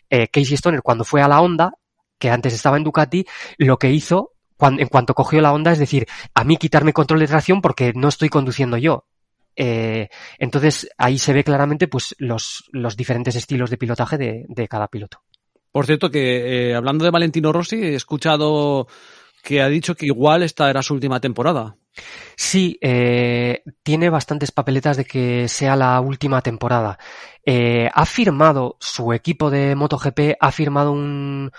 Eh, 0.09 0.27
Casey 0.27 0.55
Stoner, 0.55 0.81
cuando 0.81 1.03
fue 1.03 1.21
a 1.21 1.27
la 1.27 1.41
Honda, 1.41 1.73
que 2.19 2.29
antes 2.29 2.53
estaba 2.53 2.77
en 2.77 2.83
Ducati, 2.83 3.25
lo 3.57 3.77
que 3.77 3.91
hizo 3.91 4.33
en 4.59 4.87
cuanto 4.87 5.13
cogió 5.13 5.39
la 5.39 5.53
Honda 5.53 5.71
es 5.71 5.77
decir, 5.77 6.07
a 6.33 6.43
mí 6.43 6.57
quitarme 6.57 6.91
control 6.91 7.19
de 7.19 7.27
tracción 7.27 7.61
porque 7.61 7.93
no 7.93 8.07
estoy 8.07 8.29
conduciendo 8.29 8.77
yo. 8.77 9.05
Eh, 9.57 10.07
entonces 10.37 10.87
ahí 10.97 11.17
se 11.17 11.33
ve 11.33 11.43
claramente 11.43 11.87
pues 11.87 12.15
los, 12.19 12.63
los 12.71 12.95
diferentes 12.95 13.35
estilos 13.35 13.69
de 13.69 13.77
pilotaje 13.77 14.17
de, 14.17 14.45
de 14.47 14.67
cada 14.67 14.87
piloto. 14.87 15.23
Por 15.71 15.85
cierto, 15.85 16.09
que 16.09 16.69
eh, 16.69 16.75
hablando 16.75 17.03
de 17.03 17.11
Valentino 17.11 17.51
Rossi, 17.51 17.75
he 17.75 17.95
escuchado 17.95 18.87
que 19.43 19.61
ha 19.61 19.67
dicho 19.67 19.95
que 19.95 20.05
igual 20.05 20.43
esta 20.43 20.69
era 20.69 20.81
su 20.81 20.93
última 20.93 21.19
temporada. 21.19 21.77
Sí, 22.35 22.77
eh, 22.81 23.63
tiene 23.83 24.09
bastantes 24.09 24.51
papeletas 24.51 24.97
de 24.97 25.05
que 25.05 25.47
sea 25.47 25.75
la 25.75 25.99
última 26.01 26.41
temporada. 26.41 26.99
Eh, 27.45 27.89
ha 27.93 28.05
firmado 28.05 28.77
su 28.79 29.13
equipo 29.13 29.49
de 29.49 29.75
MotoGP, 29.75 30.35
ha 30.39 30.51
firmado 30.51 30.91
un, 30.91 31.51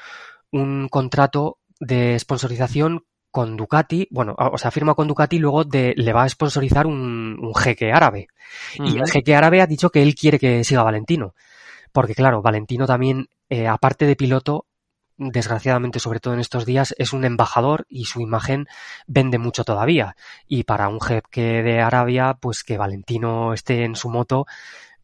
un 0.53 0.89
contrato 0.89 1.59
de 1.81 2.19
sponsorización 2.19 3.05
con 3.38 3.57
Ducati, 3.57 4.09
bueno, 4.11 4.35
o 4.37 4.59
sea, 4.59 4.72
firma 4.72 4.96
con 4.96 5.07
Ducati 5.07 5.37
y 5.37 5.38
luego 5.38 5.62
de, 5.62 5.94
le 5.96 6.12
va 6.12 6.24
a 6.24 6.29
sponsorizar 6.29 6.88
un, 6.88 7.38
un 7.40 7.55
jeque 7.55 7.92
árabe. 7.92 8.27
Y 8.74 8.98
el 8.98 9.09
jeque 9.09 9.37
árabe 9.37 9.62
ha 9.62 9.66
dicho 9.68 9.90
que 9.90 10.03
él 10.03 10.16
quiere 10.16 10.40
que 10.40 10.64
siga 10.64 10.83
Valentino. 10.83 11.37
Porque 11.92 12.16
claro, 12.16 12.42
Valentino 12.42 12.85
también, 12.85 13.29
eh, 13.48 13.68
aparte 13.68 14.07
de 14.07 14.16
piloto, 14.16 14.66
desgraciadamente, 15.18 16.01
sobre 16.01 16.18
todo 16.18 16.35
en 16.35 16.40
estos 16.40 16.66
días, 16.66 16.96
es 16.98 17.12
un 17.12 17.24
embajador 17.24 17.87
y 17.88 18.07
su 18.07 18.20
imagen 18.20 18.66
vende 19.07 19.38
mucho 19.38 19.62
todavía. 19.62 20.16
Y 20.48 20.64
para 20.64 20.88
un 20.88 21.01
jeque 21.01 21.62
de 21.62 21.81
Arabia, 21.81 22.37
pues 22.40 22.64
que 22.64 22.77
Valentino 22.77 23.53
esté 23.53 23.85
en 23.85 23.94
su 23.94 24.11
moto 24.11 24.46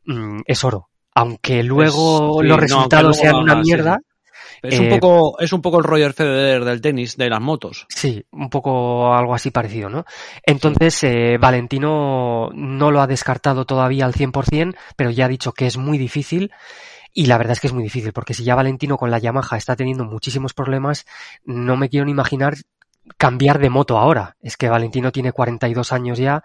mm, 0.07 0.41
es 0.45 0.65
oro. 0.65 0.89
Aunque 1.15 1.63
luego 1.63 2.41
sí, 2.41 2.49
los 2.49 2.59
resultados 2.59 3.17
luego 3.17 3.23
sean 3.23 3.37
una 3.37 3.63
sí, 3.63 3.97
Es 4.63 4.79
un 4.79 4.87
Eh, 4.87 4.91
poco, 4.99 5.39
es 5.41 5.53
un 5.53 5.63
poco 5.63 5.79
el 5.79 5.85
Roger 5.85 6.13
Federer 6.13 6.65
del 6.65 6.81
tenis, 6.81 7.17
de 7.17 7.29
las 7.31 7.41
motos. 7.41 7.87
Sí, 7.89 8.25
un 8.31 8.51
poco 8.51 9.15
algo 9.15 9.35
así 9.35 9.51
parecido, 9.51 9.89
¿no? 9.89 10.05
Entonces, 10.45 11.03
eh, 11.05 11.39
Valentino 11.39 12.51
no 12.55 12.91
lo 12.91 13.01
ha 13.01 13.07
descartado 13.07 13.65
todavía 13.65 14.05
al 14.05 14.15
100%, 14.15 14.77
pero 14.97 15.11
ya 15.11 15.27
ha 15.27 15.29
dicho 15.29 15.53
que 15.53 15.67
es 15.67 15.77
muy 15.77 15.99
difícil. 15.99 16.51
Y 17.13 17.27
la 17.27 17.39
verdad 17.39 17.53
es 17.53 17.61
que 17.61 17.69
es 17.69 17.73
muy 17.73 17.85
difícil, 17.85 18.13
porque 18.13 18.35
si 18.35 18.43
ya 18.43 18.57
Valentino 18.57 18.97
con 18.97 19.11
la 19.11 19.19
Yamaha 19.21 19.57
está 19.57 19.77
teniendo 19.77 20.05
muchísimos 20.05 20.53
problemas, 20.53 21.07
no 21.45 21.77
me 21.77 21.89
quiero 21.89 22.07
ni 22.07 22.11
imaginar 22.13 22.57
cambiar 23.19 23.59
de 23.61 23.71
moto 23.71 23.99
ahora. 23.99 24.37
Es 24.43 24.57
que 24.57 24.69
Valentino 24.69 25.13
tiene 25.13 25.31
42 25.33 25.93
años 25.93 26.19
ya, 26.19 26.43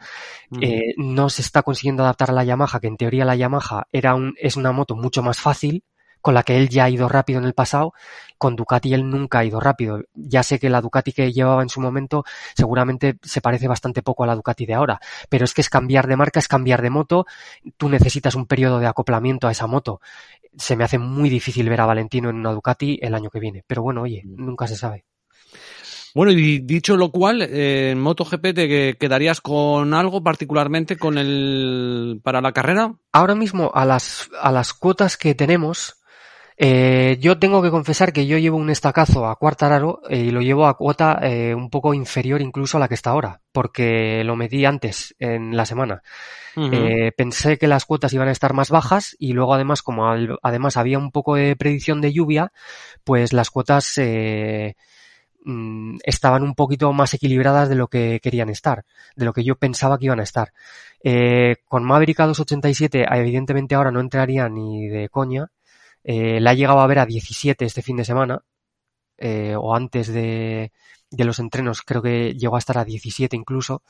eh, 0.61 0.93
no 0.97 1.29
se 1.29 1.41
está 1.41 1.63
consiguiendo 1.63 2.03
adaptar 2.03 2.29
a 2.29 2.33
la 2.33 2.43
Yamaha, 2.43 2.79
que 2.79 2.87
en 2.87 2.97
teoría 2.97 3.25
la 3.25 3.35
Yamaha 3.35 3.87
era 3.91 4.13
un, 4.13 4.35
es 4.37 4.57
una 4.57 4.71
moto 4.71 4.95
mucho 4.95 5.23
más 5.23 5.39
fácil, 5.39 5.83
con 6.21 6.33
la 6.33 6.43
que 6.43 6.57
él 6.57 6.69
ya 6.69 6.85
ha 6.85 6.89
ido 6.89 7.07
rápido 7.09 7.39
en 7.39 7.45
el 7.45 7.53
pasado, 7.53 7.93
con 8.37 8.55
Ducati 8.55 8.93
él 8.93 9.09
nunca 9.09 9.39
ha 9.39 9.45
ido 9.45 9.59
rápido. 9.59 10.03
Ya 10.13 10.43
sé 10.43 10.59
que 10.59 10.69
la 10.69 10.81
Ducati 10.81 11.11
que 11.11 11.31
llevaba 11.31 11.61
en 11.61 11.69
su 11.69 11.81
momento 11.81 12.23
seguramente 12.55 13.17
se 13.23 13.41
parece 13.41 13.67
bastante 13.67 14.01
poco 14.01 14.23
a 14.23 14.27
la 14.27 14.35
Ducati 14.35 14.65
de 14.65 14.73
ahora, 14.73 14.99
pero 15.29 15.45
es 15.45 15.53
que 15.53 15.61
es 15.61 15.69
cambiar 15.69 16.07
de 16.07 16.15
marca, 16.15 16.39
es 16.39 16.47
cambiar 16.47 16.81
de 16.81 16.89
moto, 16.89 17.25
tú 17.77 17.89
necesitas 17.89 18.35
un 18.35 18.45
periodo 18.45 18.79
de 18.79 18.87
acoplamiento 18.87 19.47
a 19.47 19.51
esa 19.51 19.67
moto. 19.67 20.01
Se 20.57 20.75
me 20.75 20.83
hace 20.83 20.97
muy 20.97 21.29
difícil 21.29 21.69
ver 21.69 21.81
a 21.81 21.85
Valentino 21.85 22.29
en 22.29 22.37
una 22.37 22.51
Ducati 22.51 22.99
el 23.01 23.13
año 23.13 23.29
que 23.29 23.39
viene, 23.39 23.63
pero 23.67 23.81
bueno, 23.81 24.01
oye, 24.01 24.23
nunca 24.25 24.67
se 24.67 24.75
sabe. 24.75 25.05
Bueno, 26.15 26.31
y 26.31 26.59
dicho 26.59 26.97
lo 26.97 27.11
cual, 27.11 27.41
eh, 27.43 27.91
en 27.91 27.99
MotoGP 27.99 28.41
te 28.53 28.67
que- 28.67 28.97
quedarías 28.99 29.41
con 29.41 29.93
algo 29.93 30.23
particularmente 30.23 30.97
con 30.97 31.17
el 31.19 32.19
para 32.23 32.41
la 32.41 32.51
carrera. 32.51 32.95
Ahora 33.11 33.35
mismo 33.35 33.71
a 33.73 33.85
las, 33.85 34.29
a 34.41 34.51
las 34.51 34.73
cuotas 34.73 35.17
que 35.17 35.35
tenemos, 35.35 35.98
eh, 36.61 37.17
yo 37.21 37.39
tengo 37.39 37.61
que 37.61 37.71
confesar 37.71 38.11
que 38.11 38.27
yo 38.27 38.37
llevo 38.37 38.57
un 38.57 38.69
estacazo 38.69 39.25
a 39.27 39.37
Cuartararo 39.37 40.01
eh, 40.09 40.17
y 40.19 40.31
lo 40.31 40.41
llevo 40.41 40.67
a 40.67 40.75
cuota 40.77 41.17
eh, 41.23 41.55
un 41.55 41.69
poco 41.69 41.93
inferior 41.93 42.41
incluso 42.41 42.75
a 42.77 42.81
la 42.81 42.89
que 42.89 42.95
está 42.95 43.11
ahora, 43.11 43.41
porque 43.53 44.23
lo 44.25 44.35
medí 44.35 44.65
antes 44.65 45.15
en 45.19 45.55
la 45.55 45.65
semana. 45.65 46.03
Eh, 46.69 47.11
pensé 47.17 47.57
que 47.57 47.67
las 47.67 47.85
cuotas 47.85 48.13
iban 48.13 48.27
a 48.27 48.31
estar 48.31 48.53
más 48.53 48.69
bajas 48.71 49.15
y 49.19 49.33
luego 49.33 49.53
además 49.55 49.81
como 49.83 50.07
al- 50.09 50.37
además 50.43 50.77
había 50.77 50.99
un 50.99 51.11
poco 51.11 51.35
de 51.35 51.55
predicción 51.55 52.01
de 52.01 52.13
lluvia, 52.13 52.51
pues 53.05 53.33
las 53.33 53.51
cuotas 53.51 53.97
mm, 55.43 55.97
estaban 56.03 56.43
un 56.43 56.55
poquito 56.55 56.91
más 56.93 57.13
equilibradas 57.13 57.69
de 57.69 57.75
lo 57.75 57.87
que 57.87 58.19
querían 58.21 58.49
estar, 58.49 58.85
de 59.15 59.25
lo 59.25 59.33
que 59.33 59.43
yo 59.43 59.55
pensaba 59.55 59.97
que 59.97 60.05
iban 60.05 60.19
a 60.19 60.23
estar. 60.23 60.53
Eh, 61.03 61.57
con 61.67 61.83
Maverick 61.83 62.19
a 62.19 62.25
287 62.25 63.05
evidentemente 63.09 63.75
ahora 63.75 63.91
no 63.91 64.01
entraría 64.01 64.49
ni 64.49 64.87
de 64.87 65.09
coña. 65.09 65.47
Eh, 66.03 66.39
la 66.39 66.53
he 66.53 66.55
llegado 66.57 66.79
a 66.79 66.87
ver 66.87 66.99
a 66.99 67.05
17 67.05 67.65
este 67.65 67.81
fin 67.81 67.97
de 67.97 68.05
semana, 68.05 68.41
eh, 69.17 69.55
o 69.57 69.75
antes 69.75 70.07
de, 70.13 70.71
de 71.11 71.23
los 71.25 71.39
entrenos, 71.39 71.81
creo 71.81 72.01
que 72.01 72.33
llegó 72.35 72.55
a 72.55 72.59
estar 72.59 72.77
a 72.77 72.85
17 72.85 73.35
incluso. 73.35 73.81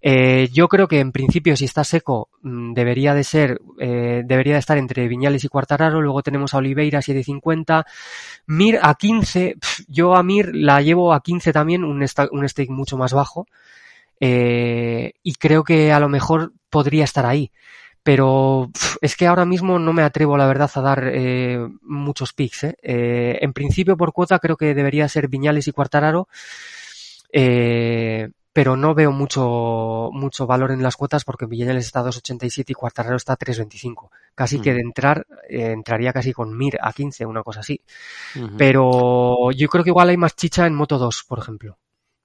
Eh, 0.00 0.48
yo 0.52 0.68
creo 0.68 0.88
que 0.88 1.00
en 1.00 1.12
principio 1.12 1.56
si 1.56 1.64
está 1.64 1.84
seco 1.84 2.28
mm, 2.42 2.72
debería 2.74 3.14
de 3.14 3.24
ser, 3.24 3.60
eh, 3.78 4.22
debería 4.24 4.54
de 4.54 4.58
estar 4.60 4.76
entre 4.78 5.06
Viñales 5.08 5.44
y 5.44 5.48
Cuartararo, 5.48 6.00
luego 6.00 6.22
tenemos 6.22 6.54
a 6.54 6.58
Oliveira 6.58 7.02
750, 7.02 7.86
Mir 8.46 8.78
a 8.82 8.94
15, 8.94 9.56
pf, 9.60 9.84
yo 9.88 10.16
a 10.16 10.22
Mir 10.22 10.54
la 10.54 10.80
llevo 10.82 11.12
a 11.12 11.22
15 11.22 11.52
también, 11.52 11.84
un, 11.84 12.04
un 12.32 12.48
stake 12.48 12.70
mucho 12.70 12.96
más 12.96 13.12
bajo, 13.12 13.46
eh, 14.20 15.12
y 15.22 15.34
creo 15.34 15.62
que 15.64 15.92
a 15.92 16.00
lo 16.00 16.08
mejor 16.08 16.52
podría 16.70 17.04
estar 17.04 17.26
ahí. 17.26 17.52
Pero 18.06 18.70
es 19.00 19.16
que 19.16 19.26
ahora 19.26 19.44
mismo 19.44 19.80
no 19.80 19.92
me 19.92 20.04
atrevo, 20.04 20.36
la 20.36 20.46
verdad, 20.46 20.70
a 20.72 20.80
dar 20.80 21.10
eh, 21.12 21.58
muchos 21.82 22.32
picks. 22.32 22.62
¿eh? 22.62 22.76
Eh, 22.80 23.38
en 23.40 23.52
principio, 23.52 23.96
por 23.96 24.12
cuota, 24.12 24.38
creo 24.38 24.56
que 24.56 24.76
debería 24.76 25.08
ser 25.08 25.26
Viñales 25.26 25.66
y 25.66 25.72
Cuartararo. 25.72 26.28
Eh, 27.32 28.30
pero 28.52 28.76
no 28.76 28.94
veo 28.94 29.10
mucho, 29.10 30.10
mucho 30.12 30.46
valor 30.46 30.70
en 30.70 30.84
las 30.84 30.94
cuotas 30.94 31.24
porque 31.24 31.46
Viñales 31.46 31.84
está 31.84 31.98
a 31.98 32.04
2.87 32.04 32.66
y 32.68 32.74
Cuartararo 32.74 33.16
está 33.16 33.32
a 33.32 33.38
3.25. 33.38 34.08
Casi 34.36 34.60
que 34.60 34.72
de 34.72 34.82
entrar, 34.82 35.26
entraría 35.48 36.12
casi 36.12 36.32
con 36.32 36.56
Mir 36.56 36.78
a 36.80 36.92
15, 36.92 37.26
una 37.26 37.42
cosa 37.42 37.58
así. 37.58 37.80
Pero 38.56 39.50
yo 39.50 39.66
creo 39.66 39.82
que 39.82 39.90
igual 39.90 40.10
hay 40.10 40.16
más 40.16 40.36
chicha 40.36 40.64
en 40.64 40.76
Moto 40.76 40.96
2, 40.96 41.24
por 41.26 41.40
ejemplo. 41.40 41.76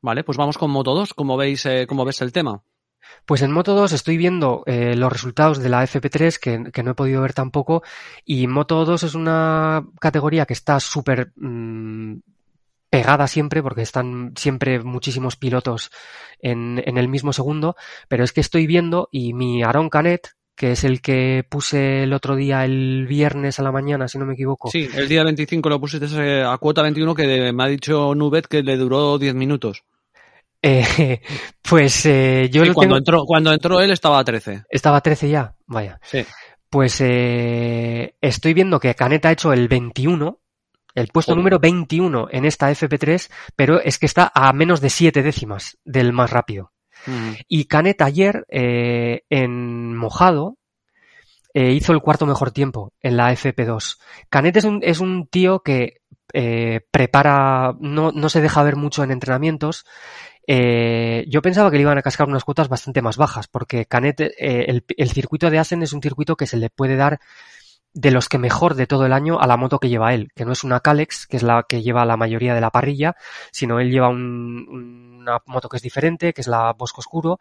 Vale, 0.04 0.24
pues 0.24 0.38
vamos 0.38 0.60
con 0.60 0.70
Moto 0.70 0.94
2, 0.94 1.16
como 1.16 1.38
veis, 1.38 1.66
eh, 1.66 1.88
como 1.88 2.06
ves 2.06 2.22
el 2.22 2.32
tema. 2.32 2.62
Pues 3.26 3.42
en 3.42 3.52
Moto 3.52 3.76
2 3.76 3.92
estoy 3.94 4.18
viendo 4.18 4.64
eh, 4.66 4.96
los 4.96 5.12
resultados 5.12 5.60
de 5.60 5.70
la 5.70 5.84
FP3 5.84 6.72
que, 6.72 6.84
no 6.84 6.92
he 6.92 6.96
podido 6.96 7.22
ver 7.22 7.34
tampoco 7.34 7.84
y 8.26 8.48
Moto 8.48 8.86
2 8.86 9.04
es 9.04 9.16
una 9.16 9.86
categoría 10.00 10.46
que 10.46 10.54
está 10.54 10.80
súper 10.80 11.32
mm, 11.36 12.20
pegada 12.90 13.28
siempre 13.28 13.64
porque 13.64 13.82
están 13.82 14.34
siempre 14.36 14.84
muchísimos 14.84 15.38
pilotos 15.38 15.92
en, 16.40 16.82
el 16.86 17.08
mismo 17.08 17.32
segundo, 17.32 17.76
pero 18.08 18.24
es 18.24 18.34
que 18.34 18.42
estoy 18.42 18.68
viendo 18.68 19.08
y 19.12 19.34
mi 19.34 19.64
Aaron 19.64 19.90
Canet, 19.90 20.32
que 20.56 20.74
es 20.74 20.84
el 20.84 21.02
que 21.02 21.46
puse 21.48 22.04
el 22.04 22.14
otro 22.14 22.36
día 22.36 22.66
el 22.66 23.08
viernes 23.08 23.60
a 23.60 23.64
la 23.64 23.72
mañana, 23.72 24.08
si 24.08 24.18
no 24.18 24.26
me 24.26 24.34
equivoco, 24.34 24.70
Sí, 24.70 24.90
el 24.94 25.08
día 25.08 25.24
25 25.24 25.70
lo 25.70 25.80
pusiste 25.80 26.44
a 26.44 26.58
cuota 26.58 26.82
21 26.82 27.16
que 27.16 27.54
me 27.54 27.64
ha 27.64 27.68
dicho 27.68 28.14
Nubet 28.14 28.48
que 28.48 28.62
le 28.62 28.76
duró 28.76 29.18
10 29.18 29.36
minutos. 29.36 29.84
Eh, 30.62 31.22
pues 31.62 32.06
eh, 32.06 32.50
yo 32.52 32.62
Sí, 32.64 32.70
lo 32.70 32.74
cuando, 32.74 32.96
tengo- 32.96 32.98
entró, 32.98 33.26
cuando 33.26 33.54
entró 33.54 33.80
él 33.82 33.92
estaba 33.92 34.20
a 34.20 34.24
13. 34.24 34.64
estaba 34.70 34.98
a 34.98 35.02
13 35.02 35.30
ya, 35.30 35.56
vaya. 35.68 36.00
Sí. 36.04 36.26
Pues 36.70 37.02
eh, 37.02 38.16
estoy 38.22 38.54
viendo 38.54 38.80
que 38.80 38.96
Canet 38.96 39.26
ha 39.26 39.32
hecho 39.32 39.52
el 39.52 39.68
21, 39.68 40.40
el 40.96 41.08
puesto 41.10 41.32
Joder. 41.34 41.38
número 41.44 41.60
21 41.60 42.28
en 42.32 42.46
esta 42.46 42.72
FP3, 42.72 43.30
pero 43.56 43.82
es 43.82 44.00
que 44.00 44.06
está 44.06 44.32
a 44.34 44.54
menos 44.54 44.80
de 44.82 44.90
7 44.90 45.22
décimas 45.22 45.78
del 45.84 46.14
más 46.14 46.30
rápido. 46.32 46.72
Mm. 47.08 47.32
Y 47.50 47.66
Canet 47.66 48.02
ayer, 48.02 48.46
eh, 48.50 49.24
en 49.30 49.98
mojado, 49.98 50.58
eh, 51.54 51.72
hizo 51.74 51.92
el 51.92 52.00
cuarto 52.00 52.26
mejor 52.26 52.52
tiempo 52.52 52.94
en 53.02 53.18
la 53.18 53.34
FP2. 53.34 53.98
Canet 54.30 54.56
es 54.56 54.64
un, 54.64 54.80
es 54.84 55.00
un 55.02 55.28
tío 55.28 55.60
que 55.64 55.96
eh, 56.34 56.80
prepara, 56.92 57.74
no, 57.82 58.12
no 58.14 58.30
se 58.30 58.40
deja 58.40 58.64
ver 58.64 58.78
mucho 58.78 59.04
en 59.04 59.12
entrenamientos. 59.12 59.86
Eh, 60.48 61.26
yo 61.28 61.42
pensaba 61.42 61.70
que 61.70 61.78
le 61.78 61.84
iban 61.84 61.98
a 61.98 62.02
cascar 62.02 62.28
unas 62.28 62.44
cuotas 62.44 62.70
bastante 62.70 63.02
más 63.02 63.18
bajas, 63.18 63.48
porque 63.48 63.86
Canet, 63.86 64.22
eh, 64.22 64.82
el, 64.98 65.12
circuito 65.12 65.50
de 65.50 65.60
Asen 65.60 65.84
es 65.84 65.94
un 65.94 66.02
circuito 66.02 66.36
que 66.36 66.48
se 66.48 66.58
le 66.58 66.70
puede 66.70 66.96
dar 66.96 67.20
de 67.94 68.12
los 68.12 68.30
que 68.30 68.38
mejor 68.38 68.76
de 68.76 68.88
todo 68.88 69.06
el 69.06 69.14
año 69.14 69.40
a 69.40 69.48
la 69.48 69.58
moto 69.58 69.80
que 69.80 69.90
lleva 69.90 70.14
él, 70.14 70.32
que 70.36 70.46
no 70.46 70.54
es 70.54 70.64
una 70.64 70.80
Calex, 70.80 71.28
que 71.28 71.38
es 71.38 71.44
la 71.44 71.64
que 71.68 71.82
lleva 71.82 72.06
la 72.06 72.18
mayoría 72.18 72.56
de 72.56 72.62
la 72.62 72.70
parrilla, 72.72 73.16
sino 73.52 73.80
él 73.80 73.92
lleva 73.92 74.08
un- 74.10 75.18
una 75.22 75.42
moto 75.46 75.68
que 75.70 75.78
es 75.78 75.84
diferente, 75.84 76.34
que 76.34 76.42
es 76.42 76.48
la 76.48 76.74
Bosco 76.74 77.02
Oscuro, 77.02 77.40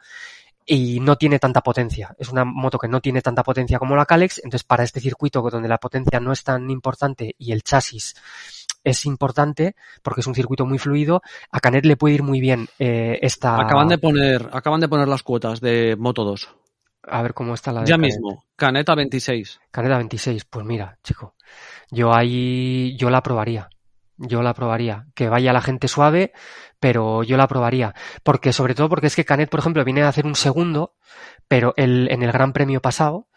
y 0.67 1.01
no 1.01 1.17
tiene 1.17 1.39
tanta 1.39 1.63
potencia. 1.63 2.15
Es 2.19 2.29
una 2.29 2.45
moto 2.45 2.79
que 2.79 2.89
no 2.89 3.01
tiene 3.01 3.23
tanta 3.23 3.43
potencia 3.43 3.79
como 3.79 3.97
la 3.97 4.07
Calex, 4.07 4.39
entonces 4.45 4.65
para 4.65 4.85
este 4.85 5.01
circuito 5.01 5.41
donde 5.51 5.69
la 5.69 5.79
potencia 5.79 6.21
no 6.21 6.33
es 6.33 6.45
tan 6.45 6.71
importante 6.71 7.35
y 7.39 7.53
el 7.53 7.63
chasis 7.63 8.15
es 8.85 9.07
importante, 9.07 9.75
porque 10.03 10.21
es 10.21 10.27
un 10.27 10.35
circuito 10.35 10.67
muy 10.67 10.79
fluido, 10.79 11.23
a 11.51 11.61
Canet 11.61 11.85
le 11.85 11.97
puede 11.97 12.15
ir 12.15 12.23
muy 12.23 12.41
bien 12.41 12.69
eh, 12.79 13.19
esta... 13.23 13.61
Acaban 13.61 13.89
de 13.89 13.99
poner, 13.99 14.49
acaban 14.53 14.81
de 14.81 14.89
poner 14.89 15.09
las 15.09 15.23
cuotas 15.23 15.61
de 15.61 15.97
Moto 15.99 16.25
2. 16.25 16.57
A 17.05 17.23
ver 17.23 17.35
cómo 17.35 17.55
está 17.55 17.73
la 17.73 17.81
de 17.81 17.87
Ya 17.87 17.95
Canet. 17.95 18.11
mismo. 18.13 18.45
Caneta 18.57 18.95
26. 18.95 19.61
Caneta 19.71 19.97
26, 19.97 20.45
pues 20.45 20.67
mira, 20.67 20.99
chico, 21.03 21.35
yo 21.91 22.15
ahí, 22.15 22.97
yo 22.97 23.11
la 23.11 23.23
probaría. 23.23 23.69
Yo 24.23 24.43
la 24.43 24.53
probaría. 24.53 25.07
Que 25.15 25.31
vaya 25.31 25.55
la 25.55 25.63
gente 25.63 25.89
suave, 25.89 26.33
pero 26.79 27.23
yo 27.23 27.39
la 27.39 27.49
probaría. 27.49 27.95
Porque, 28.23 28.53
sobre 28.53 28.75
todo 28.75 28.91
porque 28.91 29.07
es 29.07 29.17
que 29.17 29.25
Canet, 29.25 29.49
por 29.49 29.61
ejemplo, 29.61 29.83
viene 29.83 30.03
a 30.03 30.09
hacer 30.09 30.27
un 30.27 30.35
segundo, 30.35 30.95
pero 31.49 31.73
el, 31.79 32.09
en 32.11 32.23
el 32.23 32.31
Gran 32.31 32.53
Premio 32.53 32.83
pasado, 32.83 33.29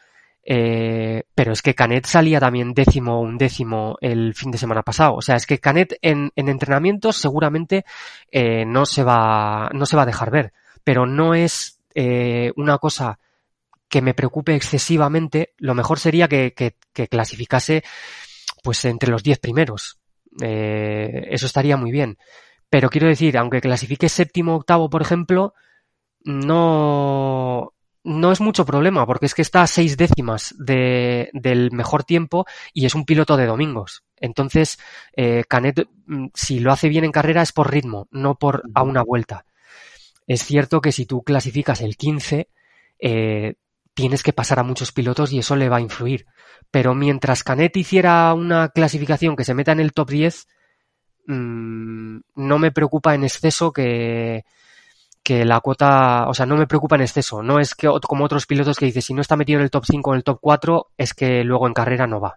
eh, 0.45 1.23
pero 1.36 1.53
es 1.53 1.62
que 1.62 1.73
Canet 1.75 2.06
salía 2.06 2.39
también 2.39 2.73
décimo 2.73 3.17
o 3.19 3.21
un 3.21 3.38
décimo 3.38 3.97
el 4.01 4.34
fin 4.36 4.51
de 4.51 4.58
semana 4.58 4.84
pasado. 4.84 5.15
O 5.15 5.21
sea, 5.21 5.36
es 5.36 5.45
que 5.45 5.60
Canet 5.60 5.97
en, 6.01 6.32
en 6.36 6.49
entrenamientos 6.49 7.15
seguramente 7.17 7.86
eh, 8.32 8.65
no 8.65 8.86
se 8.86 9.03
va, 9.03 9.69
no 9.73 9.86
se 9.86 9.95
va 9.95 10.03
a 10.03 10.08
dejar 10.08 10.32
ver. 10.32 10.53
Pero 10.84 11.06
no 11.06 11.34
es 11.34 11.79
eh, 11.95 12.51
una 12.58 12.77
cosa 12.77 13.19
que 13.88 14.01
me 14.01 14.13
preocupe 14.13 14.56
excesivamente, 14.56 15.53
lo 15.58 15.75
mejor 15.75 15.99
sería 15.99 16.27
que, 16.27 16.53
que- 16.53 16.75
clasificase 17.08 17.84
pues 18.63 18.84
entre 18.86 19.12
los 19.12 19.23
10 19.23 19.39
primeros. 19.39 19.99
Eso 20.41 21.45
estaría 21.45 21.77
muy 21.77 21.91
bien. 21.91 22.17
Pero 22.69 22.89
quiero 22.89 23.08
decir, 23.08 23.38
aunque 23.38 23.62
clasifique 23.62 24.10
séptimo 24.10 24.56
octavo, 24.56 24.89
por 24.89 25.01
ejemplo, 25.03 25.53
no, 26.23 27.73
no 28.24 28.32
es 28.32 28.40
mucho 28.40 28.66
problema, 28.66 29.06
porque 29.06 29.26
es 29.26 29.36
que 29.36 29.42
está 29.42 29.64
a 29.64 29.68
seis 29.68 29.98
décimas 29.98 30.56
de, 30.58 31.30
del 31.34 31.74
mejor 31.74 32.06
tiempo 32.06 32.46
y 32.74 32.86
es 32.86 32.96
un 32.96 33.04
piloto 33.04 33.36
de 33.36 33.46
domingos. 33.46 34.06
Entonces, 34.16 34.80
eh, 35.18 35.44
Canet, 35.46 35.90
mm, 36.06 36.28
si 36.34 36.60
lo 36.60 36.72
hace 36.72 36.88
bien 36.88 37.04
en 37.04 37.12
carrera 37.12 37.42
es 37.42 37.52
por 37.52 37.70
ritmo, 37.70 38.08
no 38.12 38.36
por 38.36 38.64
a 38.74 38.84
una 38.84 39.04
vuelta. 39.04 39.46
Es 40.26 40.46
cierto 40.46 40.80
que 40.80 40.94
si 40.94 41.06
tú 41.06 41.22
clasificas 41.24 41.82
el 41.82 41.98
15, 41.98 42.48
eh, 43.00 43.56
tienes 43.94 44.24
que 44.24 44.32
pasar 44.32 44.58
a 44.58 44.64
muchos 44.64 44.94
pilotos 44.94 45.34
y 45.34 45.40
eso 45.40 45.58
le 45.58 45.68
va 45.68 45.78
a 45.78 45.82
influir. 45.82 46.26
Pero 46.72 46.96
mientras 46.96 47.44
Canet 47.44 47.76
hiciera 47.76 48.34
una 48.34 48.70
clasificación 48.70 49.36
que 49.36 49.44
se 49.44 49.54
meta 49.54 49.74
en 49.74 49.82
el 49.82 49.92
top 49.92 50.10
10, 50.10 50.48
mm, 51.28 52.20
no 52.36 52.58
me 52.58 52.72
preocupa 52.72 53.16
en 53.16 53.26
exceso 53.26 53.74
que, 53.74 54.46
que 55.24 55.46
la 55.46 55.60
cuota, 55.62 56.26
o 56.28 56.34
sea, 56.34 56.46
no 56.46 56.56
me 56.58 56.68
preocupa 56.68 56.96
en 56.98 57.04
exceso. 57.04 57.42
No 57.42 57.60
es 57.60 57.76
que 57.76 57.88
como 58.08 58.26
otros 58.26 58.46
pilotos 58.46 58.78
que 58.78 58.86
dices, 58.88 59.06
si 59.06 59.14
no 59.14 59.22
está 59.22 59.36
metido 59.38 59.60
en 59.60 59.64
el 59.64 59.72
top 59.72 59.86
5 59.86 60.10
o 60.10 60.14
en 60.14 60.18
el 60.18 60.24
top 60.24 60.38
4, 60.42 60.88
es 60.98 61.14
que 61.14 61.44
luego 61.44 61.66
en 61.68 61.74
carrera 61.74 62.06
no 62.08 62.20
va. 62.20 62.36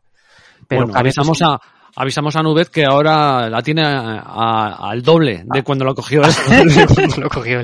Pero 0.68 0.84
bueno, 0.84 0.98
avisamos 0.98 1.42
a, 1.42 1.60
avisamos 1.96 2.36
a 2.36 2.42
Nubez 2.42 2.70
que 2.70 2.84
ahora 2.84 3.48
la 3.50 3.62
tiene 3.62 3.82
a- 3.84 4.20
a- 4.24 4.90
al 4.90 5.02
doble 5.02 5.42
de 5.44 5.62
cuando 5.62 5.84
lo 5.84 5.94
cogió. 5.94 6.22
lo 7.18 7.28
cogió. 7.28 7.62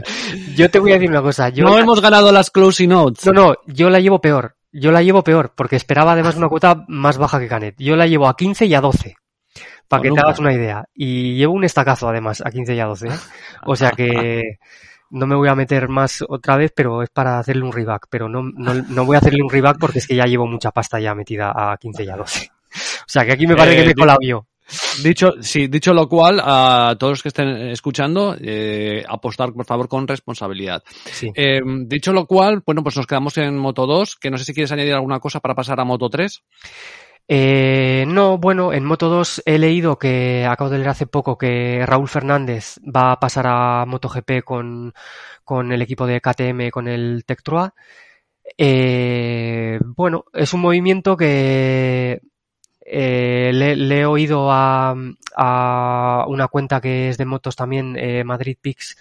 Yo 0.57 0.71
te 0.71 0.79
voy 0.79 0.91
a 0.91 0.95
decir 0.95 1.11
una 1.11 1.23
cosa. 1.23 1.49
Yo 1.51 1.65
no 1.65 1.79
hemos 1.79 2.01
ganado 2.01 2.33
las 2.33 2.51
closing 2.51 2.91
notes. 2.91 3.25
No, 3.27 3.33
no, 3.33 3.55
yo 3.67 3.91
la 3.91 4.01
llevo 4.01 4.21
peor. 4.21 4.57
Yo 4.73 4.91
la 4.91 5.03
llevo 5.03 5.23
peor, 5.23 5.53
porque 5.55 5.77
esperaba 5.77 6.13
además 6.13 6.35
una 6.37 6.49
cuota 6.49 6.85
más 6.89 7.19
baja 7.19 7.39
que 7.39 7.47
Canet. 7.49 7.75
Yo 7.79 7.95
la 7.95 8.07
llevo 8.07 8.27
a 8.27 8.37
15 8.37 8.67
y 8.67 8.75
a 8.75 8.81
12. 8.81 9.15
Para 9.87 10.03
que 10.03 10.11
te 10.11 10.21
hagas 10.21 10.39
una 10.39 10.55
idea. 10.55 10.85
Y 10.95 11.35
llevo 11.37 11.53
un 11.53 11.65
estacazo 11.65 12.09
además, 12.09 12.43
a 12.45 12.51
15 12.51 12.75
y 12.75 12.81
a 12.81 12.87
12. 12.87 13.09
¿eh? 13.09 13.11
O 13.67 13.77
sea 13.77 13.91
que 13.91 14.59
no 15.13 15.27
me 15.27 15.37
voy 15.37 15.49
a 15.49 15.55
meter 15.55 15.89
más 15.89 16.25
otra 16.29 16.57
vez, 16.57 16.73
pero 16.75 17.03
es 17.03 17.11
para 17.11 17.39
hacerle 17.39 17.63
un 17.63 17.73
reback. 17.73 18.07
Pero 18.11 18.29
no, 18.29 18.43
no, 18.43 18.75
no 18.75 19.05
voy 19.05 19.15
a 19.17 19.21
hacerle 19.21 19.43
un 19.43 19.51
reback 19.51 19.79
porque 19.79 20.01
es 20.01 20.07
que 20.07 20.17
ya 20.17 20.25
llevo 20.27 20.47
mucha 20.47 20.71
pasta 20.73 20.99
ya 20.99 21.15
metida 21.15 21.53
a 21.55 21.77
15 21.77 22.05
y 22.05 22.09
a 22.09 22.17
12. 22.17 22.51
O 22.75 23.05
sea 23.07 23.25
que 23.25 23.33
aquí 23.33 23.47
me 23.47 23.55
parece 23.55 23.77
Eh, 23.77 23.81
que 23.81 23.87
me 23.87 23.93
he 23.93 23.95
colado 23.95 24.19
yo. 24.23 24.47
Dicho, 25.03 25.35
sí, 25.41 25.67
dicho 25.67 25.93
lo 25.93 26.09
cual, 26.09 26.41
a 26.43 26.97
todos 26.99 27.13
los 27.13 27.23
que 27.23 27.29
estén 27.29 27.49
escuchando, 27.69 28.35
eh, 28.41 29.05
apostar 29.07 29.53
por 29.53 29.67
favor 29.67 29.87
con 29.87 30.09
responsabilidad. 30.09 30.83
Sí. 31.05 31.31
Eh, 31.35 31.61
dicho 31.87 32.13
lo 32.13 32.25
cual, 32.27 32.63
bueno, 32.65 32.83
pues 32.83 32.97
nos 32.97 33.07
quedamos 33.07 33.37
en 33.37 33.59
Moto 33.59 33.87
2, 33.87 34.17
que 34.17 34.31
no 34.31 34.39
sé 34.39 34.45
si 34.45 34.55
quieres 34.55 34.73
añadir 34.73 34.95
alguna 34.95 35.21
cosa 35.21 35.41
para 35.41 35.55
pasar 35.55 35.79
a 35.79 35.85
Moto 35.85 36.09
3. 36.09 36.43
Eh, 37.29 38.05
no, 38.09 38.37
bueno, 38.39 38.73
en 38.73 38.85
Moto 38.85 39.09
2 39.09 39.43
he 39.47 39.59
leído 39.59 39.99
que 39.99 40.45
acabo 40.47 40.71
de 40.71 40.79
leer 40.79 40.91
hace 40.91 41.07
poco 41.07 41.39
que 41.39 41.85
Raúl 41.87 42.09
Fernández 42.09 42.77
va 42.85 43.13
a 43.13 43.21
pasar 43.21 43.47
a 43.49 43.87
MotoGP 43.87 44.43
con, 44.45 44.93
con 45.45 45.73
el 45.73 45.83
equipo 45.83 46.07
de 46.07 46.21
KTM, 46.21 46.71
con 46.71 46.89
el 46.89 47.25
Tech 47.27 47.43
Trois. 47.43 47.71
Eh, 48.59 49.79
bueno, 49.97 50.25
es 50.35 50.53
un 50.53 50.61
movimiento 50.61 51.17
que 51.17 52.21
eh, 52.85 53.51
le, 53.55 54.01
he 54.01 54.07
oído 54.07 54.51
a, 54.51 54.95
a 55.37 56.25
una 56.29 56.49
cuenta 56.49 56.81
que 56.81 57.09
es 57.09 57.19
de 57.19 57.25
motos 57.27 57.57
también, 57.57 57.97
eh, 57.99 58.25
Madrid 58.25 58.57
Pix, 58.61 58.97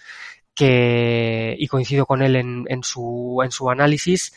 que, 0.56 1.56
y 1.58 1.68
coincido 1.68 2.06
con 2.06 2.22
él 2.22 2.36
en, 2.36 2.66
en 2.70 2.84
su, 2.84 3.42
en 3.44 3.52
su 3.52 3.70
análisis. 3.70 4.34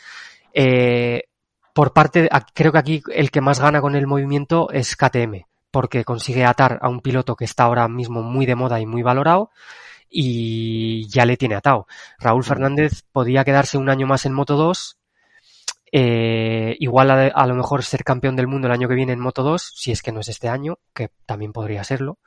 Eh, 0.52 1.24
por 1.74 1.92
parte, 1.92 2.30
creo 2.54 2.72
que 2.72 2.78
aquí 2.78 3.02
el 3.12 3.30
que 3.32 3.40
más 3.40 3.60
gana 3.60 3.80
con 3.80 3.96
el 3.96 4.06
movimiento 4.06 4.70
es 4.70 4.96
KTM, 4.96 5.44
porque 5.72 6.04
consigue 6.04 6.44
atar 6.44 6.78
a 6.80 6.88
un 6.88 7.00
piloto 7.00 7.34
que 7.34 7.44
está 7.44 7.64
ahora 7.64 7.88
mismo 7.88 8.22
muy 8.22 8.46
de 8.46 8.54
moda 8.54 8.80
y 8.80 8.86
muy 8.86 9.02
valorado 9.02 9.50
y 10.08 11.08
ya 11.08 11.26
le 11.26 11.36
tiene 11.36 11.56
atado. 11.56 11.88
Raúl 12.20 12.44
Fernández 12.44 13.02
podía 13.10 13.44
quedarse 13.44 13.76
un 13.76 13.90
año 13.90 14.06
más 14.06 14.24
en 14.24 14.34
Moto 14.34 14.56
2, 14.56 14.98
eh, 15.90 16.76
igual 16.78 17.10
a, 17.10 17.26
a 17.26 17.46
lo 17.48 17.56
mejor 17.56 17.82
ser 17.82 18.04
campeón 18.04 18.36
del 18.36 18.46
mundo 18.46 18.68
el 18.68 18.72
año 18.72 18.88
que 18.88 18.94
viene 18.94 19.12
en 19.12 19.20
Moto 19.20 19.42
2, 19.42 19.72
si 19.74 19.90
es 19.90 20.00
que 20.00 20.12
no 20.12 20.20
es 20.20 20.28
este 20.28 20.48
año, 20.48 20.78
que 20.94 21.10
también 21.26 21.52
podría 21.52 21.82
serlo. 21.82 22.18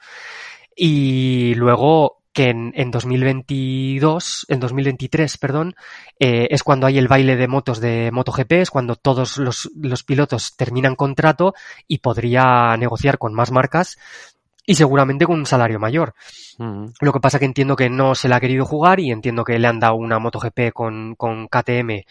Y 0.75 1.55
luego 1.55 2.23
que 2.37 2.51
en, 2.51 2.71
en 2.75 2.91
2022, 2.91 4.45
en 4.49 4.59
2023, 4.59 5.39
perdón, 5.39 5.75
eh, 6.19 6.47
es 6.51 6.61
cuando 6.61 6.85
hay 6.85 6.99
el 6.99 7.07
baile 7.07 7.35
de 7.35 7.47
motos 7.47 7.79
de 7.79 8.11
MotoGP, 8.11 8.51
es 8.51 8.69
cuando 8.69 8.95
todos 8.95 9.39
los, 9.39 9.71
los 9.75 10.03
pilotos 10.03 10.55
terminan 10.55 10.95
contrato 10.95 11.55
y 11.87 11.97
podría 11.97 12.77
negociar 12.77 13.17
con 13.17 13.33
más 13.33 13.49
marcas 13.49 13.97
y 14.67 14.75
seguramente 14.75 15.25
con 15.25 15.39
un 15.39 15.47
salario 15.47 15.79
mayor. 15.79 16.13
Lo 17.01 17.11
que 17.11 17.19
pasa 17.19 17.39
que 17.39 17.45
entiendo 17.45 17.75
que 17.75 17.89
no 17.89 18.13
se 18.13 18.29
la 18.29 18.35
ha 18.35 18.39
querido 18.39 18.65
jugar 18.65 18.99
y 18.99 19.09
entiendo 19.09 19.43
que 19.43 19.57
le 19.57 19.67
han 19.67 19.79
dado 19.79 19.95
una 19.95 20.19
MotoGP 20.19 20.73
con, 20.73 21.15
con 21.15 21.47
KTM 21.47 22.03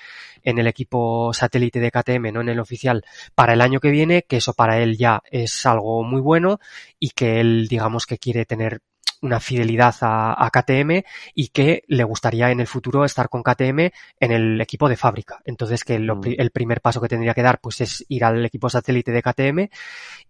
en 0.42 0.58
el 0.58 0.66
equipo 0.66 1.32
satélite 1.34 1.78
de 1.78 1.92
KTM, 1.92 2.32
no 2.32 2.40
en 2.40 2.48
el 2.48 2.58
oficial, 2.58 3.04
para 3.36 3.52
el 3.52 3.60
año 3.60 3.78
que 3.78 3.92
viene, 3.92 4.22
que 4.22 4.38
eso 4.38 4.54
para 4.54 4.80
él 4.80 4.96
ya 4.96 5.22
es 5.30 5.66
algo 5.66 6.02
muy 6.02 6.20
bueno 6.20 6.58
y 6.98 7.10
que 7.10 7.38
él 7.38 7.68
digamos 7.68 8.06
que 8.06 8.18
quiere 8.18 8.44
tener 8.44 8.80
una 9.26 9.40
fidelidad 9.40 9.94
a, 10.00 10.32
a 10.44 10.50
KTM 10.50 11.04
y 11.34 11.48
que 11.48 11.82
le 11.88 12.04
gustaría 12.04 12.50
en 12.50 12.60
el 12.60 12.66
futuro 12.66 13.04
estar 13.04 13.28
con 13.28 13.42
KTM 13.42 13.92
en 14.20 14.32
el 14.32 14.60
equipo 14.60 14.88
de 14.88 14.96
fábrica. 14.96 15.40
Entonces 15.44 15.84
que 15.84 15.98
lo 15.98 16.20
pri- 16.20 16.36
el 16.38 16.50
primer 16.50 16.80
paso 16.80 17.00
que 17.00 17.08
tendría 17.08 17.34
que 17.34 17.42
dar 17.42 17.60
pues 17.60 17.80
es 17.82 18.04
ir 18.08 18.24
al 18.24 18.44
equipo 18.46 18.70
satélite 18.70 19.12
de 19.12 19.22
KTM 19.22 19.68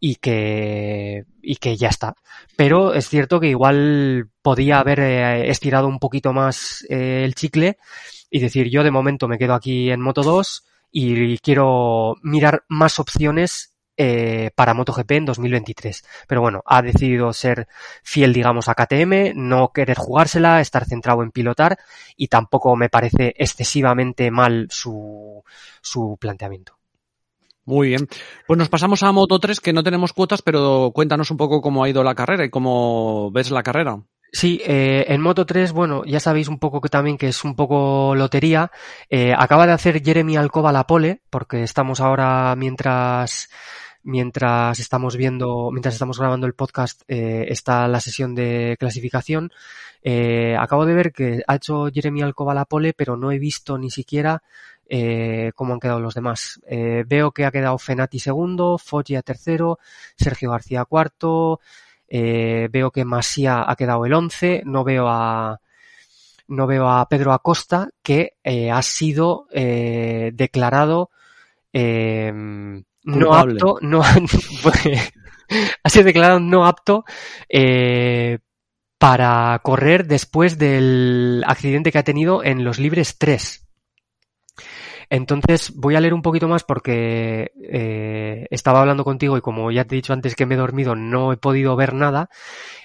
y 0.01 0.17
que, 0.17 1.25
y 1.43 1.57
que 1.57 1.77
ya 1.77 1.89
está. 1.89 2.15
Pero 2.57 2.95
es 2.95 3.09
cierto 3.09 3.39
que 3.41 3.49
igual 3.49 4.29
podía 4.43 4.81
haber 4.81 5.01
eh, 5.01 5.51
estirado 5.51 5.89
un 5.89 5.99
poquito 5.99 6.33
más 6.33 6.85
eh, 6.89 7.23
el 7.25 7.35
chicle 7.35 7.79
y 8.31 8.41
decir 8.41 8.69
yo 8.69 8.83
de 8.83 8.91
momento 8.91 9.29
me 9.29 9.39
quedo 9.39 9.55
aquí 9.55 9.91
en 9.91 10.01
Moto 10.01 10.23
2 10.23 10.65
y 10.91 11.39
quiero 11.39 12.15
mirar 12.23 12.65
más 12.69 12.99
opciones 12.99 13.76
eh, 13.97 14.51
para 14.55 14.75
MotoGP 14.75 15.11
en 15.13 15.25
2023. 15.25 16.05
Pero 16.27 16.41
bueno, 16.41 16.63
ha 16.67 16.83
decidido 16.83 17.33
ser 17.33 17.69
fiel, 18.03 18.33
digamos, 18.33 18.69
a 18.69 18.75
KTM, 18.75 19.33
no 19.35 19.73
querer 19.73 19.97
jugársela, 19.97 20.61
estar 20.61 20.85
centrado 20.85 21.23
en 21.23 21.31
pilotar 21.31 21.79
y 22.17 22.29
tampoco 22.29 22.77
me 22.77 22.89
parece 22.89 23.35
excesivamente 23.39 24.31
mal 24.31 24.69
su, 24.71 25.43
su 25.81 26.17
planteamiento. 26.21 26.77
Muy 27.65 27.89
bien. 27.89 28.09
Pues 28.47 28.59
nos 28.59 28.69
pasamos 28.69 29.03
a 29.03 29.11
Moto 29.11 29.41
3, 29.41 29.61
que 29.61 29.73
no 29.73 29.83
tenemos 29.83 30.13
cuotas, 30.13 30.41
pero 30.41 30.93
cuéntanos 30.95 31.33
un 31.33 31.37
poco 31.37 31.61
cómo 31.61 31.83
ha 31.83 31.89
ido 31.89 32.05
la 32.05 32.15
carrera 32.15 32.45
y 32.45 32.51
cómo 32.51 33.31
ves 33.33 33.51
la 33.51 33.65
carrera. 33.65 33.99
Sí, 34.33 34.61
eh, 34.65 35.07
en 35.09 35.21
Moto 35.21 35.47
3, 35.47 35.73
bueno, 35.73 36.05
ya 36.05 36.21
sabéis 36.21 36.49
un 36.49 36.59
poco 36.59 36.81
que 36.81 36.89
también 36.89 37.17
que 37.17 37.29
es 37.29 37.43
un 37.43 37.57
poco 37.57 38.15
lotería. 38.15 38.71
Eh, 39.09 39.33
acaba 39.37 39.67
de 39.67 39.73
hacer 39.73 40.03
Jeremy 40.05 40.37
Alcoba 40.37 40.73
la 40.73 40.87
pole, 40.87 41.23
porque 41.29 41.63
estamos 41.63 42.01
ahora 42.01 42.55
mientras 42.57 43.49
mientras 44.07 44.79
estamos 44.79 45.17
viendo, 45.17 45.71
mientras 45.73 45.95
estamos 45.95 46.19
grabando 46.19 46.47
el 46.47 46.55
podcast, 46.55 47.03
eh, 47.09 47.47
está 47.49 47.89
la 47.89 48.01
sesión 48.01 48.35
de 48.35 48.77
clasificación. 48.79 49.53
Eh, 50.03 50.57
acabo 50.59 50.87
de 50.87 50.95
ver 50.95 51.13
que 51.13 51.43
ha 51.47 51.57
hecho 51.57 51.89
Jeremy 51.93 52.23
Alcoba 52.23 52.55
la 52.55 52.65
pole, 52.65 52.93
pero 52.95 53.17
no 53.17 53.33
he 53.33 53.39
visto 53.39 53.77
ni 53.77 53.91
siquiera 53.91 54.43
eh, 54.89 55.51
cómo 55.57 55.75
han 55.75 55.81
quedado 55.81 55.99
los 56.01 56.15
demás. 56.15 56.61
Eh, 56.69 57.05
veo 57.07 57.33
que 57.33 57.45
ha 57.45 57.51
quedado 57.51 57.79
Fenati 57.79 58.21
segundo, 58.21 58.79
Foggia 58.79 59.23
tercero, 59.23 59.81
Sergio 60.17 60.53
García 60.53 60.85
cuarto, 60.85 61.61
eh, 62.09 62.69
veo 62.71 62.93
que 62.93 63.05
Masía 63.05 63.69
ha 63.69 63.75
quedado 63.75 64.07
el 64.07 64.15
once, 64.15 64.63
no 64.65 64.85
veo 64.85 65.09
a 65.09 65.61
no 66.49 66.69
veo 66.69 66.89
a 66.89 67.09
Pedro 67.09 67.33
Acosta 67.33 67.89
que 68.05 68.37
eh, 68.45 68.71
ha 68.71 68.81
sido 68.83 69.49
declarado 69.51 71.11
no 73.07 73.33
apto, 73.35 73.79
no 73.83 74.03
ha 75.83 75.89
sido 75.91 76.05
declarado 76.05 76.41
no 76.41 76.67
apto 76.67 77.05
eh, 77.49 78.39
para 78.99 79.59
correr 79.63 80.07
después 80.07 80.59
del 80.59 81.45
accidente 81.47 81.93
que 81.93 81.99
ha 81.99 82.03
tenido 82.05 82.43
en 82.45 82.65
los 82.65 82.79
libres 82.79 83.17
3. 83.19 83.63
Entonces 85.09 85.73
voy 85.77 85.95
a 85.95 86.01
leer 86.01 86.15
un 86.15 86.23
poquito 86.23 86.49
más 86.49 86.65
porque 86.65 87.53
eh, 87.63 88.47
estaba 88.51 88.81
hablando 88.81 89.05
contigo 89.05 89.37
y 89.37 89.41
como 89.41 89.71
ya 89.71 89.85
te 89.85 89.95
he 89.95 89.99
dicho 89.99 90.13
antes 90.13 90.35
que 90.35 90.47
me 90.47 90.55
he 90.57 90.59
dormido 90.59 90.97
no 90.97 91.33
he 91.33 91.37
podido 91.37 91.77
ver 91.77 91.95
nada. 91.95 92.29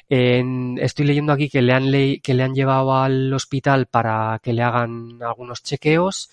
Estoy 0.08 1.06
leyendo 1.06 1.32
aquí 1.34 1.50
que 1.50 1.62
le 1.62 1.74
han 1.74 1.90
le- 1.90 2.20
que 2.22 2.34
le 2.34 2.44
han 2.44 2.54
llevado 2.54 2.96
al 2.96 3.34
hospital 3.34 3.88
para 3.88 4.40
que 4.44 4.54
le 4.54 4.62
hagan 4.62 5.20
algunos 5.24 5.64
chequeos 5.64 6.30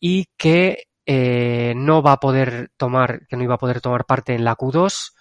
y 0.00 0.26
que 0.36 0.88
eh, 1.06 1.72
no 1.76 2.02
va 2.02 2.12
a 2.12 2.20
poder 2.20 2.70
tomar, 2.76 3.26
que 3.28 3.36
no 3.36 3.44
iba 3.44 3.54
a 3.54 3.58
poder 3.58 3.80
tomar 3.80 4.04
parte 4.04 4.34
en 4.34 4.44
la 4.44 4.56
Q2 4.56 5.12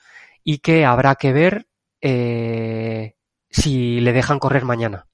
y 0.44 0.58
que 0.60 0.86
habrá 0.86 1.16
que 1.16 1.32
ver 1.34 1.68
eh, 2.02 3.16
si 3.50 4.00
le 4.02 4.12
dejan 4.14 4.40
correr 4.40 4.66
mañana. 4.66 5.08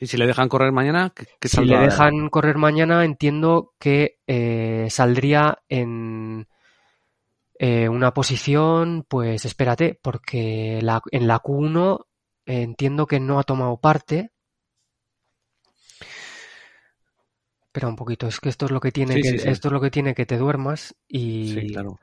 Y 0.00 0.06
si 0.06 0.16
le 0.16 0.26
dejan 0.26 0.48
correr 0.48 0.70
mañana, 0.72 1.12
¿qué, 1.14 1.26
qué 1.40 1.48
Si 1.48 1.64
le 1.64 1.76
dejan 1.78 2.28
correr 2.30 2.56
mañana, 2.56 3.04
entiendo 3.04 3.72
que 3.80 4.18
eh, 4.28 4.86
saldría 4.90 5.58
en 5.68 6.46
eh, 7.58 7.88
una 7.88 8.14
posición, 8.14 9.04
pues 9.08 9.44
espérate, 9.44 9.98
porque 10.00 10.78
la- 10.82 11.02
en 11.10 11.26
la 11.26 11.40
Q1 11.40 12.06
eh, 12.46 12.62
entiendo 12.62 13.06
que 13.06 13.18
no 13.20 13.40
ha 13.40 13.42
tomado 13.44 13.78
parte. 13.80 14.30
Espera 17.78 17.90
un 17.90 17.94
poquito, 17.96 18.26
es 18.26 18.40
que 18.40 18.48
esto 18.48 18.64
es 18.66 18.72
lo 18.72 18.80
que 18.80 18.90
tiene 18.90 19.14
Sí, 19.14 19.22
que, 19.22 19.28
sí, 19.28 19.38
sí. 19.38 19.48
esto 19.50 19.68
es 19.68 19.72
lo 19.72 19.80
que 19.80 19.92
tiene 19.92 20.12
que 20.12 20.26
te 20.26 20.36
duermas 20.36 20.96
y 21.06 21.54
Sí, 21.54 21.68
claro. 21.68 22.00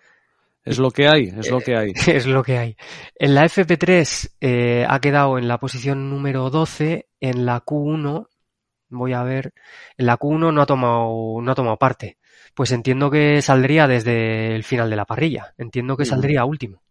Es 0.63 0.79
lo 0.79 0.89
que 0.89 1.09
hay, 1.09 1.33
es 1.37 1.51
lo 1.51 1.59
que 1.59 1.75
hay. 1.75 1.91
es 2.07 2.25
lo 2.25 2.43
que 2.43 2.57
hay. 2.57 2.77
En 3.19 3.35
la 3.35 3.43
FP3 3.43 4.37
eh, 4.39 4.85
ha 4.87 5.01
quedado 5.01 5.37
en 5.37 5.49
la 5.49 5.59
posición 5.59 6.09
número 6.09 6.49
12, 6.49 7.09
en 7.19 7.45
la 7.45 7.59
Q1, 7.65 8.29
voy 8.87 9.11
a 9.11 9.23
ver, 9.23 9.51
en 9.97 10.05
la 10.05 10.17
Q1 10.17 10.53
no 10.53 10.61
ha 10.61 10.65
tomado, 10.65 11.41
no 11.41 11.51
ha 11.51 11.55
tomado 11.55 11.75
parte. 11.75 12.19
Pues 12.53 12.71
entiendo 12.71 13.11
que 13.11 13.41
saldría 13.41 13.85
desde 13.85 14.55
el 14.55 14.63
final 14.63 14.89
de 14.89 14.95
la 14.95 15.03
parrilla. 15.03 15.55
Entiendo 15.57 15.97
que 15.97 16.03
Ujú. 16.03 16.11
saldría 16.11 16.45
último. 16.45 16.84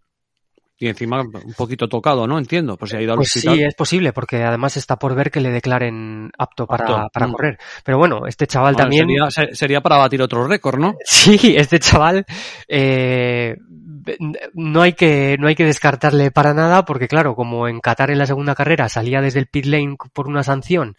Y 0.76 0.88
encima 0.88 1.20
un 1.20 1.54
poquito 1.56 1.88
tocado, 1.88 2.26
¿no? 2.26 2.36
Entiendo, 2.36 2.76
pues 2.76 2.90
si 2.90 2.96
ha 2.96 3.00
ido 3.00 3.12
al 3.12 3.18
Pues 3.18 3.28
hospital. 3.36 3.56
sí, 3.56 3.62
es 3.64 3.74
posible, 3.74 4.12
porque 4.12 4.42
además 4.42 4.76
está 4.76 4.96
por 4.96 5.14
ver 5.14 5.30
que 5.30 5.40
le 5.40 5.50
declaren 5.50 6.32
apto 6.36 6.66
para, 6.66 6.84
Apto, 6.84 7.08
para 7.12 7.28
mm. 7.28 7.32
correr. 7.32 7.58
Pero 7.84 7.98
bueno, 7.98 8.26
este 8.26 8.46
chaval 8.48 8.74
Bueno, 8.74 8.84
también. 8.90 9.06
sería, 9.06 9.30
se- 9.30 9.54
sería 9.54 9.80
para 9.80 9.98
batir 9.98 10.20
otro 10.20 10.46
récord, 10.48 10.78
¿no? 10.80 10.94
Sí, 11.04 11.54
este 11.56 11.78
chaval 11.78 12.26
eh, 12.66 13.56
no 14.52 14.82
hay 14.82 14.92
que 14.94 15.36
no 15.38 15.46
hay 15.46 15.54
que 15.54 15.64
descartarle 15.64 16.30
para 16.30 16.52
nada 16.54 16.84
porque 16.84 17.08
claro, 17.08 17.34
como 17.36 17.68
en 17.68 17.80
Qatar 17.80 18.10
en 18.10 18.18
la 18.18 18.26
segunda 18.26 18.54
carrera 18.54 18.88
salía 18.88 19.20
desde 19.20 19.38
el 19.38 19.46
pit 19.46 19.66
lane 19.66 19.96
por 20.12 20.26
una 20.28 20.42
sanción 20.42 20.96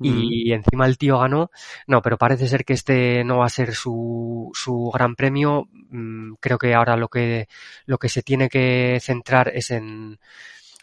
y 0.00 0.52
encima 0.52 0.86
el 0.86 0.98
tío 0.98 1.18
ganó, 1.18 1.50
no, 1.86 2.02
pero 2.02 2.18
parece 2.18 2.48
ser 2.48 2.64
que 2.64 2.72
este 2.74 3.24
no 3.24 3.38
va 3.38 3.46
a 3.46 3.50
ser 3.50 3.74
su, 3.74 4.50
su 4.54 4.90
gran 4.92 5.14
premio. 5.14 5.68
Mm, 5.90 6.34
Creo 6.40 6.58
que 6.58 6.74
ahora 6.74 6.96
lo 6.96 7.08
que 7.08 7.48
lo 7.86 7.98
que 7.98 8.08
se 8.08 8.22
tiene 8.22 8.48
que 8.48 8.98
centrar 9.00 9.50
es 9.54 9.70
en 9.70 10.18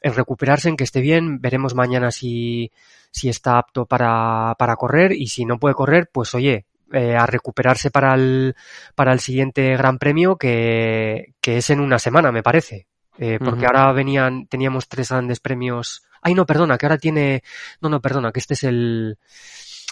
en 0.01 0.15
recuperarse, 0.15 0.69
en 0.69 0.77
que 0.77 0.83
esté 0.83 1.01
bien. 1.01 1.41
Veremos 1.41 1.75
mañana 1.75 2.11
si 2.11 2.71
si 3.11 3.29
está 3.29 3.57
apto 3.57 3.85
para, 3.85 4.55
para 4.57 4.75
correr 4.77 5.11
y 5.11 5.27
si 5.27 5.45
no 5.45 5.59
puede 5.59 5.75
correr, 5.75 6.09
pues 6.11 6.33
oye, 6.33 6.65
eh, 6.93 7.15
a 7.15 7.25
recuperarse 7.25 7.91
para 7.91 8.13
el, 8.15 8.55
para 8.95 9.13
el 9.13 9.19
siguiente 9.19 9.75
Gran 9.77 9.97
Premio 9.97 10.37
que, 10.37 11.33
que 11.41 11.57
es 11.57 11.69
en 11.69 11.79
una 11.79 11.99
semana, 11.99 12.31
me 12.31 12.43
parece. 12.43 12.87
Eh, 13.17 13.37
porque 13.43 13.65
ahora 13.65 13.91
venían, 13.91 14.47
teníamos 14.47 14.87
tres 14.87 15.09
grandes 15.09 15.39
premios. 15.39 16.03
Ay, 16.21 16.33
no, 16.33 16.45
perdona, 16.45 16.77
que 16.77 16.85
ahora 16.85 16.97
tiene, 16.97 17.43
no, 17.81 17.89
no, 17.89 18.01
perdona, 18.01 18.31
que 18.31 18.39
este 18.39 18.53
es 18.53 18.63
el, 18.63 19.17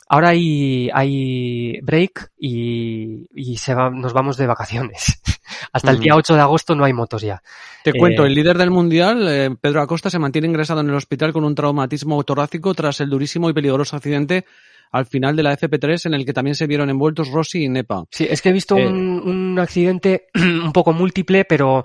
ahora 0.08 0.30
hay, 0.30 0.90
hay 0.94 1.80
break 1.82 2.32
y, 2.38 3.28
y 3.34 3.58
se 3.58 3.74
va, 3.74 3.90
nos 3.90 4.14
vamos 4.14 4.38
de 4.38 4.48
vacaciones. 4.48 5.22
Hasta 5.74 5.92
el 5.92 6.00
día 6.00 6.16
8 6.16 6.36
de 6.36 6.42
agosto 6.42 6.76
no 6.76 6.84
hay 6.84 6.94
motos 6.94 7.22
ya. 7.22 7.42
Te 7.84 7.94
cuento, 7.94 8.24
Eh, 8.24 8.28
el 8.28 8.34
líder 8.34 8.58
del 8.58 8.72
mundial, 8.72 9.28
eh, 9.28 9.50
Pedro 9.60 9.82
Acosta, 9.82 10.10
se 10.10 10.20
mantiene 10.20 10.48
ingresado 10.48 10.82
en 10.82 10.90
el 10.90 10.96
hospital 10.96 11.32
con 11.34 11.44
un 11.44 11.56
traumatismo 11.56 12.24
torácico 12.24 12.74
tras 12.74 13.00
el 13.02 13.10
durísimo 13.10 13.50
y 13.50 13.54
peligroso 13.54 13.96
accidente 13.96 14.46
al 14.92 15.06
final 15.06 15.36
de 15.36 15.44
la 15.44 15.56
FP3 15.56 16.08
en 16.08 16.16
el 16.16 16.26
que 16.26 16.34
también 16.34 16.56
se 16.56 16.66
vieron 16.66 16.90
envueltos 16.90 17.30
Rossi 17.30 17.66
y 17.66 17.70
Nepa. 17.70 18.06
Sí, 18.10 18.28
es 18.28 18.42
que 18.42 18.50
he 18.50 18.54
visto 18.54 18.76
Eh, 18.78 18.88
un, 18.88 19.22
un 19.24 19.60
accidente 19.60 20.28
un 20.36 20.74
poco 20.74 20.94
múltiple, 20.94 21.46
pero 21.46 21.84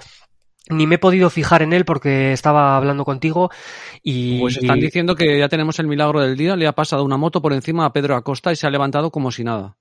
ni 0.71 0.87
me 0.87 0.95
he 0.97 0.99
podido 0.99 1.31
fijar 1.31 1.63
en 1.63 1.73
él 1.73 1.85
porque 1.85 2.33
estaba 2.33 2.77
hablando 2.77 3.05
contigo 3.05 3.51
y... 4.03 4.41
Pues 4.41 4.57
están 4.57 4.81
diciendo 4.81 5.15
que 5.15 5.39
ya 5.39 5.49
tenemos 5.49 5.79
el 5.79 5.87
milagro 5.87 6.21
del 6.21 6.37
día, 6.37 6.57
le 6.57 6.67
ha 6.67 6.73
pasado 6.73 7.05
una 7.05 7.17
moto 7.17 7.43
por 7.43 7.53
encima 7.53 7.85
a 7.85 7.93
Pedro 7.93 8.17
Acosta 8.17 8.53
y 8.53 8.57
se 8.57 8.67
ha 8.67 8.71
levantado 8.71 9.11
como 9.11 9.31
si 9.31 9.45
nada. 9.45 9.77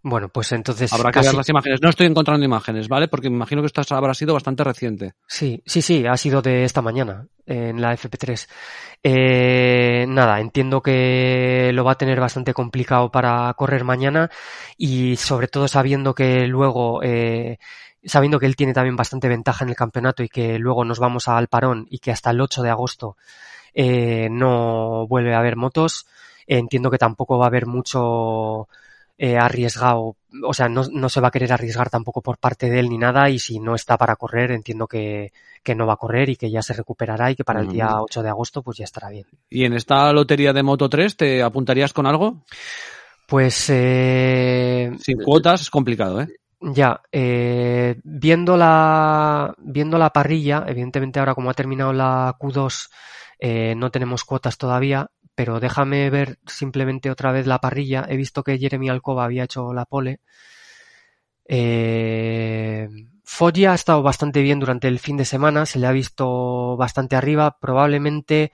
Bueno, 0.00 0.28
pues 0.28 0.52
entonces... 0.52 0.92
Habrá 0.92 1.10
que 1.10 1.14
casi- 1.14 1.28
ver 1.30 1.36
las 1.36 1.48
imágenes. 1.48 1.82
No 1.82 1.88
estoy 1.90 2.06
encontrando 2.06 2.44
imágenes, 2.44 2.86
¿vale? 2.88 3.08
Porque 3.08 3.28
me 3.28 3.34
imagino 3.36 3.62
que 3.62 3.66
esto 3.66 3.82
habrá 3.96 4.14
sido 4.14 4.32
bastante 4.34 4.62
reciente. 4.62 5.14
Sí, 5.26 5.60
sí, 5.66 5.82
sí, 5.82 6.06
ha 6.06 6.16
sido 6.16 6.40
de 6.40 6.62
esta 6.62 6.80
mañana 6.80 7.26
en 7.46 7.80
la 7.80 7.94
FP3. 7.94 8.46
Eh, 9.02 10.06
nada, 10.08 10.40
entiendo 10.40 10.80
que 10.82 11.72
lo 11.74 11.82
va 11.84 11.92
a 11.92 11.98
tener 11.98 12.20
bastante 12.20 12.54
complicado 12.54 13.10
para 13.10 13.52
correr 13.54 13.82
mañana 13.82 14.30
y 14.76 15.16
sobre 15.16 15.48
todo 15.48 15.66
sabiendo 15.66 16.14
que 16.14 16.46
luego, 16.46 17.02
eh, 17.02 17.58
sabiendo 18.08 18.38
que 18.38 18.46
él 18.46 18.56
tiene 18.56 18.74
también 18.74 18.96
bastante 18.96 19.28
ventaja 19.28 19.64
en 19.64 19.70
el 19.70 19.76
campeonato 19.76 20.22
y 20.22 20.28
que 20.28 20.58
luego 20.58 20.84
nos 20.84 20.98
vamos 20.98 21.28
al 21.28 21.48
parón 21.48 21.86
y 21.90 21.98
que 21.98 22.10
hasta 22.10 22.30
el 22.30 22.40
8 22.40 22.62
de 22.62 22.70
agosto 22.70 23.16
eh, 23.74 24.28
no 24.30 25.06
vuelve 25.06 25.34
a 25.34 25.38
haber 25.38 25.56
motos, 25.56 26.06
entiendo 26.46 26.90
que 26.90 26.98
tampoco 26.98 27.38
va 27.38 27.44
a 27.44 27.48
haber 27.48 27.66
mucho 27.66 28.68
eh, 29.18 29.36
arriesgado, 29.36 30.16
o 30.44 30.54
sea, 30.54 30.68
no, 30.68 30.84
no 30.90 31.08
se 31.08 31.20
va 31.20 31.28
a 31.28 31.30
querer 31.30 31.52
arriesgar 31.52 31.90
tampoco 31.90 32.22
por 32.22 32.38
parte 32.38 32.70
de 32.70 32.80
él 32.80 32.88
ni 32.88 32.98
nada 32.98 33.28
y 33.30 33.38
si 33.38 33.58
no 33.60 33.74
está 33.74 33.96
para 33.96 34.16
correr, 34.16 34.52
entiendo 34.52 34.86
que, 34.86 35.32
que 35.62 35.74
no 35.74 35.86
va 35.86 35.94
a 35.94 35.96
correr 35.96 36.28
y 36.30 36.36
que 36.36 36.50
ya 36.50 36.62
se 36.62 36.72
recuperará 36.72 37.30
y 37.30 37.36
que 37.36 37.44
para 37.44 37.60
el 37.60 37.68
día 37.68 37.88
Ujú. 37.94 38.04
8 38.04 38.22
de 38.22 38.28
agosto 38.28 38.62
pues 38.62 38.78
ya 38.78 38.84
estará 38.84 39.10
bien. 39.10 39.26
¿Y 39.50 39.64
en 39.64 39.74
esta 39.74 40.12
lotería 40.12 40.52
de 40.52 40.62
Moto 40.62 40.88
3 40.88 41.16
te 41.16 41.42
apuntarías 41.42 41.92
con 41.92 42.06
algo? 42.06 42.44
Pues 43.26 43.66
eh, 43.68 44.90
Sin 45.00 45.18
cuotas 45.22 45.62
es 45.62 45.70
complicado, 45.70 46.22
¿eh? 46.22 46.28
Ya, 46.60 47.02
eh, 47.12 48.00
viendo 48.04 48.56
la 48.56 49.54
viendo 49.58 49.98
la 49.98 50.10
parrilla, 50.10 50.64
evidentemente 50.66 51.18
ahora 51.20 51.34
como 51.34 51.50
ha 51.50 51.54
terminado 51.54 51.92
la 51.92 52.36
Q2 52.38 52.88
eh, 53.40 53.74
no 53.76 53.90
tenemos 53.90 54.24
cuotas 54.24 54.58
todavía, 54.58 55.10
pero 55.34 55.60
déjame 55.60 56.10
ver 56.10 56.38
simplemente 56.46 57.10
otra 57.10 57.32
vez 57.32 57.46
la 57.46 57.60
parrilla. 57.60 58.06
He 58.08 58.16
visto 58.16 58.42
que 58.42 58.58
Jeremy 58.58 58.88
Alcoba 58.88 59.24
había 59.24 59.44
hecho 59.44 59.72
la 59.72 59.84
pole. 59.84 60.20
Eh, 61.44 62.88
Foggia 63.24 63.72
ha 63.72 63.74
estado 63.74 64.02
bastante 64.02 64.42
bien 64.42 64.58
durante 64.60 64.88
el 64.88 64.98
fin 64.98 65.16
de 65.16 65.24
semana, 65.24 65.66
se 65.66 65.78
le 65.78 65.86
ha 65.86 65.92
visto 65.92 66.76
bastante 66.76 67.16
arriba, 67.16 67.58
probablemente 67.60 68.52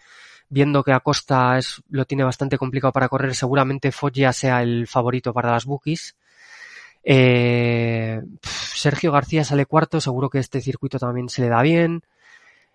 viendo 0.49 0.85
que 0.85 0.93
Acosta 0.93 1.59
es, 1.59 1.83
lo 1.89 2.05
tiene 2.05 2.25
bastante 2.25 2.59
complicado 2.59 2.93
para 2.93 3.09
correr, 3.09 3.35
seguramente 3.35 3.93
Foggia 3.93 4.33
sea 4.33 4.63
el 4.63 4.87
favorito 4.87 5.33
para 5.33 5.53
las 5.53 5.65
bookies. 5.65 6.17
Eh, 7.05 8.21
Sergio 8.43 9.13
García 9.13 9.45
sale 9.45 9.67
cuarto, 9.67 10.01
seguro 10.01 10.31
que 10.31 10.39
este 10.39 10.61
circuito 10.61 10.99
también 10.99 11.29
se 11.29 11.43
le 11.43 11.49
da 11.49 11.63
bien. 11.63 12.03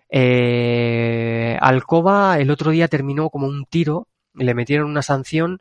Eh, 0.08 1.56
Alcoba 1.60 2.38
el 2.38 2.50
otro 2.50 2.70
día 2.70 2.88
terminó 2.88 3.30
como 3.30 3.46
un 3.46 3.64
tiro, 3.66 4.08
le 4.34 4.54
metieron 4.54 4.90
una 4.90 5.02
sanción 5.02 5.60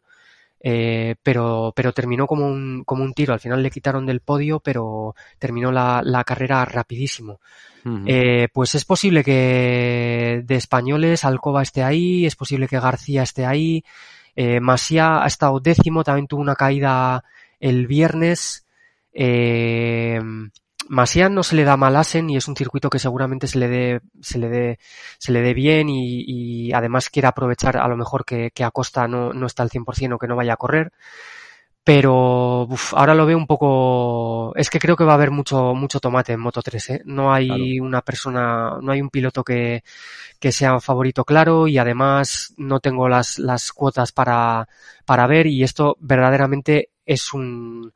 eh, 0.61 1.15
pero, 1.23 1.71
pero 1.75 1.93
terminó 1.93 2.27
como 2.27 2.45
un, 2.47 2.83
como 2.85 3.03
un 3.03 3.13
tiro. 3.13 3.33
Al 3.33 3.39
final 3.39 3.63
le 3.63 3.71
quitaron 3.71 4.05
del 4.05 4.21
podio, 4.21 4.59
pero 4.59 5.15
terminó 5.37 5.71
la, 5.71 6.01
la 6.03 6.23
carrera 6.23 6.65
rapidísimo. 6.65 7.39
Eh, 8.05 8.49
pues 8.53 8.75
es 8.75 8.83
posible 8.83 9.23
que 9.23 10.43
de 10.45 10.55
españoles 10.55 11.23
Alcoba 11.23 11.61
esté 11.61 11.81
ahí, 11.81 12.25
es 12.25 12.35
posible 12.35 12.67
que 12.67 12.79
García 12.79 13.23
esté 13.23 13.45
ahí. 13.45 13.83
Eh, 14.35 14.59
Masía 14.59 15.23
ha 15.23 15.27
estado 15.27 15.59
décimo, 15.59 16.03
también 16.03 16.27
tuvo 16.27 16.41
una 16.41 16.55
caída 16.55 17.23
el 17.59 17.87
viernes. 17.87 18.65
Eh, 19.13 20.19
Masía 20.89 21.29
no 21.29 21.43
se 21.43 21.55
le 21.55 21.63
da 21.65 21.77
mal 21.77 21.95
Asen 21.95 22.29
y 22.31 22.37
es 22.37 22.47
un 22.47 22.55
circuito 22.55 22.89
que 22.89 22.97
seguramente 22.97 23.45
se 23.47 23.59
le 23.59 23.67
dé, 23.67 24.01
se 24.21 24.39
le 24.39 24.49
dé, 24.49 24.79
se 25.19 25.31
le 25.31 25.41
dé 25.41 25.53
bien 25.53 25.87
y, 25.87 26.23
y 26.25 26.73
además 26.73 27.09
quiere 27.09 27.27
aprovechar 27.27 27.77
a 27.77 27.87
lo 27.87 27.95
mejor 27.95 28.25
que, 28.25 28.49
que 28.51 28.63
Acosta 28.63 29.07
no, 29.07 29.31
no 29.31 29.45
está 29.45 29.61
al 29.63 29.69
100% 29.69 30.15
o 30.15 30.17
que 30.17 30.27
no 30.27 30.35
vaya 30.35 30.53
a 30.53 30.57
correr. 30.57 30.91
Pero 31.83 32.63
uf, 32.69 32.93
ahora 32.93 33.15
lo 33.15 33.25
veo 33.25 33.37
un 33.37 33.47
poco. 33.47 34.53
Es 34.55 34.69
que 34.69 34.79
creo 34.79 34.95
que 34.95 35.03
va 35.03 35.13
a 35.13 35.15
haber 35.15 35.31
mucho, 35.31 35.73
mucho 35.73 35.99
tomate 35.99 36.33
en 36.33 36.39
Moto 36.39 36.61
3, 36.61 36.89
¿eh? 36.91 37.01
No 37.05 37.33
hay 37.33 37.79
una 37.79 38.01
persona, 38.01 38.77
no 38.81 38.91
hay 38.91 39.01
un 39.01 39.09
piloto 39.09 39.43
que, 39.43 39.83
que 40.39 40.51
sea 40.51 40.73
un 40.73 40.81
favorito 40.81 41.25
claro 41.25 41.67
y 41.67 41.77
además 41.77 42.53
no 42.57 42.79
tengo 42.79 43.09
las, 43.09 43.39
las 43.39 43.71
cuotas 43.71 44.11
para, 44.11 44.67
para 45.05 45.27
ver 45.27 45.47
y 45.47 45.63
esto 45.63 45.97
verdaderamente 45.99 46.91
es 47.09 47.33
un 47.33 47.91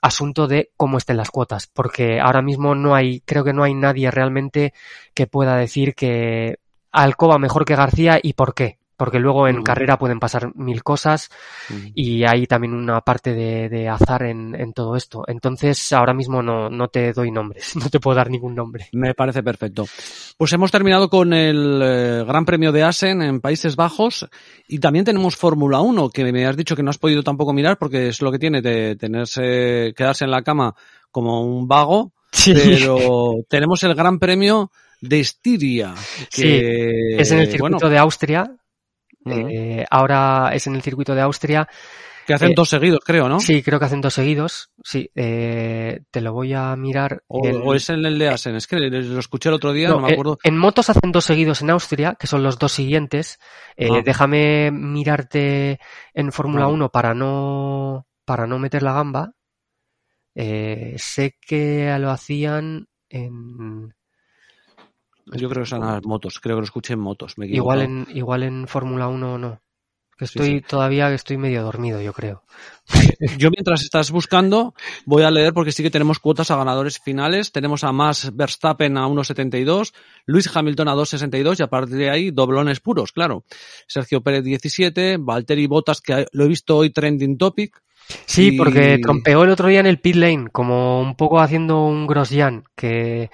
asunto 0.00 0.46
de 0.46 0.70
cómo 0.76 0.96
estén 0.96 1.18
las 1.18 1.30
cuotas, 1.30 1.66
porque 1.66 2.18
ahora 2.18 2.40
mismo 2.40 2.74
no 2.74 2.94
hay, 2.94 3.20
creo 3.20 3.44
que 3.44 3.52
no 3.52 3.62
hay 3.62 3.74
nadie 3.74 4.10
realmente 4.10 4.72
que 5.12 5.26
pueda 5.26 5.56
decir 5.56 5.94
que 5.94 6.56
Alcoba 6.90 7.38
mejor 7.38 7.66
que 7.66 7.76
García 7.76 8.18
y 8.22 8.32
por 8.32 8.54
qué. 8.54 8.78
Porque 8.98 9.18
luego 9.20 9.48
en 9.48 9.56
Ujú. 9.56 9.64
carrera 9.64 9.98
pueden 9.98 10.18
pasar 10.18 10.54
mil 10.56 10.82
cosas 10.82 11.30
Ujú. 11.70 11.92
y 11.94 12.24
hay 12.24 12.46
también 12.46 12.74
una 12.74 13.00
parte 13.00 13.32
de, 13.32 13.68
de 13.68 13.88
azar 13.88 14.24
en, 14.24 14.54
en 14.54 14.72
todo 14.72 14.96
esto. 14.96 15.22
Entonces, 15.28 15.92
ahora 15.92 16.12
mismo 16.12 16.42
no, 16.42 16.68
no 16.68 16.88
te 16.88 17.12
doy 17.12 17.30
nombres, 17.30 17.76
no 17.76 17.88
te 17.88 18.00
puedo 18.00 18.16
dar 18.16 18.28
ningún 18.28 18.54
nombre. 18.56 18.88
Me 18.92 19.14
parece 19.14 19.42
perfecto. 19.42 19.86
Pues 20.36 20.52
hemos 20.52 20.70
terminado 20.70 21.08
con 21.08 21.32
el 21.32 21.80
eh, 21.82 22.24
Gran 22.26 22.44
Premio 22.44 22.72
de 22.72 22.82
Asen 22.82 23.22
en 23.22 23.40
Países 23.40 23.76
Bajos 23.76 24.28
y 24.66 24.80
también 24.80 25.04
tenemos 25.04 25.36
Fórmula 25.36 25.80
1, 25.80 26.10
que 26.10 26.30
me 26.32 26.44
has 26.44 26.56
dicho 26.56 26.74
que 26.74 26.82
no 26.82 26.90
has 26.90 26.98
podido 26.98 27.22
tampoco 27.22 27.52
mirar 27.52 27.78
porque 27.78 28.08
es 28.08 28.20
lo 28.20 28.32
que 28.32 28.38
tiene 28.40 28.60
de 28.60 28.96
tenerse, 28.96 29.94
quedarse 29.96 30.24
en 30.24 30.32
la 30.32 30.42
cama 30.42 30.74
como 31.12 31.42
un 31.42 31.68
vago, 31.68 32.12
pero 32.44 33.36
tenemos 33.48 33.82
el 33.84 33.94
Gran 33.94 34.18
Premio 34.18 34.70
de 35.00 35.20
Estiria, 35.20 35.94
que 36.34 37.16
es 37.18 37.30
en 37.30 37.38
el 37.38 37.46
circuito 37.46 37.76
bueno, 37.76 37.88
de 37.88 37.98
Austria. 37.98 38.56
Eh, 39.32 39.86
ahora 39.90 40.50
es 40.52 40.66
en 40.66 40.74
el 40.76 40.82
circuito 40.82 41.14
de 41.14 41.22
Austria. 41.22 41.68
que 42.26 42.34
hacen 42.34 42.50
eh, 42.50 42.54
dos 42.54 42.68
seguidos, 42.68 43.00
creo, 43.04 43.28
¿no? 43.28 43.40
Sí, 43.40 43.62
creo 43.62 43.78
que 43.78 43.86
hacen 43.86 44.00
dos 44.02 44.12
seguidos. 44.14 44.70
Sí, 44.84 45.10
eh, 45.14 46.00
te 46.10 46.20
lo 46.20 46.32
voy 46.34 46.52
a 46.52 46.76
mirar. 46.76 47.22
O, 47.26 47.46
el- 47.48 47.56
o 47.64 47.74
es 47.74 47.88
en 47.90 48.04
el 48.04 48.18
de 48.18 48.28
Asen, 48.28 48.54
es 48.56 48.66
que 48.66 48.76
lo 48.76 49.18
escuché 49.18 49.48
el 49.48 49.54
otro 49.54 49.72
día, 49.72 49.88
no, 49.88 49.94
No, 49.96 50.06
me 50.06 50.12
acuerdo. 50.12 50.38
En 50.42 50.58
motos 50.58 50.90
hacen 50.90 51.10
dos 51.10 51.24
seguidos 51.24 51.62
en 51.62 51.70
Austria, 51.70 52.16
que 52.20 52.26
son 52.26 52.42
los 52.42 52.58
dos 52.58 52.72
siguientes. 52.72 53.38
Ah. 53.78 54.02
Déjame 54.04 54.70
mirarte 54.70 55.78
en 56.12 56.30
Fórmula 56.32 56.64
Vale. 56.66 56.74
1 56.74 56.88
para 56.90 57.14
no, 57.14 58.06
para 58.26 58.46
no 58.46 58.58
meter 58.58 58.82
la 58.82 58.92
gamba. 58.92 59.32
Sé 60.34 61.36
que 61.40 61.96
lo 61.98 62.10
hacían 62.10 62.86
en, 63.08 63.94
Yo 65.32 65.48
creo 65.48 65.62
que 65.64 65.68
son 65.68 65.80
las 65.80 66.04
motos, 66.04 66.40
creo 66.40 66.56
que 66.56 66.60
lo 66.60 66.64
escuché 66.64 66.94
en 66.94 67.00
motos, 67.00 67.38
me 67.38 67.46
igual 67.46 67.82
en, 67.82 68.06
igual 68.14 68.42
en 68.42 68.66
Fórmula 68.68 69.08
1 69.08 69.38
no. 69.38 69.60
Que 70.18 70.24
estoy 70.24 70.48
sí. 70.48 70.60
todavía, 70.68 71.14
estoy 71.14 71.36
medio 71.36 71.62
dormido, 71.62 72.00
yo 72.00 72.12
creo. 72.12 72.42
Yo 73.38 73.50
mientras 73.50 73.82
estás 73.82 74.10
buscando 74.10 74.74
voy 75.06 75.22
a 75.22 75.30
leer 75.30 75.52
porque 75.52 75.70
sí 75.70 75.84
que 75.84 75.92
tenemos 75.92 76.18
cuotas 76.18 76.50
a 76.50 76.56
ganadores 76.56 76.98
finales. 76.98 77.52
Tenemos 77.52 77.84
a 77.84 77.92
Max 77.92 78.32
Verstappen 78.34 78.98
a 78.98 79.06
1.72, 79.06 79.94
Luis 80.26 80.50
Hamilton 80.52 80.88
a 80.88 80.94
2.62 80.94 81.60
y 81.60 81.62
a 81.62 81.68
partir 81.68 81.96
de 81.96 82.10
ahí 82.10 82.30
doblones 82.32 82.80
puros, 82.80 83.12
claro. 83.12 83.44
Sergio 83.86 84.20
Pérez 84.20 84.42
17, 84.42 85.18
Valtteri 85.20 85.68
Bottas 85.68 86.00
que 86.00 86.26
lo 86.32 86.44
he 86.44 86.48
visto 86.48 86.76
hoy 86.76 86.90
trending 86.90 87.38
topic. 87.38 87.80
Sí, 88.26 88.48
Y- 88.54 88.56
porque 88.58 88.98
trompeó 89.02 89.44
el 89.44 89.50
otro 89.50 89.68
día 89.68 89.80
en 89.80 89.86
el 89.86 89.98
pit 90.00 90.16
lane, 90.16 90.48
como 90.50 91.00
un 91.00 91.14
poco 91.14 91.40
haciendo 91.40 91.84
un 91.84 92.06
Grosjean, 92.06 92.64
que 92.74 93.30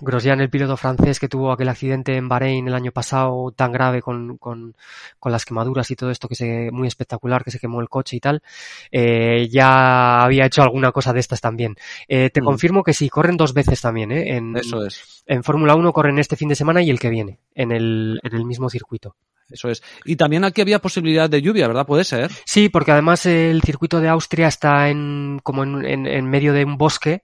Grosjean, 0.00 0.40
el 0.40 0.50
piloto 0.50 0.76
francés 0.76 1.18
que 1.20 1.28
tuvo 1.28 1.52
aquel 1.52 1.68
accidente 1.68 2.16
en 2.16 2.28
Bahrein 2.28 2.66
el 2.68 2.74
año 2.74 2.90
pasado 2.92 3.52
tan 3.52 3.72
grave 3.72 4.02
con, 4.02 4.36
con, 4.36 4.74
con 5.18 5.32
las 5.32 5.44
quemaduras 5.44 5.90
y 5.90 5.96
todo 5.96 6.10
esto 6.10 6.28
que 6.28 6.34
se, 6.34 6.70
muy 6.72 6.86
espectacular, 6.88 7.44
que 7.44 7.50
se 7.50 7.58
quemó 7.58 7.80
el 7.80 7.88
coche 7.88 8.16
y 8.16 8.20
tal, 8.20 8.42
eh, 8.90 9.48
ya 9.50 10.22
había 10.24 10.46
hecho 10.46 10.62
alguna 10.62 10.92
cosa 10.92 11.12
de 11.12 11.20
estas 11.20 11.40
también. 11.40 11.76
Eh, 12.08 12.28
te 12.30 12.40
Mm. 12.40 12.44
confirmo 12.44 12.82
que 12.82 12.92
sí, 12.94 13.08
corren 13.08 13.36
dos 13.36 13.54
veces 13.54 13.80
también, 13.80 14.10
¿eh? 14.12 14.36
En, 14.36 14.56
Eso 14.56 14.84
es, 14.84 15.22
en 15.26 15.42
Fórmula 15.44 15.74
1 15.76 15.92
corren 15.92 16.18
este 16.18 16.36
fin 16.36 16.48
de 16.48 16.56
semana 16.56 16.82
y 16.82 16.90
el 16.90 16.98
que 17.00 17.10
viene, 17.10 17.38
en 17.54 17.70
el, 17.72 18.20
en 18.22 18.34
el 18.34 18.44
mismo 18.44 18.68
circuito. 18.68 19.14
Eso 19.50 19.68
es. 19.70 19.82
Y 20.04 20.16
también 20.16 20.44
aquí 20.44 20.60
había 20.60 20.80
posibilidad 20.80 21.28
de 21.30 21.42
lluvia, 21.42 21.66
¿verdad? 21.68 21.86
Puede 21.86 22.04
ser. 22.04 22.30
Sí, 22.44 22.68
porque 22.68 22.92
además 22.92 23.26
el 23.26 23.62
circuito 23.62 24.00
de 24.00 24.08
Austria 24.08 24.48
está 24.48 24.88
en 24.88 25.40
como 25.42 25.62
en, 25.64 25.84
en- 25.84 26.06
en 26.06 26.28
medio 26.28 26.52
de 26.52 26.64
un 26.64 26.76
bosque 26.76 27.22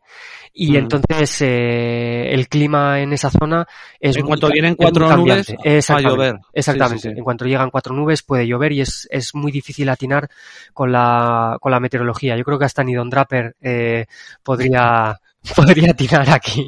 y 0.55 0.73
Mm. 0.73 0.77
entonces 0.77 1.41
eh, 1.41 2.33
el 2.33 2.49
clima 2.49 3.01
en 3.01 3.13
esa 3.13 3.31
zona 3.31 3.67
es 3.99 4.17
En 4.17 4.23
muy 4.23 4.29
cuanto 4.29 4.49
vienen 4.51 4.75
cuatro 4.75 5.17
nubes, 5.17 5.49
va 5.51 5.97
a 5.97 6.01
llover. 6.01 6.37
Exactamente. 6.53 6.99
Sí, 7.03 7.09
sí, 7.09 7.13
sí. 7.15 7.19
En 7.19 7.25
cuanto 7.25 7.45
llegan 7.47 7.71
cuatro 7.71 7.95
nubes 7.95 8.23
puede 8.23 8.47
llover 8.47 8.73
y 8.73 8.83
es, 8.83 9.09
es 9.11 9.35
muy 9.35 9.51
difícil 9.51 9.89
atinar 9.89 10.29
con 10.75 10.93
la, 10.93 11.57
con 11.61 11.73
la 11.73 11.81
meteorología. 11.81 12.37
Yo 12.37 12.45
creo 12.45 12.59
que 12.59 12.67
hasta 12.67 12.85
ni 12.85 12.95
Don 12.95 13.09
Draper 13.11 13.57
eh, 13.63 14.07
podría, 14.43 15.19
podría 15.57 15.91
atinar 15.93 16.29
aquí. 16.31 16.67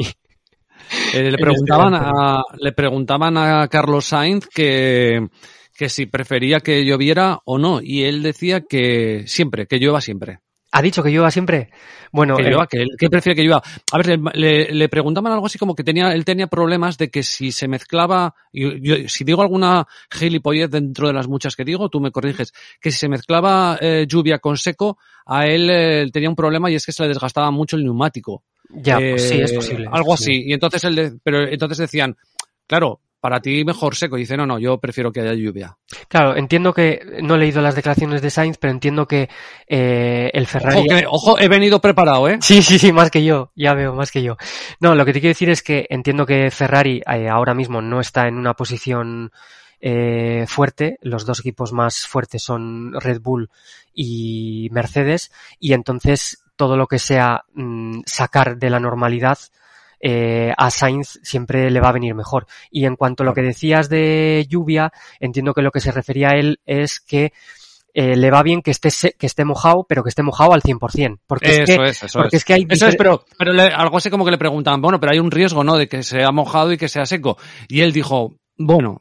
Eh, 1.15 1.23
le 1.23 1.29
este 1.31 1.39
preguntaban 1.39 1.95
a, 1.95 2.43
le 2.59 2.73
preguntaban 2.73 3.37
a 3.37 3.69
Carlos 3.69 4.05
Sainz 4.07 4.47
que, 4.49 5.29
que 5.77 5.89
si 5.89 6.07
prefería 6.07 6.61
que 6.61 6.85
lloviera 6.85 7.41
o 7.45 7.59
no. 7.59 7.81
Y 7.83 8.05
él 8.05 8.23
decía 8.23 8.63
que 8.63 9.25
siempre, 9.27 9.67
que 9.67 9.79
llueva 9.79 10.01
siempre. 10.01 10.41
¿Ha 10.77 10.83
dicho 10.83 11.05
que 11.05 11.11
llueva 11.11 11.31
siempre? 11.31 11.71
Bueno, 12.11 12.35
Que 12.35 12.43
eh, 12.43 12.51
llueva, 12.51 12.67
que 12.67 12.79
él 12.83 12.89
que 12.99 13.09
prefiere 13.09 13.37
que 13.37 13.45
llueva. 13.45 13.63
A 13.93 13.97
ver, 13.97 14.19
le, 14.35 14.73
le- 14.73 14.89
preguntaban 14.89 15.33
algo 15.33 15.47
así 15.47 15.57
como 15.57 15.77
que 15.77 15.85
tenía, 15.85 16.13
él 16.15 16.25
tenía 16.25 16.49
problemas 16.49 16.99
de 16.99 17.11
que 17.11 17.23
si 17.23 17.53
se 17.53 17.69
mezclaba, 17.69 18.35
yo- 18.53 18.73
si 19.07 19.23
digo 19.23 19.41
alguna 19.43 19.87
gilipollez 20.11 20.69
dentro 20.71 21.07
de 21.07 21.13
las 21.13 21.29
muchas 21.29 21.55
que 21.55 21.65
digo, 21.65 21.89
tú 21.91 22.01
me 22.01 22.11
corriges, 22.11 22.53
que 22.81 22.91
si 22.91 22.99
se 22.99 23.09
mezclaba 23.09 23.79
eh, 23.81 24.07
lluvia 24.09 24.41
con 24.41 24.57
seco, 24.57 24.99
a 25.27 25.47
él 25.47 25.71
eh, 25.71 26.11
tenía 26.13 26.29
un 26.29 26.35
problema 26.35 26.69
y 26.69 26.75
es 26.75 26.85
que 26.85 26.91
se 26.91 27.05
le 27.05 27.09
desgastaba 27.09 27.53
mucho 27.53 27.77
el 27.77 27.85
neumático. 27.85 28.43
Ya, 28.75 28.99
pues 28.99 29.29
sí, 29.29 29.41
es 29.41 29.53
Eh, 29.53 29.55
posible. 29.57 29.89
Algo 29.91 30.15
así. 30.15 30.43
Y 30.47 30.53
entonces 30.53 30.83
él, 30.85 30.95
de- 30.97 31.13
pero 31.23 31.47
entonces 31.49 31.79
decían, 31.79 32.17
claro, 32.67 33.01
para 33.21 33.41
ti 33.41 33.65
mejor 33.65 33.97
seco. 33.97 34.19
Y 34.19 34.21
dice, 34.21 34.37
no, 34.37 34.45
no, 34.45 34.59
yo 34.59 34.79
prefiero 34.79 35.11
que 35.11 35.21
haya 35.23 35.33
lluvia. 35.33 35.79
Claro, 36.09 36.37
entiendo 36.37 36.75
que, 36.75 37.01
no 37.23 37.37
he 37.37 37.39
leído 37.39 37.63
las 37.63 37.75
declaraciones 37.75 38.21
de 38.21 38.29
Sainz, 38.29 38.59
pero 38.59 38.71
entiendo 38.71 39.07
que 39.07 39.31
eh, 39.67 40.31
el 40.35 40.47
Ferrari... 40.47 40.81
Ojo, 40.81 40.87
que- 40.89 41.07
ojo, 41.09 41.39
he 41.39 41.49
venido 41.49 41.81
preparado, 41.81 42.29
¿eh? 42.29 42.37
Sí, 42.43 42.61
sí, 42.63 42.79
sí, 42.79 42.93
más 42.93 43.11
que 43.11 43.25
yo, 43.25 43.51
ya 43.57 43.73
veo, 43.73 43.95
más 43.95 44.11
que 44.13 44.23
yo. 44.23 44.37
No, 44.79 44.95
lo 44.95 45.07
que 45.07 45.15
te 45.15 45.21
quiero 45.21 45.31
decir 45.33 45.49
es 45.49 45.63
que 45.63 45.87
entiendo 45.89 46.27
que 46.27 46.51
Ferrari 46.51 47.03
eh, 47.11 47.29
ahora 47.31 47.55
mismo 47.55 47.81
no 47.81 47.99
está 48.01 48.29
en 48.29 48.37
una 48.37 48.53
posición 48.53 49.33
eh, 49.81 50.45
fuerte, 50.47 50.99
los 51.01 51.25
dos 51.25 51.41
equipos 51.41 51.73
más 51.73 52.07
fuertes 52.07 52.43
son 52.43 52.93
Red 53.01 53.21
Bull 53.23 53.49
y 53.95 54.69
Mercedes, 54.71 55.33
y 55.59 55.73
entonces 55.73 56.44
todo 56.57 56.77
lo 56.77 56.87
que 56.87 56.99
sea 56.99 57.45
mm, 57.55 58.01
sacar 58.07 58.57
de 58.57 58.71
la 58.71 58.81
normalidad 58.81 59.39
eh, 60.01 60.53
a 60.59 60.71
Sainz 60.71 61.19
siempre 61.23 61.71
le 61.71 61.81
va 61.81 61.89
a 61.89 61.93
venir 61.93 62.15
mejor. 62.15 62.47
Y 62.71 62.85
en 62.85 62.97
cuanto 62.97 63.23
a 63.23 63.27
lo 63.27 63.33
que 63.33 63.41
decías 63.43 63.89
de 63.89 64.45
lluvia, 64.49 64.93
entiendo 65.19 65.55
que 65.55 65.63
lo 65.63 65.71
que 65.71 65.81
se 65.81 65.93
refería 65.93 66.29
a 66.31 66.37
él 66.37 66.61
es 66.67 67.01
que 67.01 67.33
eh, 67.95 68.17
le 68.17 68.31
va 68.31 68.43
bien 68.43 68.61
que 68.61 68.73
esté, 68.73 68.91
que 69.13 69.27
esté 69.27 69.45
mojado, 69.45 69.87
pero 69.89 70.03
que 70.03 70.09
esté 70.11 70.23
mojado 70.23 70.53
al 70.53 70.63
100%. 70.63 71.21
Porque 71.27 71.63
es 71.63 71.71
Eso 71.71 71.81
que, 71.83 71.89
es, 71.89 72.03
eso 72.03 72.19
porque 72.19 72.37
es. 72.37 72.43
es 72.43 72.45
que 72.45 72.55
hay 72.55 72.67
Eso 72.69 72.87
es, 72.89 72.97
pero, 72.97 73.25
pero 73.39 73.53
le- 73.53 73.69
algo 73.73 73.97
así 73.97 74.11
como 74.11 74.25
que 74.25 74.33
le 74.33 74.37
preguntaban, 74.39 74.83
bueno, 74.83 74.99
pero 75.01 75.13
hay 75.13 75.21
un 75.21 75.31
riesgo, 75.31 75.63
¿no? 75.65 75.77
De 75.77 75.89
que 75.89 76.03
sea 76.03 76.31
mojado 76.33 76.73
y 76.73 76.77
que 76.77 76.89
sea 76.89 77.07
seco. 77.07 77.39
Y 77.69 77.81
él 77.81 77.93
dijo, 77.93 78.35
bueno, 78.59 79.01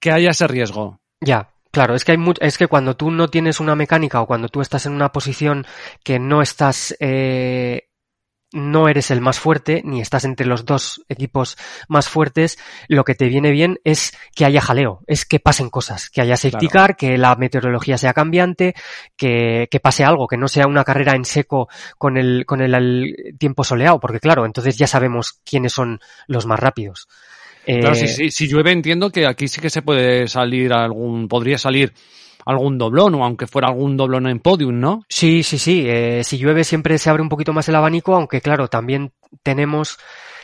que 0.00 0.10
haya 0.10 0.30
ese 0.30 0.48
riesgo. 0.48 0.98
Ya, 1.20 1.49
claro, 1.70 1.94
es 1.94 2.04
que 2.04 2.12
hay 2.12 2.18
mu- 2.18 2.34
es 2.40 2.58
que 2.58 2.66
cuando 2.68 2.96
tú 2.96 3.10
no 3.10 3.28
tienes 3.28 3.60
una 3.60 3.74
mecánica 3.74 4.20
o 4.20 4.26
cuando 4.26 4.48
tú 4.48 4.60
estás 4.60 4.86
en 4.86 4.92
una 4.92 5.12
posición 5.12 5.66
que 6.04 6.18
no 6.18 6.42
estás 6.42 6.96
eh, 7.00 7.86
no 8.52 8.88
eres 8.88 9.12
el 9.12 9.20
más 9.20 9.38
fuerte, 9.38 9.80
ni 9.84 10.00
estás 10.00 10.24
entre 10.24 10.44
los 10.44 10.64
dos 10.64 11.04
equipos 11.08 11.56
más 11.86 12.08
fuertes, 12.08 12.58
lo 12.88 13.04
que 13.04 13.14
te 13.14 13.26
viene 13.28 13.52
bien 13.52 13.78
es 13.84 14.12
que 14.34 14.44
haya 14.44 14.60
jaleo, 14.60 15.02
es 15.06 15.24
que 15.24 15.38
pasen 15.38 15.70
cosas, 15.70 16.10
que 16.10 16.20
haya 16.20 16.36
safety 16.36 16.66
Claro. 16.66 16.72
car, 16.88 16.96
que 16.96 17.16
la 17.16 17.36
meteorología 17.36 17.96
sea 17.96 18.12
cambiante, 18.12 18.74
que, 19.16 19.68
que 19.70 19.78
pase 19.78 20.02
algo, 20.04 20.26
que 20.26 20.36
no 20.36 20.48
sea 20.48 20.66
una 20.66 20.82
carrera 20.82 21.14
en 21.14 21.24
seco 21.24 21.68
con 21.96 22.16
el, 22.16 22.44
con 22.44 22.60
el, 22.60 22.74
el 22.74 23.36
tiempo 23.38 23.62
soleado, 23.62 24.00
porque 24.00 24.18
claro, 24.18 24.44
entonces 24.44 24.76
ya 24.76 24.88
sabemos 24.88 25.40
quiénes 25.44 25.72
son 25.72 26.00
los 26.26 26.44
más 26.44 26.58
rápidos. 26.58 27.06
Claro, 27.78 27.94
Eh, 27.94 28.06
si, 28.06 28.08
si, 28.08 28.30
si 28.30 28.48
llueve 28.48 28.72
entiendo 28.72 29.10
que 29.10 29.26
aquí 29.26 29.48
sí 29.48 29.60
que 29.60 29.70
se 29.70 29.82
puede 29.82 30.28
salir 30.28 30.72
algún, 30.72 31.28
podría 31.28 31.58
salir 31.58 31.92
algún 32.46 32.78
doblón 32.78 33.14
o 33.14 33.24
aunque 33.24 33.46
fuera 33.46 33.68
algún 33.68 33.96
doblón 33.96 34.26
en 34.26 34.40
podium, 34.40 34.80
¿no? 34.80 35.02
Sí, 35.08 35.42
sí, 35.42 35.58
sí. 35.58 35.84
eh, 35.86 36.22
si 36.24 36.38
llueve 36.38 36.64
siempre 36.64 36.98
se 36.98 37.10
abre 37.10 37.22
un 37.22 37.28
poquito 37.28 37.52
más 37.52 37.68
el 37.68 37.76
abanico, 37.76 38.14
aunque 38.14 38.40
claro, 38.40 38.68
también 38.68 39.12
tenemos 39.42 39.98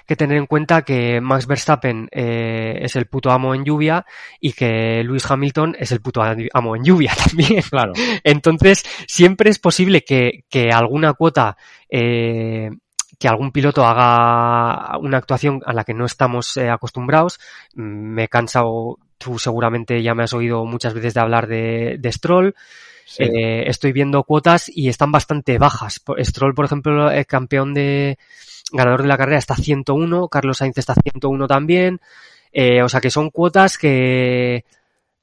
que 0.07 0.15
tener 0.15 0.37
en 0.37 0.47
cuenta 0.47 0.83
que 0.83 1.21
Max 1.21 1.49
Verstappen 1.49 2.09
eh, 2.13 2.79
es 2.81 2.95
el 2.95 3.07
puto 3.07 3.31
amo 3.33 3.55
en 3.57 3.65
lluvia 3.65 4.07
y 4.41 4.53
que 4.53 5.03
Lewis 5.03 5.29
Hamilton 5.29 5.75
es 5.81 5.91
el 5.91 6.01
puto 6.01 6.23
amo 6.23 6.77
en 6.77 6.85
lluvia 6.85 7.13
también. 7.29 7.63
Claro. 7.69 7.93
Entonces, 8.23 8.85
siempre 9.09 9.51
es 9.51 9.59
posible 9.59 10.03
que, 10.05 10.45
que 10.49 10.71
alguna 10.71 11.15
cuota, 11.15 11.57
eh, 11.91 12.71
que 13.19 13.29
algún 13.29 13.53
piloto 13.53 13.85
haga 13.85 14.99
una 14.99 15.19
actuación 15.19 15.63
a 15.65 15.73
la 15.73 15.85
que 15.85 15.95
no 15.95 16.05
estamos 16.05 16.57
eh, 16.57 16.69
acostumbrados. 16.69 17.41
Mm, 17.75 18.15
Me 18.15 18.25
he 18.25 18.29
cansado, 18.29 18.99
tú 19.19 19.39
seguramente 19.39 20.03
ya 20.03 20.15
me 20.15 20.25
has 20.25 20.35
oído 20.35 20.65
muchas 20.65 20.95
veces 20.95 21.15
de 21.15 21.21
hablar 21.21 21.47
de, 21.47 21.97
de 21.99 22.13
Stroll. 22.13 22.55
Sí. 23.07 23.23
Eh, 23.23 23.69
estoy 23.69 23.93
viendo 23.93 24.25
cuotas 24.25 24.69
y 24.69 24.89
están 24.89 25.13
bastante 25.13 25.59
bajas. 25.59 26.03
Stroll, 26.19 26.55
por 26.55 26.65
ejemplo, 26.65 27.11
el 27.11 27.27
campeón 27.27 27.73
de 27.73 28.19
ganador 28.73 29.03
de 29.03 29.09
la 29.09 29.17
carrera 29.17 29.39
está 29.39 29.55
a 29.55 29.59
101, 29.59 30.29
Carlos 30.29 30.59
Sainz 30.59 30.77
está 30.77 30.93
a 30.93 31.03
101 31.03 31.47
también. 31.47 32.01
Eh, 32.53 32.83
o 32.83 32.89
sea 32.89 33.01
que 33.01 33.11
son 33.11 33.31
cuotas 33.31 33.79
que 33.79 34.65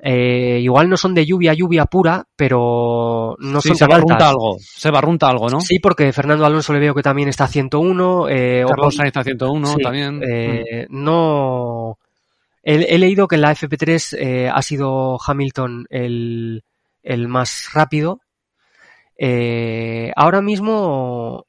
eh, 0.06 0.60
igual 0.62 0.89
no 0.89 0.97
son 0.97 1.14
de 1.14 1.26
lluvia, 1.26 1.54
lluvia 1.54 1.86
pura, 1.86 2.28
pero 2.36 3.36
no 3.39 3.62
Sí, 3.62 3.70
son 3.70 3.78
se 3.78 3.86
tan 3.86 3.89
barrunta 3.91 4.14
altas. 4.16 4.30
algo. 4.30 4.58
Se 4.60 4.91
barrunta 4.91 5.30
algo, 5.30 5.49
¿no? 5.49 5.62
Sí, 5.62 5.80
porque 5.80 6.12
Fernando 6.12 6.45
Alonso 6.45 6.74
le 6.74 6.80
veo 6.80 6.93
que 6.93 7.01
también 7.01 7.30
está 7.30 7.45
a 7.45 7.47
101. 7.47 8.28
Eh, 8.30 8.66
Carlos 8.68 8.95
Sainz 8.95 9.16
a 9.16 9.24
101 9.24 9.68
Sí, 9.68 9.82
también. 9.82 10.18
Mm. 10.18 10.24
eh, 10.30 10.88
No. 10.89 11.97
He, 12.62 12.95
he 12.95 12.97
leído 12.97 13.28
que 13.28 13.36
en 13.36 13.41
la 13.41 13.51
FP3 13.56 14.18
eh, 14.20 14.49
ha 14.54 14.62
sido 14.62 15.18
Hamilton 15.26 15.86
el, 15.89 16.64
el 17.01 17.28
más 17.30 17.70
rápido. 17.74 18.20
Eh, 19.18 20.12
ahora 20.16 20.41
mismo 20.41 21.45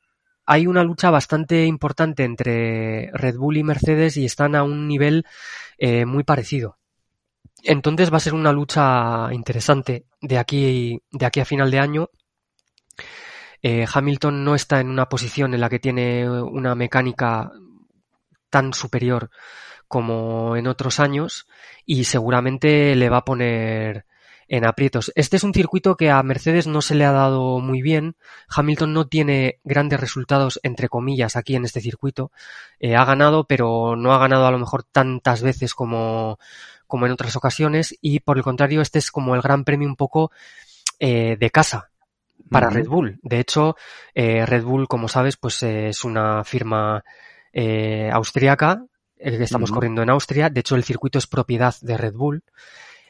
hay 0.47 0.67
una 0.67 0.85
lucha 0.85 1.11
bastante 1.11 1.65
importante 1.67 2.25
entre 2.25 3.11
Red 3.13 3.37
Bull 3.37 3.57
y 3.57 3.63
Mercedes 3.63 4.17
y 4.17 4.25
están 4.27 4.55
a 4.55 4.63
un 4.63 4.87
nivel 4.87 5.25
eh, 5.79 6.05
muy 6.05 6.23
parecido. 6.25 6.77
Entonces 7.63 8.13
va 8.13 8.19
a 8.19 8.21
ser 8.21 8.35
una 8.35 8.53
lucha 8.53 9.29
interesante 9.33 10.07
de 10.21 10.39
aquí, 10.39 11.01
de 11.11 11.27
aquí 11.27 11.41
a 11.41 11.45
final 11.45 11.71
de 11.71 11.79
año. 11.79 12.11
Eh, 13.63 13.87
Hamilton 13.93 14.45
no 14.45 14.55
está 14.55 14.81
en 14.81 14.91
una 14.91 15.09
posición 15.09 15.55
en 15.55 15.61
la 15.61 15.71
que 15.71 15.79
tiene 15.79 16.29
una 16.29 16.75
mecánica 16.75 17.51
tan 18.51 18.75
superior 18.75 19.31
como 19.89 20.57
en 20.57 20.67
otros 20.67 21.01
años 21.01 21.47
y 21.87 22.05
seguramente 22.05 22.95
le 22.95 23.09
va 23.09 23.19
a 23.19 23.25
poner 23.25 24.07
en 24.49 24.67
aprietos. 24.67 25.13
Este 25.15 25.37
es 25.37 25.45
un 25.45 25.55
circuito 25.55 25.97
que 25.97 26.11
a 26.11 26.23
Mercedes 26.23 26.67
no 26.67 26.83
se 26.83 26.95
le 26.95 27.05
ha 27.05 27.13
dado 27.13 27.61
muy 27.61 27.83
bien. 27.83 28.17
Hamilton 28.49 28.93
no 28.93 29.07
tiene 29.07 29.61
grandes 29.65 30.01
resultados, 30.01 30.61
entre 30.63 30.89
comillas, 30.89 31.37
aquí 31.37 31.57
en 31.57 31.65
este 31.65 31.81
circuito. 31.81 32.31
Eh, 32.79 32.97
ha 32.97 33.05
ganado, 33.05 33.45
pero 33.45 33.97
no 33.97 34.13
ha 34.13 34.19
ganado 34.19 34.47
a 34.47 34.51
lo 34.51 34.59
mejor 34.59 34.85
tantas 34.85 35.43
veces 35.43 35.75
como, 35.75 36.39
como 36.95 37.07
en 37.07 37.13
otras 37.13 37.35
ocasiones. 37.35 37.97
Y 38.01 38.21
por 38.21 38.37
el 38.37 38.45
contrario, 38.45 38.81
este 38.81 39.01
es 39.01 39.11
como 39.11 39.35
el 39.35 39.43
gran 39.43 39.65
premio 39.65 39.89
un 39.89 39.97
poco 39.97 40.31
eh, 41.01 41.37
de 41.41 41.51
casa 41.51 41.91
para. 42.51 42.71
Red 42.71 42.87
Bull. 42.87 43.19
De 43.23 43.41
hecho, 43.41 43.75
eh, 44.15 44.47
Red 44.47 44.63
Bull, 44.63 44.87
como 44.87 45.09
sabes, 45.09 45.37
pues 45.37 45.61
eh, 45.65 45.89
es 45.89 46.05
una 46.05 46.45
firma 46.45 47.03
eh, 47.53 48.11
austriaca, 48.13 48.87
el 49.17 49.39
que 49.39 49.45
estamos 49.45 49.71
Ujú. 49.71 49.77
corriendo 49.77 50.03
en 50.03 50.11
Austria. 50.11 50.51
De 50.51 50.61
hecho, 50.61 50.77
el 50.77 50.85
circuito 50.85 51.19
es 51.19 51.27
propiedad 51.27 51.75
de 51.81 51.97
Red 51.97 52.15
Bull. 52.15 52.45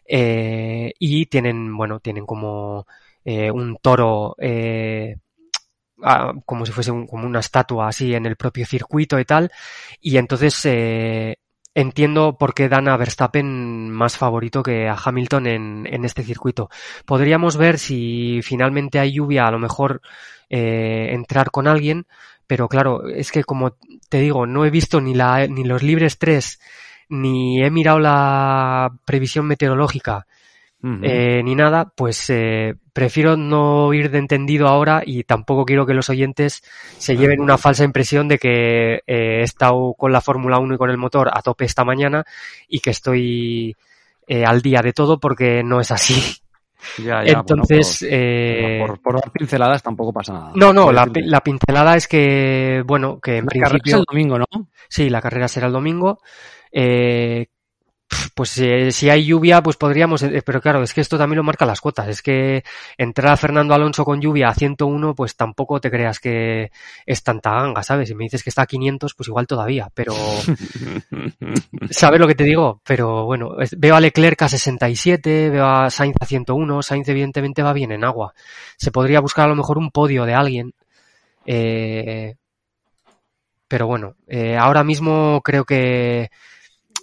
Eh, 0.07 0.93
y 0.99 1.27
tienen, 1.27 1.77
bueno, 1.77 2.01
tienen 2.01 2.25
como 2.27 2.87
eh, 3.25 3.51
un 3.51 3.77
toro, 3.83 4.35
eh, 4.39 5.17
como 6.45 6.67
si 6.67 6.73
fuese 6.73 6.91
un- 6.91 7.07
como 7.07 7.27
una 7.27 7.41
estatua 7.41 7.89
así 7.89 8.15
en 8.15 8.27
el 8.27 8.37
propio 8.37 8.67
circuito 8.67 9.19
y 9.19 9.25
tal. 9.25 9.51
Y 10.01 10.17
entonces 10.17 10.61
eh, 10.65 11.37
entiendo 11.75 12.37
por 12.39 12.55
qué 12.55 12.69
dan 12.69 12.89
a 12.89 12.97
Verstappen 12.97 13.91
más 13.91 14.17
favorito 14.17 14.63
que 14.63 14.89
a 14.89 14.97
Hamilton 15.03 15.47
en, 15.47 15.89
en 15.91 16.05
este 16.05 16.23
circuito. 16.23 16.71
Podríamos 17.05 17.57
ver 17.57 17.79
si 17.79 18.41
finalmente 18.43 18.99
hay 18.99 19.13
lluvia, 19.13 19.47
a 19.49 19.51
lo 19.51 19.59
mejor 19.59 20.01
eh, 20.51 21.09
entrar 21.13 21.51
con 21.51 21.67
alguien, 21.67 22.07
pero 22.47 22.69
claro, 22.69 23.09
es 23.09 23.33
que 23.33 23.45
como 23.45 23.77
te 24.09 24.21
digo, 24.21 24.47
no 24.47 24.65
he 24.65 24.71
visto 24.71 25.01
ni, 25.01 25.15
la, 25.15 25.47
ni 25.47 25.65
los 25.65 25.83
libres 25.83 26.19
3, 26.19 26.61
ni 27.09 27.63
he 27.63 27.71
mirado 27.71 27.99
la 27.99 28.93
previsión 29.05 29.47
meteorológica, 29.47 30.27
Eh, 31.03 31.43
ni 31.43 31.55
nada, 31.55 31.91
pues 31.97 32.29
eh, 32.29 32.75
prefiero 32.93 33.37
no 33.39 33.93
ir 33.95 34.11
de 34.11 34.19
entendido 34.19 34.69
ahora 34.69 35.03
y 35.07 35.25
tampoco 35.25 35.65
quiero 35.65 35.87
que 35.87 35.95
los 35.95 36.11
oyentes 36.11 36.63
se 36.99 37.17
lleven 37.17 37.41
una 37.41 37.57
falsa 37.57 37.85
impresión 37.85 38.29
de 38.29 38.39
que 38.39 38.95
eh, 38.97 39.03
he 39.07 39.43
estado 39.43 39.95
con 39.97 40.13
la 40.13 40.21
Fórmula 40.21 40.59
1 40.59 40.75
y 40.75 40.77
con 40.77 40.91
el 40.91 40.99
motor 40.99 41.31
a 41.33 41.41
tope 41.41 41.65
esta 41.65 41.85
mañana 41.85 42.25
y 42.69 42.81
que 42.81 42.91
estoy 42.91 43.75
eh, 44.27 44.45
al 44.45 44.61
día 44.61 44.81
de 44.83 44.93
todo 44.93 45.19
porque 45.19 45.63
no 45.65 45.81
es 45.81 45.91
así. 45.91 46.15
Ya, 46.99 47.25
ya, 47.25 47.39
Entonces, 47.39 48.01
bueno, 48.03 48.15
eh, 48.21 48.79
por, 48.87 48.89
por- 49.01 49.03
por 49.15 49.21
dar 49.23 49.33
pinceladas 49.33 49.83
tampoco 49.83 50.13
pasa 50.13 50.35
nada. 50.35 50.53
no, 50.55 50.71
no, 50.75 50.85
Por 50.85 50.95
la, 50.95 51.09
la 51.15 51.41
pincelada 51.41 51.97
es 51.97 52.07
que, 52.07 52.83
bueno, 52.85 53.21
que 53.21 53.39
en 53.39 53.47
La 53.47 53.53
carrera 53.53 53.83
es 53.87 53.93
el 53.95 54.05
domingo, 54.07 54.39
¿no? 54.39 54.47
Sí, 54.87 55.09
la 55.09 55.23
carrera 55.23 55.49
será 55.49 55.69
el 55.69 55.73
domingo. 55.73 56.19
Eh, 56.71 57.47
pues 58.35 58.57
eh, 58.59 58.91
si 58.93 59.11
hay 59.11 59.25
lluvia, 59.27 59.63
pues 59.63 59.77
podríamos, 59.77 60.23
eh, 60.23 60.43
pero 60.45 60.61
claro, 60.61 60.83
es 60.83 60.93
que 60.95 61.01
esto 61.01 61.17
también 61.19 61.39
lo 61.39 61.43
marca 61.45 61.67
las 61.67 61.81
cuotas. 61.81 62.09
Es 62.09 62.23
que 62.23 62.65
entrar 62.99 63.33
a 63.33 63.37
Fernando 63.37 63.75
Alonso 63.75 64.05
con 64.05 64.21
lluvia 64.21 64.49
a 64.49 64.55
101, 64.55 65.15
pues 65.15 65.37
tampoco 65.37 65.81
te 65.81 65.91
creas 65.91 66.21
que 66.21 66.71
es 67.07 67.23
tanta 67.23 67.51
ganga, 67.53 67.83
¿sabes? 67.83 68.09
Si 68.09 68.15
me 68.15 68.25
dices 68.25 68.43
que 68.43 68.51
está 68.51 68.63
a 68.63 68.67
500, 68.67 69.15
pues 69.15 69.29
igual 69.29 69.47
todavía, 69.47 69.91
pero 69.95 70.15
¿sabes 71.91 72.21
lo 72.21 72.27
que 72.27 72.35
te 72.35 72.45
digo? 72.45 72.81
Pero 72.85 73.25
bueno, 73.25 73.61
es- 73.61 73.79
veo 73.79 73.97
a 73.97 74.01
Leclerc 74.01 74.41
a 74.43 74.49
67, 74.49 75.51
veo 75.51 75.67
a 75.67 75.91
Sainz 75.91 76.17
a 76.21 76.27
101, 76.27 76.83
Sainz 76.83 77.09
evidentemente 77.09 77.63
va 77.63 77.73
bien 77.73 77.93
en 77.93 78.05
agua. 78.05 78.35
Se 78.77 78.91
podría 78.91 79.21
buscar 79.21 79.47
a 79.47 79.49
lo 79.49 79.57
mejor 79.57 79.79
un 79.79 79.91
podio 79.91 80.25
de 80.25 80.35
alguien. 80.35 80.73
Eh, 81.47 82.35
pero 83.69 83.87
bueno, 83.87 84.15
eh, 84.29 84.57
ahora 84.57 84.85
mismo 84.85 85.41
creo 85.43 85.65
que 85.65 86.31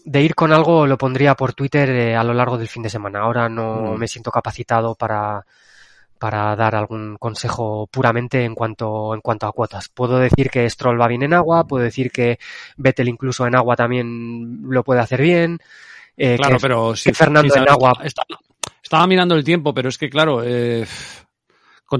de 0.05 0.21
ir 0.21 0.35
con 0.35 0.51
algo 0.51 0.87
lo 0.87 0.97
pondría 0.97 1.35
por 1.35 1.53
Twitter 1.53 1.89
eh, 1.89 2.15
a 2.15 2.23
lo 2.23 2.33
largo 2.33 2.57
del 2.57 2.67
fin 2.67 2.83
de 2.83 2.89
semana. 2.89 3.19
Ahora 3.19 3.47
no 3.49 3.93
Mm. 3.93 3.97
me 3.99 4.07
siento 4.07 4.31
capacitado 4.31 4.95
para, 4.95 5.45
para 6.19 6.55
dar 6.55 6.75
algún 6.75 7.17
consejo 7.17 7.87
puramente 7.87 8.43
en 8.45 8.53
cuanto, 8.55 9.13
en 9.13 9.21
cuanto 9.21 9.47
a 9.47 9.51
cuotas. 9.51 9.89
Puedo 9.89 10.17
decir 10.19 10.49
que 10.49 10.69
Stroll 10.69 10.99
va 11.01 11.07
bien 11.07 11.23
en 11.23 11.33
agua, 11.33 11.63
puedo 11.65 11.83
decir 11.83 12.11
que 12.11 12.39
Vettel 12.77 13.09
incluso 13.09 13.45
en 13.47 13.55
agua 13.55 13.75
también 13.75 14.61
lo 14.69 14.83
puede 14.83 15.01
hacer 15.01 15.21
bien. 15.21 15.59
eh, 16.17 16.35
Claro, 16.37 16.57
que- 16.57 16.61
pero 16.61 16.95
sí, 16.95 17.09
que 17.09 17.15
Fernando 17.15 17.55
en 17.55 17.69
agua- 17.69 17.93
Estaba, 18.03 18.27
estaba 18.83 19.07
mirando 19.07 19.33
el 19.35 19.43
tiempo, 19.43 19.73
pero 19.73 19.89
es 19.89 19.97
que 19.97 20.09
claro, 20.09 20.43
eh, 20.43 20.85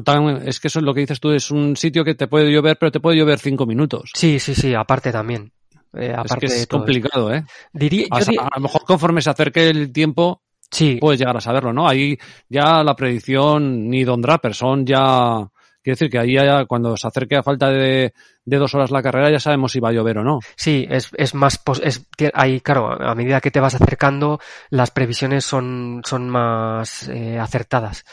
tan- 0.03 0.47
es 0.47 0.59
que 0.59 0.67
eso 0.67 0.79
es 0.79 0.85
lo 0.85 0.93
que 0.93 1.01
dices 1.01 1.19
tú, 1.19 1.31
es 1.31 1.49
un 1.51 1.75
sitio 1.75 2.03
que 2.03 2.15
te 2.15 2.27
puede 2.27 2.51
llover, 2.51 2.77
pero 2.77 2.91
te 2.91 2.99
puede 2.99 3.17
llover 3.17 3.39
cinco 3.39 3.65
minutos. 3.65 4.11
Sí, 4.13 4.39
sí, 4.39 4.53
sí, 4.55 4.73
aparte 4.75 5.11
también. 5.11 5.51
Eh, 5.93 6.15
es 6.23 6.33
que 6.35 6.47
de 6.47 6.53
es 6.53 6.61
esto. 6.61 6.77
complicado, 6.77 7.33
¿eh? 7.33 7.43
Diría, 7.73 8.07
A, 8.11 8.19
lo 8.55 8.61
mejor 8.61 8.83
conforme 8.83 9.21
se 9.21 9.29
acerque 9.29 9.69
el 9.69 9.91
tiempo, 9.91 10.41
sí, 10.69 10.97
puedes 11.01 11.19
llegar 11.19 11.35
a 11.37 11.41
saberlo, 11.41 11.73
¿no? 11.73 11.87
Ahí 11.87 12.17
ya 12.49 12.83
la 12.83 12.95
predicción 12.95 13.89
ni 13.89 14.03
Don 14.03 14.21
Draper 14.21 14.53
son 14.53 14.85
ya... 14.85 15.47
Quiero 15.83 15.95
decir 15.95 16.11
que 16.11 16.19
ahí 16.19 16.33
ya, 16.35 16.65
cuando 16.65 16.95
se 16.95 17.07
acerque 17.07 17.35
a 17.35 17.41
falta 17.41 17.69
de, 17.71 18.13
de 18.45 18.57
dos 18.57 18.75
horas 18.75 18.91
la 18.91 19.01
carrera 19.01 19.31
ya 19.31 19.39
sabemos 19.39 19.71
si 19.71 19.79
va 19.79 19.89
a 19.89 19.91
llover 19.91 20.19
o 20.19 20.23
no. 20.23 20.37
Sí, 20.55 20.85
es, 20.87 21.09
es 21.17 21.33
más, 21.33 21.57
pos- 21.57 21.81
es, 21.83 22.07
ahí, 22.35 22.61
claro, 22.61 22.91
a 23.01 23.15
medida 23.15 23.41
que 23.41 23.49
te 23.49 23.59
vas 23.59 23.73
acercando, 23.73 24.39
las 24.69 24.91
previsiones 24.91 25.43
son, 25.43 26.03
son 26.05 26.29
más 26.29 27.09
eh, 27.09 27.39
acertadas. 27.39 28.05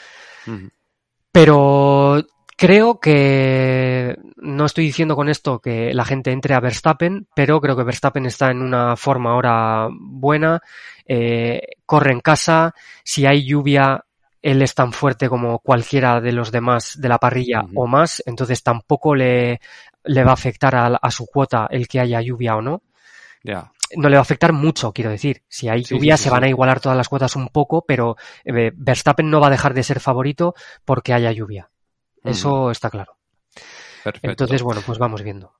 Pero 1.31 2.17
creo 2.59 2.99
que 2.99 4.17
no 4.37 4.65
estoy 4.65 4.85
diciendo 4.85 5.15
con 5.15 5.29
esto 5.29 5.59
que 5.59 5.93
la 5.93 6.05
gente 6.05 6.31
entre 6.31 6.53
a 6.53 6.59
Verstappen, 6.59 7.27
pero 7.33 7.61
creo 7.61 7.75
que 7.77 7.83
Verstappen 7.83 8.25
está 8.25 8.51
en 8.51 8.61
una 8.61 8.95
forma 8.97 9.31
ahora 9.31 9.87
buena, 9.91 10.61
eh, 11.05 11.61
corre 11.85 12.11
en 12.11 12.19
casa, 12.21 12.73
si 13.03 13.25
hay 13.25 13.45
lluvia, 13.45 14.05
él 14.41 14.61
es 14.61 14.75
tan 14.75 14.93
fuerte 14.93 15.29
como 15.29 15.59
cualquiera 15.59 16.21
de 16.21 16.31
los 16.33 16.51
demás 16.51 16.99
de 16.99 17.09
la 17.09 17.17
parrilla 17.19 17.63
o 17.75 17.87
más, 17.87 18.23
entonces 18.25 18.63
tampoco 18.63 19.15
le, 19.15 19.59
le 20.03 20.23
va 20.23 20.31
a 20.31 20.33
afectar 20.33 20.75
a, 20.75 20.87
a 20.87 21.11
su 21.11 21.27
cuota 21.27 21.67
el 21.71 21.87
que 21.87 21.99
haya 22.01 22.21
lluvia 22.21 22.55
o 22.57 22.61
no 22.61 22.83
Ya. 23.43 23.71
no 23.95 24.09
le 24.09 24.15
va 24.15 24.19
a 24.19 24.23
afectar 24.23 24.53
mucho, 24.53 24.93
quiero 24.93 25.09
decir. 25.11 25.43
Si 25.47 25.67
hay 25.69 25.83
Sí, 25.83 25.95
lluvia, 25.95 26.17
sí, 26.17 26.17
sí, 26.17 26.23
se 26.25 26.29
van 26.29 26.43
a 26.43 26.49
igualar 26.49 26.79
todas 26.79 26.97
las 26.97 27.09
cuotas 27.09 27.35
un 27.35 27.49
poco, 27.49 27.85
pero 27.87 28.17
eh, 28.45 28.71
Verstappen 28.75 29.29
no 29.29 29.39
va 29.39 29.47
a 29.47 29.51
dejar 29.51 29.73
de 29.73 29.83
ser 29.83 29.99
favorito 29.99 30.53
porque 30.85 31.13
haya 31.13 31.31
lluvia. 31.31 31.69
Eso 32.23 32.71
está 32.71 32.89
claro. 32.89 33.17
Perfecto. 34.03 34.29
Entonces, 34.29 34.61
bueno, 34.61 34.81
pues 34.85 34.97
vamos 34.97 35.23
viendo. 35.23 35.53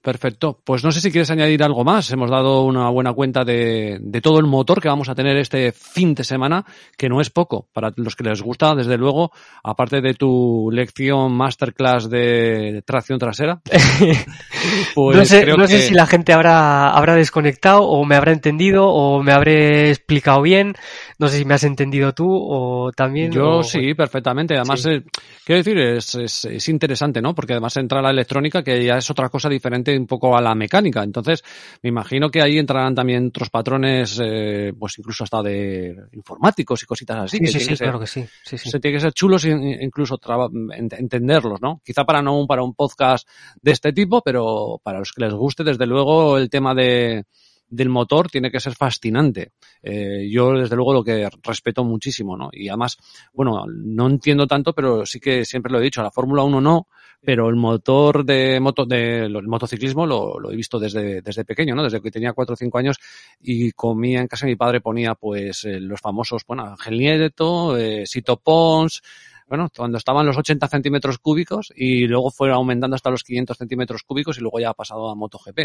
Perfecto. 0.00 0.60
Pues 0.64 0.84
no 0.84 0.92
sé 0.92 1.00
si 1.00 1.10
quieres 1.10 1.30
añadir 1.30 1.62
algo 1.62 1.82
más. 1.82 2.10
Hemos 2.12 2.30
dado 2.30 2.62
una 2.62 2.88
buena 2.88 3.12
cuenta 3.12 3.44
de, 3.44 3.98
de, 4.00 4.20
todo 4.20 4.38
el 4.38 4.46
motor 4.46 4.80
que 4.80 4.88
vamos 4.88 5.08
a 5.08 5.14
tener 5.14 5.36
este 5.36 5.72
fin 5.72 6.14
de 6.14 6.22
semana, 6.22 6.64
que 6.96 7.08
no 7.08 7.20
es 7.20 7.30
poco. 7.30 7.68
Para 7.72 7.92
los 7.96 8.14
que 8.14 8.22
les 8.22 8.40
gusta, 8.40 8.76
desde 8.76 8.96
luego, 8.96 9.32
aparte 9.64 10.00
de 10.00 10.14
tu 10.14 10.70
lección 10.72 11.32
masterclass 11.32 12.08
de 12.08 12.82
tracción 12.86 13.18
trasera. 13.18 13.60
pues 14.94 15.16
no 15.16 15.24
sé, 15.24 15.46
no 15.46 15.66
sé 15.66 15.80
si 15.80 15.94
la 15.94 16.06
gente 16.06 16.32
habrá, 16.32 16.90
habrá 16.90 17.16
desconectado 17.16 17.82
o 17.82 18.04
me 18.04 18.14
habrá 18.14 18.32
entendido 18.32 18.86
o 18.86 19.20
me 19.22 19.32
habré 19.32 19.90
explicado 19.90 20.42
bien. 20.42 20.74
No 21.18 21.26
sé 21.26 21.38
si 21.38 21.44
me 21.44 21.54
has 21.54 21.64
entendido 21.64 22.12
tú 22.12 22.28
o 22.30 22.92
también. 22.92 23.32
Yo 23.32 23.58
o... 23.58 23.62
sí, 23.64 23.94
perfectamente. 23.94 24.54
Además, 24.54 24.80
sí. 24.80 24.90
eh, 24.90 25.02
quiero 25.44 25.58
decir, 25.58 25.78
es, 25.78 26.14
es, 26.14 26.44
es 26.44 26.68
interesante, 26.68 27.20
¿no? 27.20 27.34
Porque 27.34 27.54
además 27.54 27.76
entra 27.76 28.00
la 28.00 28.10
electrónica, 28.10 28.62
que 28.62 28.84
ya 28.84 28.98
es 28.98 29.10
otra 29.10 29.28
cosa 29.28 29.48
diferente 29.48 29.87
un 29.96 30.06
poco 30.06 30.36
a 30.36 30.40
la 30.40 30.54
mecánica. 30.54 31.02
Entonces, 31.04 31.44
me 31.82 31.88
imagino 31.90 32.30
que 32.30 32.42
ahí 32.42 32.58
entrarán 32.58 32.94
también 32.94 33.28
otros 33.28 33.48
patrones, 33.50 34.18
eh, 34.22 34.72
pues 34.78 34.98
incluso 34.98 35.24
hasta 35.24 35.42
de 35.42 35.94
informáticos 36.12 36.82
y 36.82 36.86
cositas 36.86 37.18
así. 37.18 37.36
Sí, 37.38 37.40
que 37.44 37.46
sí, 37.46 37.52
tiene 37.52 37.64
sí, 37.64 37.70
que 37.70 37.76
ser- 37.76 37.84
claro 37.86 38.00
que 38.00 38.06
sí. 38.06 38.24
sí, 38.44 38.58
sí. 38.58 38.70
se 38.70 38.80
tiene 38.80 38.96
que 38.96 39.00
ser 39.00 39.12
chulos 39.12 39.44
e 39.44 39.50
incluso 39.80 40.18
ent- 40.18 40.98
entenderlos, 40.98 41.60
¿no? 41.62 41.80
Quizá 41.84 42.04
para 42.04 42.20
no 42.20 42.46
para 42.46 42.62
un 42.62 42.74
podcast 42.74 43.28
de 43.62 43.70
este 43.72 43.92
tipo, 43.92 44.20
pero 44.22 44.80
para 44.82 44.98
los 44.98 45.12
que 45.12 45.22
les 45.24 45.32
guste, 45.32 45.64
desde 45.64 45.86
luego, 45.86 46.36
el 46.38 46.50
tema 46.50 46.74
de 46.74 47.24
del 47.70 47.90
motor 47.90 48.30
tiene 48.30 48.50
que 48.50 48.60
ser 48.60 48.74
fascinante. 48.74 49.52
Eh, 49.82 50.26
yo, 50.30 50.52
desde 50.52 50.74
luego, 50.74 50.94
lo 50.94 51.04
que 51.04 51.28
respeto 51.42 51.84
muchísimo, 51.84 52.34
¿no? 52.34 52.48
Y 52.50 52.68
además, 52.70 52.96
bueno, 53.34 53.66
no 53.68 54.06
entiendo 54.08 54.46
tanto, 54.46 54.72
pero 54.72 55.04
sí 55.04 55.20
que 55.20 55.44
siempre 55.44 55.70
lo 55.70 55.78
he 55.78 55.82
dicho, 55.82 56.02
la 56.02 56.10
Fórmula 56.10 56.44
1 56.44 56.62
no, 56.62 56.88
pero 57.20 57.48
el 57.48 57.56
motor 57.56 58.24
de 58.24 58.60
moto, 58.60 58.86
de, 58.86 59.24
el 59.24 59.48
motociclismo 59.48 60.06
lo, 60.06 60.38
lo 60.38 60.50
he 60.50 60.56
visto 60.56 60.78
desde, 60.78 61.20
desde 61.20 61.44
pequeño, 61.44 61.74
¿no? 61.74 61.82
Desde 61.82 62.00
que 62.00 62.10
tenía 62.10 62.32
4 62.32 62.52
o 62.52 62.56
5 62.56 62.78
años 62.78 62.98
y 63.40 63.72
comía 63.72 64.20
en 64.20 64.28
casa 64.28 64.46
mi 64.46 64.56
padre 64.56 64.80
ponía 64.80 65.14
pues 65.14 65.64
eh, 65.64 65.80
los 65.80 66.00
famosos, 66.00 66.42
bueno, 66.46 66.64
Ángel 66.64 66.98
Nieto, 66.98 67.76
eh, 67.76 68.06
Sito 68.06 68.36
Pons, 68.38 69.02
bueno, 69.48 69.68
cuando 69.74 69.98
estaban 69.98 70.26
los 70.26 70.36
80 70.36 70.68
centímetros 70.68 71.18
cúbicos 71.18 71.72
y 71.74 72.06
luego 72.06 72.30
fue 72.30 72.52
aumentando 72.52 72.94
hasta 72.96 73.10
los 73.10 73.24
500 73.24 73.56
centímetros 73.56 74.02
cúbicos 74.02 74.38
y 74.38 74.40
luego 74.42 74.60
ya 74.60 74.70
ha 74.70 74.74
pasado 74.74 75.08
a 75.10 75.14
MotoGP. 75.14 75.58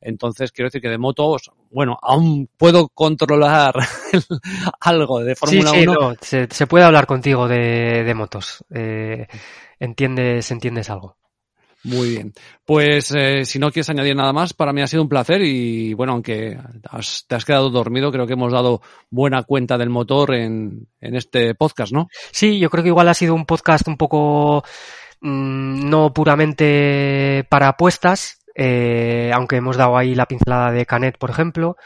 Entonces, 0.00 0.52
quiero 0.52 0.68
decir 0.68 0.80
que 0.80 0.88
de 0.88 0.98
motos, 0.98 1.50
bueno, 1.70 1.98
aún 2.00 2.48
puedo 2.56 2.88
controlar 2.88 3.74
algo 4.80 5.20
de 5.20 5.34
Sí, 5.34 5.60
Fórmula 5.62 5.70
sí, 5.70 5.86
1. 5.86 5.94
no, 5.94 6.14
se, 6.20 6.46
se 6.50 6.66
puede 6.66 6.84
hablar 6.84 7.06
contigo 7.06 7.48
de, 7.48 8.04
de 8.04 8.14
motos. 8.14 8.64
Eh, 8.72 9.26
entiendes, 9.78 10.50
entiendes 10.50 10.90
algo. 10.90 11.16
Muy 11.84 12.10
bien. 12.10 12.32
Pues 12.64 13.12
eh, 13.16 13.44
si 13.44 13.58
no 13.58 13.70
quieres 13.70 13.88
añadir 13.88 14.14
nada 14.16 14.32
más, 14.32 14.52
para 14.52 14.72
mí 14.72 14.82
ha 14.82 14.86
sido 14.88 15.02
un 15.02 15.08
placer 15.08 15.42
y 15.42 15.94
bueno, 15.94 16.12
aunque 16.12 16.58
has- 16.90 17.24
te 17.26 17.36
has 17.36 17.44
quedado 17.44 17.70
dormido, 17.70 18.10
creo 18.10 18.26
que 18.26 18.32
hemos 18.34 18.52
dado 18.52 18.82
buena 19.10 19.44
cuenta 19.44 19.78
del 19.78 19.88
motor 19.88 20.34
en, 20.34 20.88
en 21.00 21.14
este 21.16 21.54
podcast, 21.54 21.92
¿no? 21.92 22.08
Sí, 22.32 22.58
yo 22.58 22.68
creo 22.68 22.82
que 22.82 22.88
igual 22.90 23.08
ha 23.08 23.14
sido 23.14 23.34
un 23.34 23.46
podcast 23.46 23.86
un 23.88 23.96
poco 23.96 24.64
mm, 25.20 25.88
no 25.88 26.12
puramente 26.12 27.46
para 27.48 27.68
apuestas, 27.68 28.40
eh, 28.54 29.30
aunque 29.32 29.56
hemos 29.56 29.76
dado 29.76 29.96
ahí 29.96 30.14
la 30.14 30.26
pincelada 30.26 30.72
de 30.72 30.84
Canet, 30.84 31.16
por 31.16 31.30
ejemplo. 31.30 31.76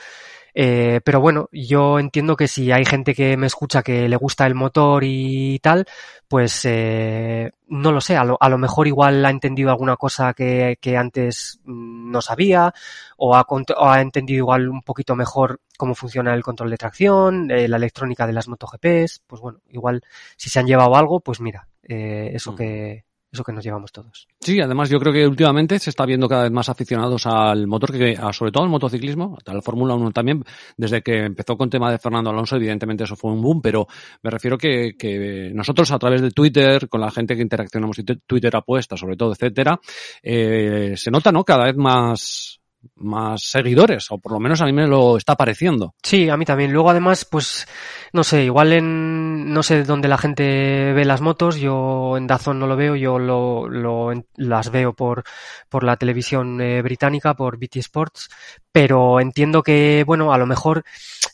Eh, 0.55 1.01
pero 1.05 1.21
bueno, 1.21 1.49
yo 1.51 1.99
entiendo 1.99 2.37
que 2.37 2.49
si 2.49 2.71
hay 2.73 2.85
gente 2.85 3.15
que 3.15 3.37
me 3.37 3.47
escucha 3.47 3.83
que 3.83 4.09
le 4.09 4.17
gusta 4.17 4.47
el 4.47 4.55
motor 4.55 5.03
y 5.05 5.59
tal, 5.61 5.87
pues 6.29 6.65
eh, 6.65 7.51
no 7.69 7.93
lo 7.93 8.01
sé, 8.01 8.17
a 8.17 8.25
lo, 8.25 8.37
a 8.41 8.49
lo 8.49 8.59
mejor 8.59 8.87
igual 8.87 9.25
ha 9.25 9.31
entendido 9.31 9.71
alguna 9.71 9.97
cosa 9.97 10.35
que, 10.35 10.79
que 10.81 10.97
antes 10.97 11.61
mm, 11.65 12.11
no 12.11 12.21
sabía 12.23 12.73
o 13.17 13.35
ha, 13.35 13.47
o 13.49 13.89
ha 13.89 14.01
entendido 14.01 14.39
igual 14.39 14.69
un 14.69 14.83
poquito 14.83 15.15
mejor 15.17 15.61
cómo 15.79 15.95
funciona 15.95 16.35
el 16.35 16.43
control 16.43 16.71
de 16.71 16.77
tracción, 16.77 17.51
eh, 17.51 17.67
la 17.69 17.77
electrónica 17.77 18.27
de 18.27 18.33
las 18.35 18.49
MotoGPs, 18.49 19.23
pues 19.27 19.41
bueno, 19.41 19.61
igual 19.71 20.03
si 20.37 20.51
se 20.51 20.61
han 20.61 20.67
llevado 20.67 20.97
algo, 20.97 21.21
pues 21.21 21.41
mira, 21.41 21.67
eh, 21.83 22.31
eso 22.35 22.53
Mm. 22.53 22.57
que 22.57 23.05
eso 23.33 23.43
que 23.43 23.53
nos 23.53 23.65
llevamos 23.65 23.93
todos. 23.93 24.29
Sí, 24.41 24.61
además 24.61 24.91
yo 24.91 24.99
creo 24.99 25.13
que 25.13 25.27
últimamente 25.27 25.79
se 25.79 25.91
está 25.91 26.05
viendo 26.05 26.29
cada 26.29 26.43
vez 26.45 26.53
más 26.53 26.69
aficionados 26.69 27.27
al 27.27 27.67
motor, 27.67 27.93
que 27.93 28.17
sobre 28.33 28.53
todo 28.53 28.65
al 28.65 28.71
motociclismo, 28.71 29.39
a 29.45 29.55
la 29.55 29.63
Fórmula 29.63 29.95
1 29.95 30.11
también, 30.11 30.45
desde 30.77 31.03
que 31.03 31.25
empezó 31.25 31.57
con 31.57 31.71
tema 31.71 31.91
de 31.91 31.99
Fernando 31.99 32.31
Alonso, 32.31 32.57
evidentemente 32.57 33.05
eso 33.05 33.17
fue 33.17 33.33
un 33.33 33.41
boom, 33.41 33.63
pero 33.63 33.87
me 34.23 34.31
refiero 34.31 34.59
que, 34.59 34.97
que 34.99 35.51
nosotros 35.55 35.91
a 35.93 35.99
través 35.99 36.21
de 36.21 36.31
Twitter, 36.31 36.89
con 36.89 37.01
la 37.01 37.11
gente 37.11 37.35
que 37.35 37.43
interaccionamos 37.43 37.97
Twitter 38.27 38.55
apuesta, 38.55 38.97
sobre 38.97 39.17
todo, 39.17 39.33
etcétera, 39.33 39.81
eh, 40.23 40.93
se 40.97 41.11
nota, 41.11 41.33
¿no? 41.33 41.45
Cada 41.45 41.65
vez 41.65 41.77
más, 41.77 42.62
más 42.97 43.43
seguidores, 43.43 44.11
o 44.11 44.19
por 44.19 44.33
lo 44.33 44.41
menos 44.41 44.61
a 44.61 44.67
mí 44.67 44.73
me 44.73 44.87
lo 44.87 45.17
está 45.17 45.35
pareciendo. 45.37 45.95
Sí, 46.03 46.29
a 46.29 46.37
mí 46.37 46.45
también. 46.45 46.73
Luego, 46.73 46.91
además, 46.91 47.25
pues, 47.25 47.67
no 48.13 48.25
sé, 48.25 48.45
igual 48.45 48.73
en, 48.73 49.53
no 49.53 49.63
sé 49.63 49.85
dónde 49.85 50.09
la 50.09 50.19
gente 50.19 50.93
ve 50.93 51.05
las 51.05 51.21
motos, 51.21 51.57
yo 51.57 52.17
en 52.17 52.27
Dazón 52.27 52.59
no 52.59 52.67
lo 52.67 52.77
veo, 52.77 52.97
yo 52.97 53.19
lo, 53.19 53.69
lo, 53.69 54.13
en- 54.13 54.27
las 54.37 54.71
veo 54.71 54.93
por, 54.95 55.25
por 55.69 55.85
la 55.85 55.97
televisión 55.97 56.61
eh, 56.61 56.83
británica, 56.83 57.35
por 57.35 57.59
BT 57.59 57.79
Sports, 57.81 58.29
pero 58.71 59.21
entiendo 59.21 59.63
que, 59.63 60.03
bueno, 60.07 60.33
a 60.33 60.39
lo 60.39 60.47
mejor, 60.47 60.85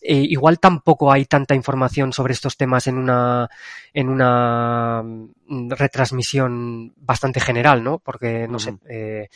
eh, 0.02 0.14
igual 0.16 0.58
tampoco 0.60 1.12
hay 1.12 1.24
tanta 1.24 1.54
información 1.54 2.12
sobre 2.12 2.32
estos 2.32 2.56
temas 2.56 2.86
en 2.86 2.98
una, 2.98 3.48
en 3.92 4.08
una 4.08 5.02
mm, 5.04 5.70
retransmisión 5.70 6.92
bastante 6.96 7.40
general, 7.40 7.82
¿no? 7.82 7.98
Porque, 7.98 8.46
no 8.48 8.58
sé, 8.58 8.70
Ujú. 8.70 8.80
eh, 8.88 9.28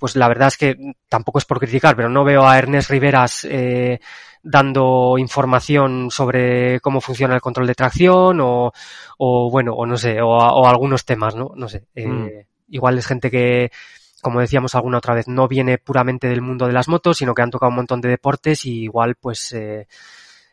pues 0.00 0.16
la 0.16 0.26
verdad 0.26 0.48
es 0.48 0.56
que 0.56 0.76
tampoco 1.08 1.38
es 1.38 1.44
por 1.44 1.60
criticar, 1.60 1.94
pero 1.94 2.08
no 2.08 2.24
veo 2.24 2.44
a 2.48 2.58
Ernest 2.58 2.90
Riveras 2.90 3.46
eh, 3.48 4.00
dando 4.42 5.16
información 5.18 6.10
sobre 6.10 6.80
cómo 6.80 7.00
funciona 7.00 7.34
el 7.34 7.42
control 7.42 7.66
de 7.66 7.74
tracción 7.74 8.40
o, 8.40 8.72
o 9.18 9.50
bueno, 9.50 9.74
o 9.74 9.84
no 9.86 9.96
sé, 9.98 10.20
o, 10.22 10.30
o 10.30 10.66
algunos 10.66 11.04
temas, 11.04 11.36
¿no? 11.36 11.52
No 11.54 11.68
sé. 11.68 11.84
eh, 11.94 12.08
Mm. 12.08 12.28
Igual 12.72 12.98
es 12.98 13.06
gente 13.06 13.30
que, 13.30 13.70
como 14.22 14.40
decíamos 14.40 14.74
alguna 14.74 14.98
otra 14.98 15.12
vez, 15.14 15.28
no 15.28 15.46
viene 15.48 15.76
puramente 15.78 16.28
del 16.28 16.40
mundo 16.40 16.66
de 16.66 16.72
las 16.72 16.88
motos, 16.88 17.18
sino 17.18 17.34
que 17.34 17.42
han 17.42 17.50
tocado 17.50 17.68
un 17.70 17.76
montón 17.76 18.00
de 18.00 18.08
deportes 18.08 18.64
y 18.64 18.84
igual, 18.84 19.16
pues, 19.16 19.52
eh, 19.52 19.86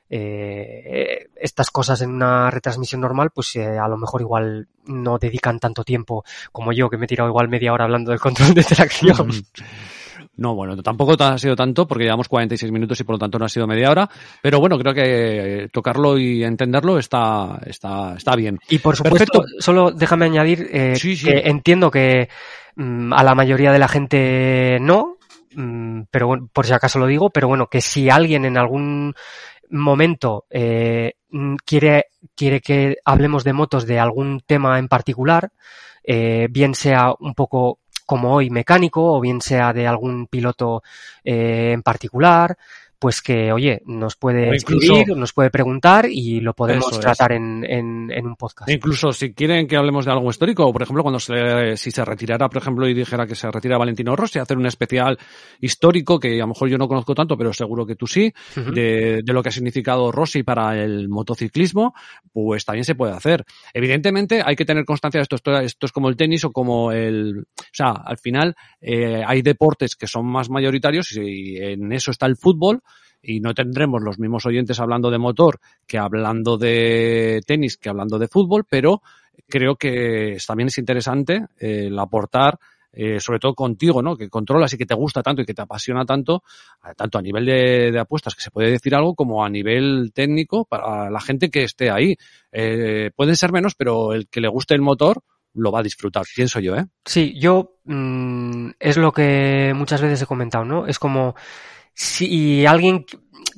eh, 0.09 1.27
estas 1.35 1.69
cosas 1.69 2.01
en 2.01 2.11
una 2.11 2.49
retransmisión 2.49 3.01
normal, 3.01 3.31
pues 3.33 3.55
eh, 3.55 3.77
a 3.77 3.87
lo 3.87 3.97
mejor 3.97 4.21
igual 4.21 4.67
no 4.85 5.17
dedican 5.17 5.59
tanto 5.59 5.83
tiempo 5.83 6.23
como 6.51 6.71
yo, 6.71 6.89
que 6.89 6.97
me 6.97 7.05
he 7.05 7.07
tirado 7.07 7.29
igual 7.29 7.49
media 7.49 7.73
hora 7.73 7.85
hablando 7.85 8.11
del 8.11 8.19
control 8.19 8.53
de 8.53 8.63
tracción. 8.63 9.29
No, 10.37 10.53
bueno, 10.53 10.75
tampoco 10.83 11.15
ha 11.23 11.37
sido 11.39 11.55
tanto 11.55 11.87
porque 11.87 12.03
llevamos 12.03 12.27
46 12.29 12.71
minutos 12.71 12.99
y 12.99 13.03
por 13.03 13.15
lo 13.15 13.19
tanto 13.19 13.39
no 13.39 13.45
ha 13.45 13.49
sido 13.49 13.65
media 13.65 13.89
hora, 13.89 14.07
pero 14.41 14.59
bueno, 14.59 14.77
creo 14.77 14.93
que 14.93 15.63
eh, 15.63 15.69
tocarlo 15.69 16.17
y 16.17 16.43
entenderlo 16.43 16.99
está, 16.99 17.59
está, 17.65 18.13
está 18.15 18.35
bien. 18.35 18.59
Y 18.69 18.77
por 18.77 18.95
supuesto, 18.95 19.17
Perfecto. 19.17 19.41
solo 19.59 19.91
déjame 19.91 20.25
añadir 20.25 20.69
eh, 20.71 20.95
Sí, 20.95 21.15
sí. 21.15 21.25
que 21.25 21.39
entiendo 21.45 21.89
que 21.89 22.29
mm, 22.75 23.13
a 23.13 23.23
la 23.23 23.33
mayoría 23.33 23.71
de 23.71 23.79
la 23.79 23.87
gente 23.87 24.77
no, 24.79 25.17
mm, 25.55 26.01
pero 26.11 26.27
bueno, 26.27 26.49
por 26.53 26.67
si 26.67 26.73
acaso 26.73 26.99
lo 26.99 27.07
digo, 27.07 27.31
pero 27.31 27.47
bueno, 27.47 27.65
que 27.65 27.81
si 27.81 28.11
alguien 28.11 28.45
en 28.45 28.59
algún 28.59 29.15
momento 29.70 30.45
eh, 30.49 31.13
mm, 31.30 31.55
quiere, 31.65 32.05
quiere 32.36 32.61
que 32.61 32.97
hablemos 33.05 33.43
de 33.43 33.53
motos 33.53 33.86
de 33.86 33.99
algún 33.99 34.41
tema 34.45 34.80
en 34.80 34.88
particular, 34.88 35.51
eh, 36.03 36.47
bien 36.49 36.76
sea 36.76 37.13
un 37.20 37.34
poco 37.34 37.80
como 38.05 38.34
hoy 38.34 38.49
mecánico 38.49 39.13
o 39.13 39.20
bien 39.20 39.41
sea 39.41 39.74
de 39.74 39.86
algún 39.86 40.28
piloto 40.28 40.82
eh, 41.24 41.72
en 41.74 41.84
particular, 41.84 42.57
pues 42.99 43.21
que, 43.21 43.51
oye, 43.51 43.81
nos 43.85 44.15
puede 44.15 44.55
incluso- 44.55 44.93
escribir, 44.95 45.15
nos 45.15 45.33
puede 45.33 45.49
preguntar 45.49 46.07
y 46.09 46.39
lo 46.41 46.53
podemos 46.53 46.99
tratar 46.99 47.33
en, 47.33 47.63
en, 47.63 48.11
en 48.11 48.25
un 48.25 48.35
podcast. 48.35 48.69
Incluso 48.69 49.11
si 49.13 49.33
quieren 49.33 49.67
que 49.67 49.77
hablemos 49.77 50.05
de 50.05 50.11
algo 50.11 50.29
histórico, 50.29 50.65
o 50.65 50.73
por 50.73 50.81
ejemplo, 50.81 51.03
cuando 51.03 51.19
se, 51.19 51.77
si 51.77 51.91
se 51.91 52.03
retirara, 52.03 52.49
por 52.49 52.61
ejemplo, 52.61 52.87
y 52.87 52.93
dijera 52.93 53.27
que 53.27 53.35
se 53.35 53.51
retira 53.51 53.77
Valentino 53.77 54.15
Rossi, 54.15 54.39
hacer 54.39 54.57
un 54.57 54.65
especial 54.65 55.17
histórico, 55.61 56.19
que 56.19 56.35
a 56.35 56.39
lo 56.39 56.47
mejor 56.47 56.69
yo 56.69 56.77
no 56.77 56.87
conozco 56.87 57.13
tanto, 57.13 57.37
pero 57.37 57.53
seguro 57.53 57.85
que 57.85 57.95
tú 57.95 58.07
sí, 58.07 58.33
de, 58.55 59.21
de 59.23 59.33
lo 59.33 59.43
que 59.43 59.49
ha 59.49 59.51
significado 59.51 60.11
Rossi 60.11 60.43
para 60.43 60.75
el 60.81 61.07
motociclismo, 61.07 61.93
pues 62.31 62.65
también 62.65 62.83
se 62.85 62.95
puede 62.95 63.13
hacer. 63.13 63.45
Evidentemente 63.73 64.41
hay 64.43 64.55
que 64.55 64.65
tener 64.65 64.85
constancia 64.85 65.19
de 65.19 65.23
esto, 65.23 65.35
esto, 65.35 65.57
esto 65.59 65.85
es 65.85 65.91
como 65.91 66.09
el 66.09 66.15
tenis 66.15 66.43
o 66.45 66.51
como 66.51 66.91
el... 66.91 67.45
O 67.59 67.73
sea, 67.73 67.91
al 67.91 68.17
final 68.17 68.55
eh, 68.81 69.21
hay 69.25 69.41
deportes 69.41 69.95
que 69.95 70.07
son 70.07 70.25
más 70.25 70.49
mayoritarios 70.49 71.11
y 71.15 71.57
en 71.57 71.91
eso 71.91 72.11
está 72.11 72.25
el 72.25 72.37
fútbol 72.37 72.81
y 73.21 73.39
no 73.39 73.53
tendremos 73.53 74.01
los 74.01 74.19
mismos 74.19 74.45
oyentes 74.45 74.79
hablando 74.79 75.09
de 75.11 75.17
motor 75.17 75.59
que 75.85 75.97
hablando 75.97 76.57
de 76.57 77.41
tenis, 77.45 77.77
que 77.77 77.89
hablando 77.89 78.17
de 78.19 78.27
fútbol, 78.27 78.65
pero 78.69 79.01
creo 79.47 79.75
que 79.75 80.38
también 80.45 80.67
es 80.67 80.77
interesante 80.77 81.45
eh, 81.59 81.88
el 81.88 81.97
aportar 81.99 82.57
eh, 82.99 83.19
sobre 83.19 83.38
todo 83.38 83.53
contigo, 83.53 84.01
¿no? 84.01 84.15
Que 84.15 84.27
controlas 84.29 84.73
y 84.73 84.77
que 84.77 84.85
te 84.88 84.95
gusta 84.95 85.21
tanto 85.21 85.41
y 85.43 85.45
que 85.45 85.53
te 85.53 85.61
apasiona 85.61 86.03
tanto, 86.03 86.41
a- 86.81 86.95
tanto 86.95 87.19
a 87.19 87.21
nivel 87.21 87.45
de, 87.45 87.91
de 87.91 87.99
apuestas, 87.99 88.33
que 88.33 88.41
se 88.41 88.49
puede 88.49 88.71
decir 88.71 88.95
algo, 88.95 89.13
como 89.13 89.45
a 89.45 89.49
nivel 89.49 90.11
técnico 90.15 90.65
para 90.65 91.07
la 91.11 91.19
gente 91.19 91.51
que 91.51 91.63
esté 91.63 91.91
ahí. 91.91 92.15
Eh, 92.51 93.11
pueden 93.15 93.35
ser 93.35 93.51
menos, 93.51 93.75
pero 93.75 94.13
el 94.13 94.27
que 94.29 94.41
le 94.41 94.47
guste 94.47 94.73
el 94.73 94.81
motor, 94.81 95.21
lo 95.53 95.71
va 95.71 95.81
a 95.81 95.83
disfrutar, 95.83 96.23
pienso 96.35 96.59
yo, 96.59 96.75
¿eh? 96.75 96.85
Sí, 97.05 97.38
yo 97.39 97.77
mm, 97.85 98.69
es 98.79 98.97
lo 98.97 99.11
que 99.11 99.73
muchas 99.75 100.01
veces 100.01 100.21
he 100.23 100.25
comentado, 100.25 100.65
¿no? 100.65 100.88
Es 100.88 100.97
como 100.97 101.35
si 101.97 102.67
alguien 102.67 103.05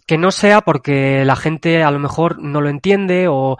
que 0.07 0.17
no 0.17 0.31
sea 0.31 0.61
porque 0.61 1.25
la 1.25 1.35
gente 1.35 1.83
a 1.83 1.91
lo 1.91 1.99
mejor 1.99 2.41
no 2.41 2.61
lo 2.61 2.69
entiende 2.69 3.27
o 3.27 3.57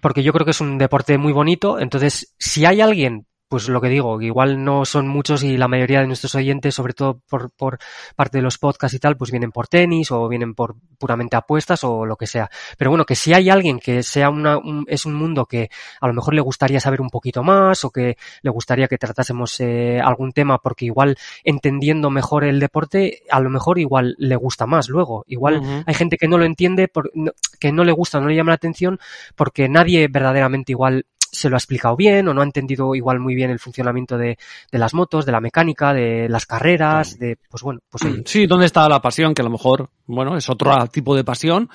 porque 0.00 0.22
yo 0.22 0.32
creo 0.32 0.44
que 0.46 0.52
es 0.52 0.60
un 0.62 0.78
deporte 0.78 1.18
muy 1.18 1.32
bonito, 1.32 1.78
entonces 1.78 2.34
si 2.38 2.64
hay 2.64 2.80
alguien 2.80 3.27
pues 3.48 3.68
lo 3.68 3.80
que 3.80 3.88
digo, 3.88 4.20
igual 4.20 4.62
no 4.62 4.84
son 4.84 5.08
muchos 5.08 5.42
y 5.42 5.56
la 5.56 5.68
mayoría 5.68 6.00
de 6.00 6.06
nuestros 6.06 6.34
oyentes, 6.34 6.74
sobre 6.74 6.92
todo 6.92 7.20
por, 7.28 7.50
por 7.50 7.78
parte 8.14 8.38
de 8.38 8.42
los 8.42 8.58
podcasts 8.58 8.94
y 8.94 8.98
tal, 8.98 9.16
pues 9.16 9.30
vienen 9.30 9.52
por 9.52 9.68
tenis 9.68 10.10
o 10.10 10.28
vienen 10.28 10.54
por 10.54 10.76
puramente 10.98 11.36
apuestas 11.36 11.82
o 11.84 12.04
lo 12.04 12.16
que 12.16 12.26
sea. 12.26 12.50
Pero 12.76 12.90
bueno, 12.90 13.04
que 13.06 13.14
si 13.14 13.32
hay 13.32 13.48
alguien 13.48 13.78
que 13.78 14.02
sea 14.02 14.28
una, 14.30 14.58
un, 14.58 14.84
es 14.88 15.06
un 15.06 15.14
mundo 15.14 15.46
que 15.46 15.70
a 16.00 16.06
lo 16.06 16.12
mejor 16.14 16.34
le 16.34 16.40
gustaría 16.42 16.78
saber 16.80 17.00
un 17.00 17.08
poquito 17.10 17.42
más 17.42 17.84
o 17.84 17.90
que 17.90 18.16
le 18.42 18.50
gustaría 18.50 18.86
que 18.86 18.98
tratásemos 18.98 19.58
eh, 19.60 19.98
algún 20.02 20.32
tema 20.32 20.58
porque 20.58 20.84
igual 20.84 21.16
entendiendo 21.42 22.10
mejor 22.10 22.44
el 22.44 22.60
deporte, 22.60 23.22
a 23.30 23.40
lo 23.40 23.48
mejor 23.50 23.78
igual 23.78 24.14
le 24.18 24.36
gusta 24.36 24.66
más 24.66 24.88
luego. 24.88 25.24
Igual 25.26 25.62
hay 25.86 25.94
gente 25.94 26.16
que 26.18 26.28
no 26.28 26.36
lo 26.38 26.44
entiende, 26.44 26.88
por, 26.88 27.10
no- 27.14 27.32
que 27.58 27.72
no 27.72 27.84
le 27.84 27.92
gusta, 27.92 28.20
no 28.20 28.28
le 28.28 28.36
llama 28.36 28.50
la 28.50 28.56
atención 28.56 28.98
porque 29.36 29.68
nadie 29.68 30.06
verdaderamente 30.08 30.72
igual 30.72 31.06
se 31.30 31.48
lo 31.48 31.56
ha 31.56 31.58
explicado 31.58 31.96
bien 31.96 32.28
o 32.28 32.34
no 32.34 32.40
ha 32.40 32.44
entendido 32.44 32.94
igual 32.94 33.20
muy 33.20 33.34
bien 33.34 33.50
el 33.50 33.58
funcionamiento 33.58 34.16
de, 34.16 34.38
de 34.70 34.78
las 34.78 34.94
motos, 34.94 35.26
de 35.26 35.32
la 35.32 35.40
mecánica, 35.40 35.92
de 35.92 36.28
las 36.28 36.46
carreras, 36.46 37.18
de, 37.18 37.36
pues 37.50 37.62
bueno, 37.62 37.80
pues 37.90 38.04
oye, 38.04 38.22
Sí, 38.26 38.46
¿dónde 38.46 38.66
está 38.66 38.88
la 38.88 39.00
pasión? 39.00 39.34
Que 39.34 39.42
a 39.42 39.44
lo 39.44 39.50
mejor, 39.50 39.90
bueno, 40.06 40.36
es 40.36 40.48
otro 40.48 40.74
tipo 40.88 41.14
de 41.14 41.24
pasión 41.24 41.68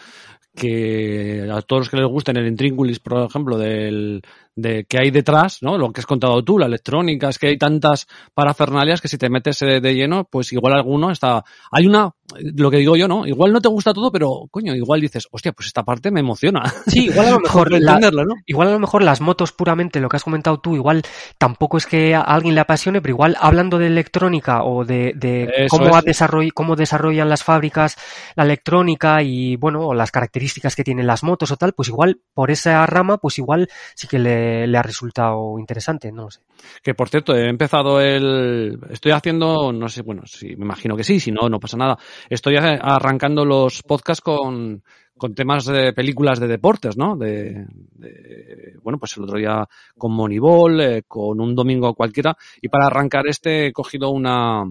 que 0.55 1.49
a 1.51 1.61
todos 1.61 1.81
los 1.81 1.89
que 1.89 1.97
les 1.97 2.07
gusten 2.07 2.37
el 2.37 2.47
intríngulis, 2.47 2.99
por 2.99 3.25
ejemplo, 3.25 3.57
del, 3.57 4.21
de 4.55 4.85
que 4.85 4.97
hay 4.99 5.11
detrás, 5.11 5.59
¿no? 5.61 5.77
Lo 5.77 5.91
que 5.91 6.01
has 6.01 6.05
contado 6.05 6.43
tú, 6.43 6.59
la 6.59 6.67
electrónica, 6.67 7.29
es 7.29 7.39
que 7.39 7.47
hay 7.47 7.57
tantas 7.57 8.07
parafernalias 8.33 9.01
que 9.01 9.07
si 9.07 9.17
te 9.17 9.29
metes 9.29 9.61
eh, 9.61 9.79
de 9.81 9.95
lleno, 9.95 10.25
pues 10.25 10.51
igual 10.53 10.73
alguno 10.73 11.11
está... 11.11 11.43
Hay 11.71 11.87
una, 11.87 12.11
lo 12.39 12.69
que 12.71 12.77
digo 12.77 12.95
yo, 12.95 13.07
¿no? 13.07 13.25
Igual 13.25 13.51
no 13.53 13.61
te 13.61 13.69
gusta 13.69 13.93
todo, 13.93 14.11
pero, 14.11 14.47
coño, 14.51 14.75
igual 14.75 15.01
dices, 15.01 15.27
hostia, 15.31 15.51
pues 15.53 15.67
esta 15.67 15.83
parte 15.83 16.11
me 16.11 16.19
emociona. 16.19 16.61
sí, 16.87 17.05
igual 17.05 17.27
a 17.27 17.31
lo 17.31 17.39
mejor 17.41 17.71
la- 17.71 17.77
entenderlo, 17.77 18.25
¿no? 18.25 18.35
Igual 18.45 18.67
a 18.67 18.71
lo 18.71 18.79
mejor 18.79 19.03
las 19.03 19.21
motos 19.21 19.51
puramente, 19.51 19.99
lo 19.99 20.09
que 20.09 20.17
has 20.17 20.23
comentado 20.23 20.59
tú, 20.59 20.75
igual 20.75 21.01
tampoco 21.37 21.77
es 21.77 21.85
que 21.87 22.13
a 22.15 22.21
alguien 22.21 22.55
le 22.55 22.61
apasione, 22.61 23.01
pero 23.01 23.13
igual 23.13 23.35
hablando 23.39 23.77
de 23.79 23.87
electrónica 23.87 24.63
o 24.63 24.85
de, 24.85 25.13
de 25.15 25.65
cómo, 25.69 25.85
desarroll- 26.01 26.51
cómo 26.53 26.75
desarrollan 26.75 27.29
las 27.29 27.43
fábricas 27.43 27.95
la 28.35 28.43
electrónica 28.43 29.21
y 29.23 29.55
bueno, 29.55 29.87
o 29.87 29.93
las 29.93 30.11
características 30.11 30.75
que 30.75 30.83
tienen 30.83 31.07
las 31.07 31.23
motos 31.23 31.51
o 31.51 31.57
tal, 31.57 31.73
pues 31.73 31.89
igual 31.89 32.21
por 32.33 32.51
esa 32.51 32.85
rama, 32.85 33.17
pues 33.17 33.37
igual 33.39 33.67
sí 33.95 34.07
que 34.07 34.19
le, 34.19 34.42
le 34.67 34.77
ha 34.77 34.81
resultado 34.83 35.57
interesante, 35.59 36.11
no 36.11 36.23
lo 36.23 36.31
sé. 36.31 36.41
Que 36.81 36.93
por 36.93 37.09
cierto, 37.09 37.35
he 37.35 37.47
empezado 37.49 37.99
el. 38.01 38.79
Estoy 38.89 39.11
haciendo, 39.11 39.71
no 39.73 39.89
sé, 39.89 40.01
bueno, 40.01 40.23
sí, 40.25 40.55
me 40.55 40.65
imagino 40.65 40.95
que 40.95 41.03
sí, 41.03 41.19
si 41.19 41.31
no, 41.31 41.49
no 41.49 41.59
pasa 41.59 41.77
nada. 41.77 41.97
Estoy 42.29 42.55
arrancando 42.57 43.45
los 43.45 43.83
podcasts 43.83 44.21
con, 44.21 44.83
con 45.17 45.33
temas 45.35 45.65
de 45.65 45.93
películas 45.93 46.39
de 46.39 46.47
deportes, 46.47 46.97
¿no? 46.97 47.15
De, 47.15 47.65
de- 47.95 48.77
bueno, 48.81 48.97
pues 48.99 49.15
el 49.17 49.23
otro 49.23 49.37
día 49.37 49.67
con 49.97 50.13
Moneyball, 50.13 50.81
eh, 50.81 51.03
con 51.07 51.39
un 51.39 51.55
domingo 51.55 51.93
cualquiera. 51.93 52.35
Y 52.61 52.69
para 52.69 52.87
arrancar 52.87 53.27
este 53.27 53.67
he 53.67 53.73
cogido 53.73 54.09
una. 54.11 54.63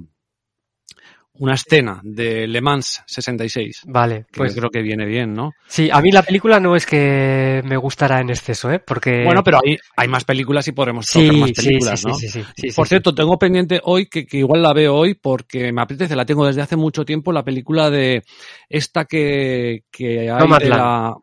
Una 1.39 1.55
escena 1.55 1.99
de 2.03 2.47
Le 2.47 2.61
Mans 2.61 3.03
66. 3.07 3.83
Vale, 3.87 4.27
Que 4.31 4.39
pues 4.39 4.55
creo 4.55 4.69
que 4.69 4.83
viene 4.83 5.07
bien, 5.07 5.33
¿no? 5.33 5.53
sí, 5.67 5.89
a 5.91 6.01
mí 6.03 6.13
la 6.13 6.23
película 6.23 6.61
no 6.61 6.77
es 6.77 6.85
que 6.85 7.63
me 7.65 7.77
gustara 7.79 8.21
en 8.21 8.29
exceso, 8.29 8.71
¿eh? 8.71 8.79
Porque... 8.79 9.25
Bueno, 9.25 9.43
pero 9.43 9.59
hay, 9.65 9.79
hay 9.97 10.09
más 10.09 10.25
películas 10.25 10.69
y 10.69 10.73
podremos 10.73 11.07
sí, 11.07 11.27
tocar 11.27 11.41
más 11.41 11.53
películas, 11.53 12.01
sí, 12.01 12.07
¿no? 12.07 12.15
sí, 12.15 12.29
sí, 12.29 12.73
Por 12.77 12.87
cierto, 12.87 13.15
tengo 13.15 13.39
pendiente 13.39 13.81
hoy, 13.85 14.07
que, 14.07 14.27
que 14.27 14.39
igual 14.39 14.63
la 14.63 14.75
veo 14.75 14.95
hoy, 14.95 15.15
porque 15.15 15.73
me 15.73 15.81
apetece, 15.81 16.15
la 16.15 16.27
tengo 16.27 16.47
desde 16.47 16.61
hace 16.61 16.77
mucho 16.77 17.05
tiempo, 17.05 17.33
la 17.33 17.43
película 17.45 17.89
de 17.89 18.23
esta 18.69 19.07
que, 19.07 19.85
que 19.91 20.31
hay 20.31 20.37
de 20.37 20.39
Nomadland. 20.39 20.71
la... 20.71 21.17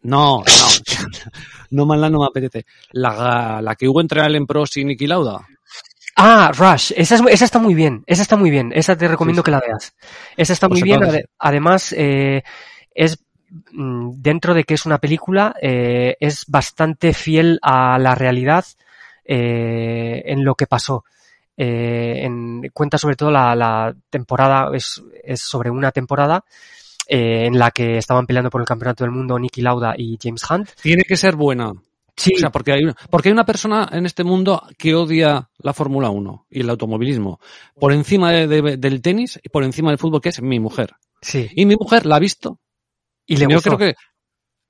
No, 0.00 0.42
no, 1.70 1.86
no 1.86 2.08
no 2.08 2.18
me 2.20 2.26
apetece. 2.26 2.64
La, 2.92 3.60
la 3.60 3.74
que 3.74 3.88
hubo 3.88 4.00
entre 4.00 4.20
Allen 4.20 4.46
Prost 4.46 4.76
y 4.76 4.84
Nicky 4.84 5.08
Lauda. 5.08 5.44
Ah, 6.20 6.50
Rush, 6.52 6.92
esa, 6.96 7.14
es- 7.14 7.22
esa 7.30 7.44
está 7.44 7.58
muy 7.60 7.74
bien, 7.74 8.02
esa 8.06 8.22
está 8.22 8.36
muy 8.36 8.50
bien, 8.50 8.72
esa 8.74 8.96
te 8.96 9.06
recomiendo 9.06 9.42
sí. 9.42 9.44
que 9.44 9.50
la 9.52 9.60
veas. 9.60 9.94
Esa 10.36 10.52
está 10.52 10.68
Pues 10.68 10.80
muy 10.80 10.88
bien, 10.88 11.00
además 11.38 11.94
eh, 11.96 12.42
es 12.92 13.24
mm, 13.72 14.10
dentro 14.16 14.52
de 14.52 14.64
que 14.64 14.74
es 14.74 14.84
una 14.84 14.98
película, 14.98 15.54
eh, 15.62 16.16
es 16.18 16.44
bastante 16.48 17.12
fiel 17.12 17.60
a 17.62 17.98
la 18.00 18.16
realidad 18.16 18.64
eh, 19.24 20.22
en 20.26 20.44
lo 20.44 20.54
que 20.56 20.66
pasó. 20.66 21.04
Eh, 21.56 22.22
en- 22.24 22.68
cuenta 22.72 22.98
sobre 22.98 23.16
todo 23.16 23.30
la, 23.30 23.54
la 23.54 23.94
temporada, 24.10 24.70
es, 24.74 25.02
es 25.24 25.40
sobre 25.40 25.70
una 25.70 25.92
temporada 25.92 26.44
eh, 27.06 27.46
en 27.46 27.58
la 27.58 27.70
que 27.70 27.96
estaban 27.98 28.26
peleando 28.26 28.50
por 28.50 28.60
el 28.60 28.66
campeonato 28.66 29.04
del 29.04 29.12
mundo 29.12 29.38
Nicky 29.38 29.60
Lauda 29.62 29.94
y 29.96 30.18
James 30.20 30.42
Hunt. 30.50 30.70
Tiene 30.82 31.04
que 31.04 31.16
ser 31.16 31.36
buena. 31.36 31.72
Sí, 32.18 32.32
O 32.36 32.38
sea, 32.38 32.50
porque 32.50 32.72
hay, 32.72 32.82
una, 32.82 32.94
porque 33.10 33.28
hay 33.28 33.32
una 33.32 33.46
persona 33.46 33.88
en 33.92 34.04
este 34.04 34.24
mundo 34.24 34.62
que 34.76 34.94
odia 34.94 35.48
la 35.58 35.72
Fórmula 35.72 36.10
1 36.10 36.46
y 36.50 36.60
el 36.60 36.70
automovilismo 36.70 37.38
por 37.78 37.92
encima 37.92 38.32
de- 38.32 38.46
de- 38.48 38.76
del 38.76 39.00
tenis 39.00 39.38
y 39.42 39.48
por 39.48 39.62
encima 39.64 39.90
del 39.90 39.98
fútbol, 39.98 40.20
que 40.20 40.30
es 40.30 40.42
mi 40.42 40.58
mujer. 40.58 40.94
sí. 41.22 41.48
Y 41.54 41.64
mi 41.64 41.76
mujer 41.76 42.06
la 42.06 42.16
ha 42.16 42.18
visto 42.18 42.58
Y 43.26 43.36
le 43.36 43.42
yo 43.42 43.48
gustó. 43.56 43.76
creo 43.76 43.78
que 43.92 43.98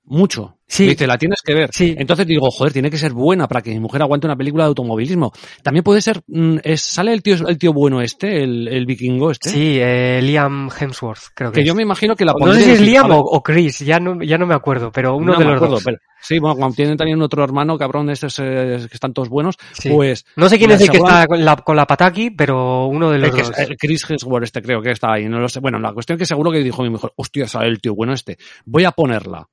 mucho. 0.08 0.54
Sí. 0.70 0.82
Me 0.82 0.90
dice, 0.90 1.06
la 1.06 1.16
tienes 1.16 1.40
que 1.42 1.54
ver. 1.54 1.70
Sí. 1.72 1.94
Entonces 1.96 2.26
digo, 2.26 2.50
joder, 2.50 2.74
tiene 2.74 2.90
que 2.90 2.98
ser 2.98 3.12
buena 3.14 3.48
para 3.48 3.62
que 3.62 3.70
mi 3.70 3.80
mujer 3.80 4.02
aguante 4.02 4.26
una 4.26 4.36
película 4.36 4.64
de 4.64 4.68
automovilismo. 4.68 5.32
También 5.62 5.82
puede 5.82 6.02
ser, 6.02 6.20
mm, 6.26 6.58
es, 6.62 6.82
sale 6.82 7.14
el 7.14 7.22
tío, 7.22 7.36
el 7.48 7.56
tío 7.56 7.72
bueno 7.72 8.02
este, 8.02 8.42
el, 8.42 8.68
el 8.68 8.84
vikingo 8.84 9.30
este. 9.30 9.48
Sí, 9.48 9.78
eh, 9.80 10.20
Liam 10.22 10.68
Hemsworth, 10.78 11.28
creo 11.34 11.52
que, 11.52 11.60
Que 11.60 11.66
yo 11.66 11.74
me 11.74 11.82
imagino 11.82 12.14
que 12.14 12.26
la 12.26 12.34
No 12.38 12.52
sé 12.52 12.62
si 12.62 12.70
es 12.72 12.80
Liam 12.82 13.10
o, 13.12 13.18
o 13.18 13.42
Chris, 13.42 13.78
ya 13.78 13.98
no, 13.98 14.22
ya 14.22 14.36
no 14.36 14.46
me 14.46 14.54
acuerdo, 14.54 14.90
pero 14.92 15.16
uno 15.16 15.32
no 15.32 15.38
de 15.38 15.44
los 15.46 15.54
acuerdo, 15.54 15.74
dos. 15.76 15.84
pero- 15.84 15.98
sí, 16.20 16.38
bueno, 16.38 16.56
cuando 16.56 16.74
tienen 16.76 16.98
también 16.98 17.22
otro 17.22 17.42
hermano, 17.42 17.78
cabrón, 17.78 18.06
de 18.08 18.12
estos 18.12 18.38
eh, 18.40 18.76
que 18.90 18.94
están 18.94 19.14
todos 19.14 19.30
buenos, 19.30 19.56
Sí. 19.72 19.88
pues... 19.88 20.26
No 20.36 20.50
sé 20.50 20.58
quién 20.58 20.70
es 20.72 20.82
el 20.82 20.90
que 20.90 20.98
está 20.98 21.26
con 21.26 21.42
la, 21.42 21.56
con 21.56 21.76
la 21.76 21.86
pataki, 21.86 22.30
pero 22.32 22.86
uno 22.88 23.10
de 23.10 23.18
los 23.20 23.34
es- 23.34 23.48
dos. 23.48 23.58
el 23.58 23.76
Chris 23.78 24.04
Hemsworth 24.10 24.44
este 24.44 24.60
creo 24.60 24.82
que 24.82 24.90
está 24.90 25.14
ahí, 25.14 25.28
no 25.30 25.38
lo 25.38 25.48
sé. 25.48 25.60
Bueno, 25.60 25.78
la 25.78 25.94
cuestión 25.94 26.18
que 26.18 26.26
seguro 26.26 26.50
que 26.50 26.58
dijo 26.62 26.82
mi 26.82 26.90
mujer, 26.90 27.10
hostia, 27.16 27.48
sale 27.48 27.68
el 27.68 27.80
tío 27.80 27.94
bueno 27.94 28.12
este, 28.12 28.36
voy 28.66 28.84
a 28.84 28.90
ponerla. 28.92 29.48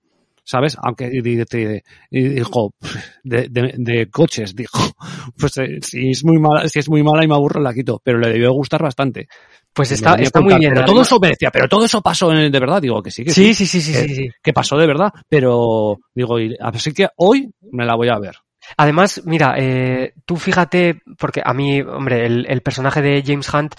¿Sabes? 0.46 0.78
Aunque 0.82 1.10
y 1.12 1.22
dijo, 1.22 2.76
de, 3.24 3.48
de, 3.50 3.74
de 3.78 4.10
coches, 4.12 4.56
dijo, 4.56 4.78
pues 5.40 5.58
eh, 5.58 5.80
si 5.82 6.12
es 6.12 6.24
muy 6.24 6.38
mala, 6.38 6.70
si 6.70 6.80
es 6.80 6.88
muy 6.88 7.02
mala 7.04 7.24
y 7.24 7.28
me 7.28 7.34
aburro 7.34 7.60
la 7.60 7.74
quito, 7.74 8.00
pero 8.04 8.20
le 8.20 8.30
debió 8.30 8.52
gustar 8.54 8.84
bastante. 8.84 9.28
Pues 9.74 9.92
está, 9.92 10.16
está 10.16 10.40
muy 10.40 10.56
bien. 10.58 10.74
Pero 10.74 10.86
todo 10.86 11.02
eso 11.02 11.20
me 11.20 11.30
decía, 11.30 11.50
pero 11.52 11.68
todo 11.68 11.84
eso 11.84 12.02
pasó 12.02 12.32
en 12.32 12.38
el 12.38 12.52
de 12.52 12.60
verdad, 12.60 12.82
digo 12.82 13.02
que 13.02 13.12
sí, 13.12 13.26
que 13.26 13.32
sí, 13.32 13.54
Sí, 13.54 13.66
sí, 13.66 13.82
sí, 13.82 13.82
sí, 13.82 13.92
que, 13.92 14.08
sí, 14.08 14.16
sí. 14.16 14.30
que 14.42 14.54
pasó 14.54 14.78
de 14.78 14.88
verdad, 14.88 15.12
pero 15.28 15.98
digo, 16.14 16.40
y- 16.40 16.56
así 16.62 16.94
que 16.94 17.08
hoy 17.18 17.50
me 17.72 17.86
la 17.86 17.96
voy 17.96 18.08
a 18.10 18.20
ver. 18.20 18.36
Además, 18.78 19.22
mira, 19.26 19.56
eh, 19.58 20.14
tú 20.26 20.38
fíjate, 20.38 21.02
porque 21.20 21.42
a 21.44 21.54
mí, 21.54 21.82
hombre, 21.82 22.26
el, 22.26 22.46
el 22.48 22.62
personaje 22.62 23.02
de 23.02 23.22
James 23.26 23.52
Hunt 23.54 23.76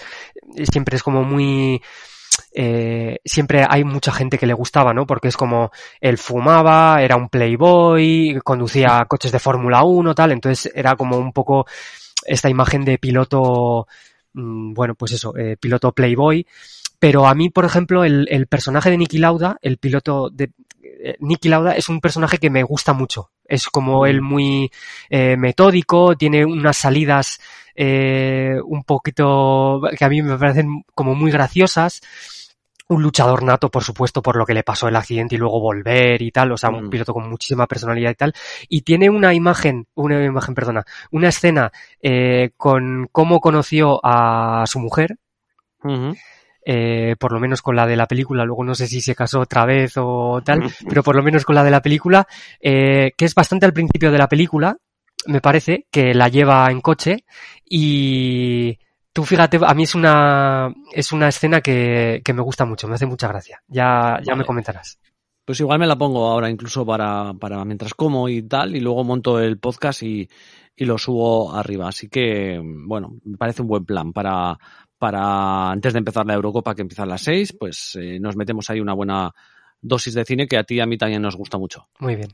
eh, 0.55 0.65
siempre 0.71 0.97
es 0.97 1.03
como 1.03 1.23
muy... 1.23 1.81
eh, 2.53 3.19
siempre 3.25 3.65
hay 3.67 3.83
mucha 3.83 4.11
gente 4.11 4.37
que 4.37 4.47
le 4.47 4.53
gustaba, 4.53 4.93
¿no? 4.93 5.05
Porque 5.05 5.27
es 5.27 5.37
como 5.37 5.71
él 6.01 6.17
fumaba, 6.17 7.01
era 7.01 7.15
un 7.15 7.29
playboy, 7.29 8.39
conducía 8.43 9.05
coches 9.07 9.31
de 9.31 9.39
Fórmula 9.39 9.83
1, 9.83 10.15
tal, 10.15 10.31
entonces 10.31 10.71
era 10.75 10.95
como 10.95 11.17
un 11.17 11.33
poco 11.33 11.65
esta 12.25 12.49
imagen 12.49 12.85
de 12.85 12.97
piloto, 12.97 13.87
mm, 14.33 14.73
bueno, 14.73 14.95
pues 14.95 15.13
eso, 15.13 15.35
eh, 15.37 15.57
piloto 15.59 15.91
playboy. 15.91 16.45
Pero 16.99 17.27
a 17.27 17.35
mí, 17.35 17.49
por 17.49 17.65
ejemplo, 17.65 18.03
el, 18.03 18.27
el 18.31 18.47
personaje 18.47 18.89
de 18.89 18.97
Nicky 18.97 19.19
Lauda, 19.19 19.57
el 19.61 19.77
piloto 19.77 20.29
de 20.29 20.51
eh, 20.81 21.15
Nicky 21.19 21.49
Lauda, 21.49 21.73
es 21.73 21.89
un 21.89 22.01
personaje 22.01 22.37
que 22.39 22.49
me 22.49 22.63
gusta 22.63 22.93
mucho. 22.93 23.31
Es 23.47 23.67
como 23.67 24.05
él 24.05 24.21
muy 24.21 24.69
eh, 25.09 25.37
metódico, 25.37 26.15
tiene 26.15 26.45
unas 26.45 26.77
salidas 26.77 27.39
eh, 27.75 28.55
un 28.65 28.83
poquito 28.83 29.81
que 29.97 30.03
a 30.05 30.09
mí 30.09 30.21
me 30.21 30.37
parecen 30.37 30.83
como 30.95 31.15
muy 31.15 31.31
graciosas. 31.31 32.01
Un 32.89 33.03
luchador 33.03 33.43
nato, 33.43 33.69
por 33.69 33.83
supuesto, 33.83 34.21
por 34.21 34.37
lo 34.37 34.45
que 34.45 34.53
le 34.53 34.63
pasó 34.63 34.87
el 34.87 34.95
accidente 34.95 35.35
y 35.35 35.37
luego 35.37 35.59
volver 35.59 36.21
y 36.21 36.31
tal. 36.31 36.53
O 36.53 36.57
sea, 36.57 36.69
un 36.69 36.85
Mm. 36.85 36.89
piloto 36.89 37.13
con 37.13 37.29
muchísima 37.29 37.67
personalidad 37.67 38.11
y 38.11 38.15
tal. 38.15 38.33
Y 38.69 38.81
tiene 38.81 39.09
una 39.09 39.33
imagen, 39.33 39.87
una 39.93 40.23
imagen, 40.23 40.55
perdona, 40.55 40.85
una 41.11 41.27
escena 41.27 41.71
eh, 42.01 42.51
con 42.55 43.09
cómo 43.11 43.41
conoció 43.41 43.99
a 44.03 44.63
su 44.67 44.79
mujer. 44.79 45.17
Eh, 46.69 47.15
por 47.17 47.31
lo 47.31 47.39
menos 47.39 47.61
con 47.61 47.77
la 47.77 47.87
de 47.87 47.95
la 47.95 48.07
película, 48.07 48.43
luego 48.43 48.65
no 48.65 48.75
sé 48.75 48.87
si 48.87 48.99
se 48.99 49.15
casó 49.15 49.39
otra 49.39 49.65
vez 49.65 49.93
o 49.95 50.41
tal, 50.43 50.59
pero 50.89 51.01
por 51.01 51.15
lo 51.15 51.23
menos 51.23 51.45
con 51.45 51.55
la 51.55 51.63
de 51.63 51.71
la 51.71 51.81
película, 51.81 52.27
eh, 52.59 53.13
que 53.15 53.23
es 53.23 53.33
bastante 53.33 53.65
al 53.65 53.71
principio 53.71 54.11
de 54.11 54.17
la 54.17 54.27
película, 54.27 54.75
me 55.27 55.39
parece, 55.39 55.87
que 55.89 56.13
la 56.13 56.27
lleva 56.27 56.69
en 56.69 56.81
coche 56.81 57.23
y 57.63 58.77
tú 59.13 59.23
fíjate, 59.23 59.61
a 59.65 59.73
mí 59.73 59.83
es 59.83 59.95
una, 59.95 60.73
es 60.91 61.13
una 61.13 61.29
escena 61.29 61.61
que, 61.61 62.21
que 62.21 62.33
me 62.33 62.41
gusta 62.41 62.65
mucho, 62.65 62.85
me 62.89 62.95
hace 62.95 63.05
mucha 63.05 63.29
gracia, 63.29 63.63
ya, 63.69 64.19
ya 64.21 64.33
Vale. 64.33 64.39
me 64.39 64.45
comentarás. 64.45 64.99
Pues 65.45 65.61
igual 65.61 65.79
me 65.79 65.87
la 65.87 65.97
pongo 65.97 66.27
ahora 66.27 66.49
incluso 66.49 66.85
para, 66.85 67.33
para 67.39 67.63
mientras 67.63 67.93
como 67.93 68.27
y 68.27 68.41
tal, 68.41 68.75
y 68.75 68.81
luego 68.81 69.05
monto 69.05 69.39
el 69.39 69.57
podcast 69.57 70.03
y, 70.03 70.27
y 70.75 70.83
lo 70.83 70.97
subo 70.97 71.55
arriba. 71.55 71.87
Así 71.87 72.09
que, 72.09 72.61
bueno, 72.61 73.15
me 73.23 73.37
parece 73.37 73.61
un 73.61 73.69
buen 73.69 73.85
plan 73.85 74.11
para, 74.11 74.59
para 74.97 75.71
antes 75.71 75.93
de 75.93 75.99
empezar 75.99 76.25
la 76.25 76.33
Eurocopa 76.33 76.73
que 76.75 76.81
empieza 76.81 77.03
a 77.03 77.07
las 77.07 77.21
seis, 77.21 77.53
pues 77.57 77.97
eh, 77.99 78.19
nos 78.19 78.35
metemos 78.35 78.69
ahí 78.69 78.79
una 78.79 78.93
buena 78.93 79.31
dosis 79.81 80.13
de 80.13 80.25
cine 80.25 80.47
que 80.47 80.57
a 80.57 80.63
ti 80.63 80.75
y 80.75 80.79
a 80.79 80.85
mí 80.85 80.97
también 80.97 81.21
nos 81.21 81.35
gusta 81.35 81.57
mucho. 81.57 81.87
Muy 81.99 82.15
bien. 82.15 82.29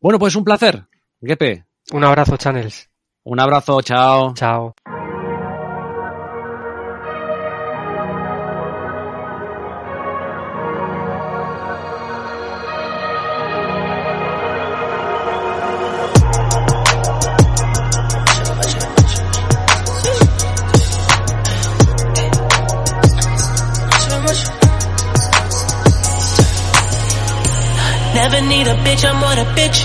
Bueno, 0.00 0.18
pues 0.18 0.36
un 0.36 0.44
placer. 0.44 0.84
Gepe, 1.22 1.64
Un 1.92 2.04
abrazo, 2.04 2.36
Channels. 2.36 2.88
un 3.24 3.40
abrazo, 3.40 3.80
chao. 3.82 4.34
Chao. 4.34 4.74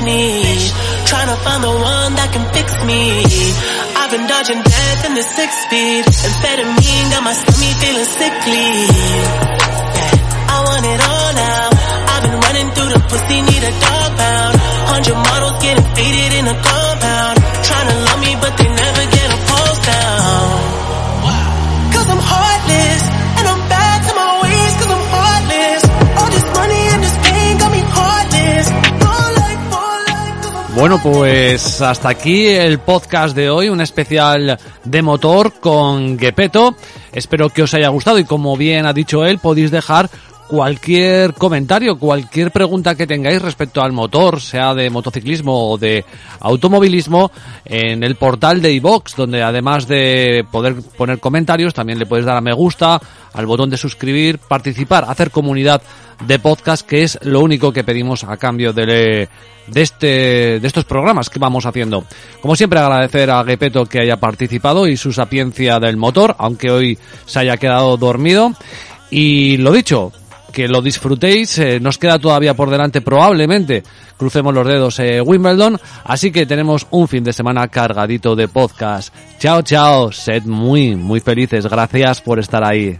Need. 0.03 0.61
Tryna 1.09 1.37
find 1.43 1.61
the 1.63 1.71
one 1.71 2.11
that 2.15 2.29
can 2.33 2.45
fix 2.53 2.69
me. 2.85 3.01
I've 3.99 4.11
been 4.11 4.25
dodging 4.27 4.61
death 4.61 5.01
in 5.05 5.13
the 5.13 5.25
six 5.25 5.49
speed. 5.67 6.03
Amphetamine 6.05 7.07
got 7.11 7.23
my 7.23 7.35
stomach 7.35 7.75
feeling 7.81 8.09
sickly. 8.09 8.67
Yeah, 9.95 10.53
I 10.53 10.57
want 10.65 10.85
it 10.85 11.01
all 11.01 11.31
now. 11.35 11.65
I've 12.11 12.23
been 12.25 12.37
running 12.39 12.69
through 12.75 12.91
the 12.95 13.01
pussy, 13.09 13.37
need 13.41 13.63
a 13.63 13.73
dog 13.79 14.09
pound. 14.17 14.53
Hundred 14.91 15.17
models 15.17 15.57
getting 15.63 15.87
faded 15.95 16.31
in 16.39 16.45
a 16.47 16.55
compound. 16.57 17.35
Tryna 17.65 17.95
love 18.05 18.19
me, 18.19 18.31
but 18.41 18.53
they 18.57 18.69
never 18.69 19.00
Bueno, 30.82 30.99
pues 30.99 31.79
hasta 31.79 32.09
aquí 32.09 32.47
el 32.47 32.79
podcast 32.79 33.36
de 33.36 33.51
hoy, 33.51 33.69
un 33.69 33.82
especial 33.82 34.57
de 34.84 35.01
motor 35.03 35.53
con 35.59 36.17
Gepeto. 36.17 36.75
Espero 37.13 37.51
que 37.51 37.61
os 37.61 37.75
haya 37.75 37.89
gustado 37.89 38.17
y 38.17 38.23
como 38.25 38.57
bien 38.57 38.88
ha 38.88 38.91
dicho 38.91 39.23
él, 39.23 39.38
podéis 39.38 39.69
dejar 39.69 40.09
cualquier 40.51 41.33
comentario, 41.33 41.97
cualquier 41.97 42.51
pregunta 42.51 42.93
que 42.93 43.07
tengáis 43.07 43.41
respecto 43.41 43.81
al 43.81 43.93
motor, 43.93 44.41
sea 44.41 44.73
de 44.73 44.89
motociclismo 44.89 45.71
o 45.71 45.77
de 45.77 46.03
automovilismo, 46.41 47.31
en 47.63 48.03
el 48.03 48.15
portal 48.15 48.61
de 48.61 48.73
iVox, 48.73 49.15
donde 49.15 49.41
además 49.41 49.87
de 49.87 50.43
poder 50.51 50.75
poner 50.97 51.19
comentarios, 51.19 51.73
también 51.73 51.99
le 51.99 52.05
podéis 52.05 52.25
dar 52.25 52.35
a 52.35 52.41
me 52.41 52.51
gusta, 52.51 52.99
al 53.31 53.45
botón 53.45 53.69
de 53.69 53.77
suscribir, 53.77 54.39
participar, 54.39 55.05
hacer 55.07 55.31
comunidad 55.31 55.81
de 56.27 56.37
podcast, 56.37 56.85
que 56.85 57.03
es 57.03 57.17
lo 57.21 57.39
único 57.39 57.71
que 57.71 57.85
pedimos 57.85 58.25
a 58.25 58.35
cambio 58.35 58.73
de, 58.73 59.29
de 59.67 59.81
este, 59.81 60.59
de 60.59 60.67
estos 60.67 60.83
programas 60.83 61.29
que 61.29 61.39
vamos 61.39 61.65
haciendo. 61.65 62.03
Como 62.41 62.57
siempre 62.57 62.81
agradecer 62.81 63.31
a 63.31 63.45
Gepeto 63.45 63.85
que 63.85 64.01
haya 64.01 64.17
participado 64.17 64.85
y 64.85 64.97
su 64.97 65.13
sapiencia 65.13 65.79
del 65.79 65.95
motor, 65.95 66.35
aunque 66.39 66.69
hoy 66.69 66.99
se 67.25 67.39
haya 67.39 67.55
quedado 67.55 67.95
dormido. 67.95 68.51
Y 69.09 69.57
lo 69.57 69.73
dicho, 69.73 70.13
que 70.51 70.67
lo 70.67 70.81
disfrutéis, 70.81 71.57
eh, 71.57 71.79
nos 71.79 71.97
queda 71.97 72.19
todavía 72.19 72.53
por 72.53 72.69
delante 72.69 73.01
probablemente, 73.01 73.83
crucemos 74.17 74.53
los 74.53 74.67
dedos, 74.67 74.99
eh, 74.99 75.21
Wimbledon, 75.21 75.79
así 76.03 76.31
que 76.31 76.45
tenemos 76.45 76.85
un 76.91 77.07
fin 77.07 77.23
de 77.23 77.33
semana 77.33 77.67
cargadito 77.67 78.35
de 78.35 78.47
podcast. 78.47 79.13
Chao, 79.39 79.61
chao, 79.61 80.11
sed 80.11 80.43
muy, 80.43 80.95
muy 80.95 81.19
felices, 81.19 81.65
gracias 81.65 82.21
por 82.21 82.39
estar 82.39 82.63
ahí. 82.63 82.99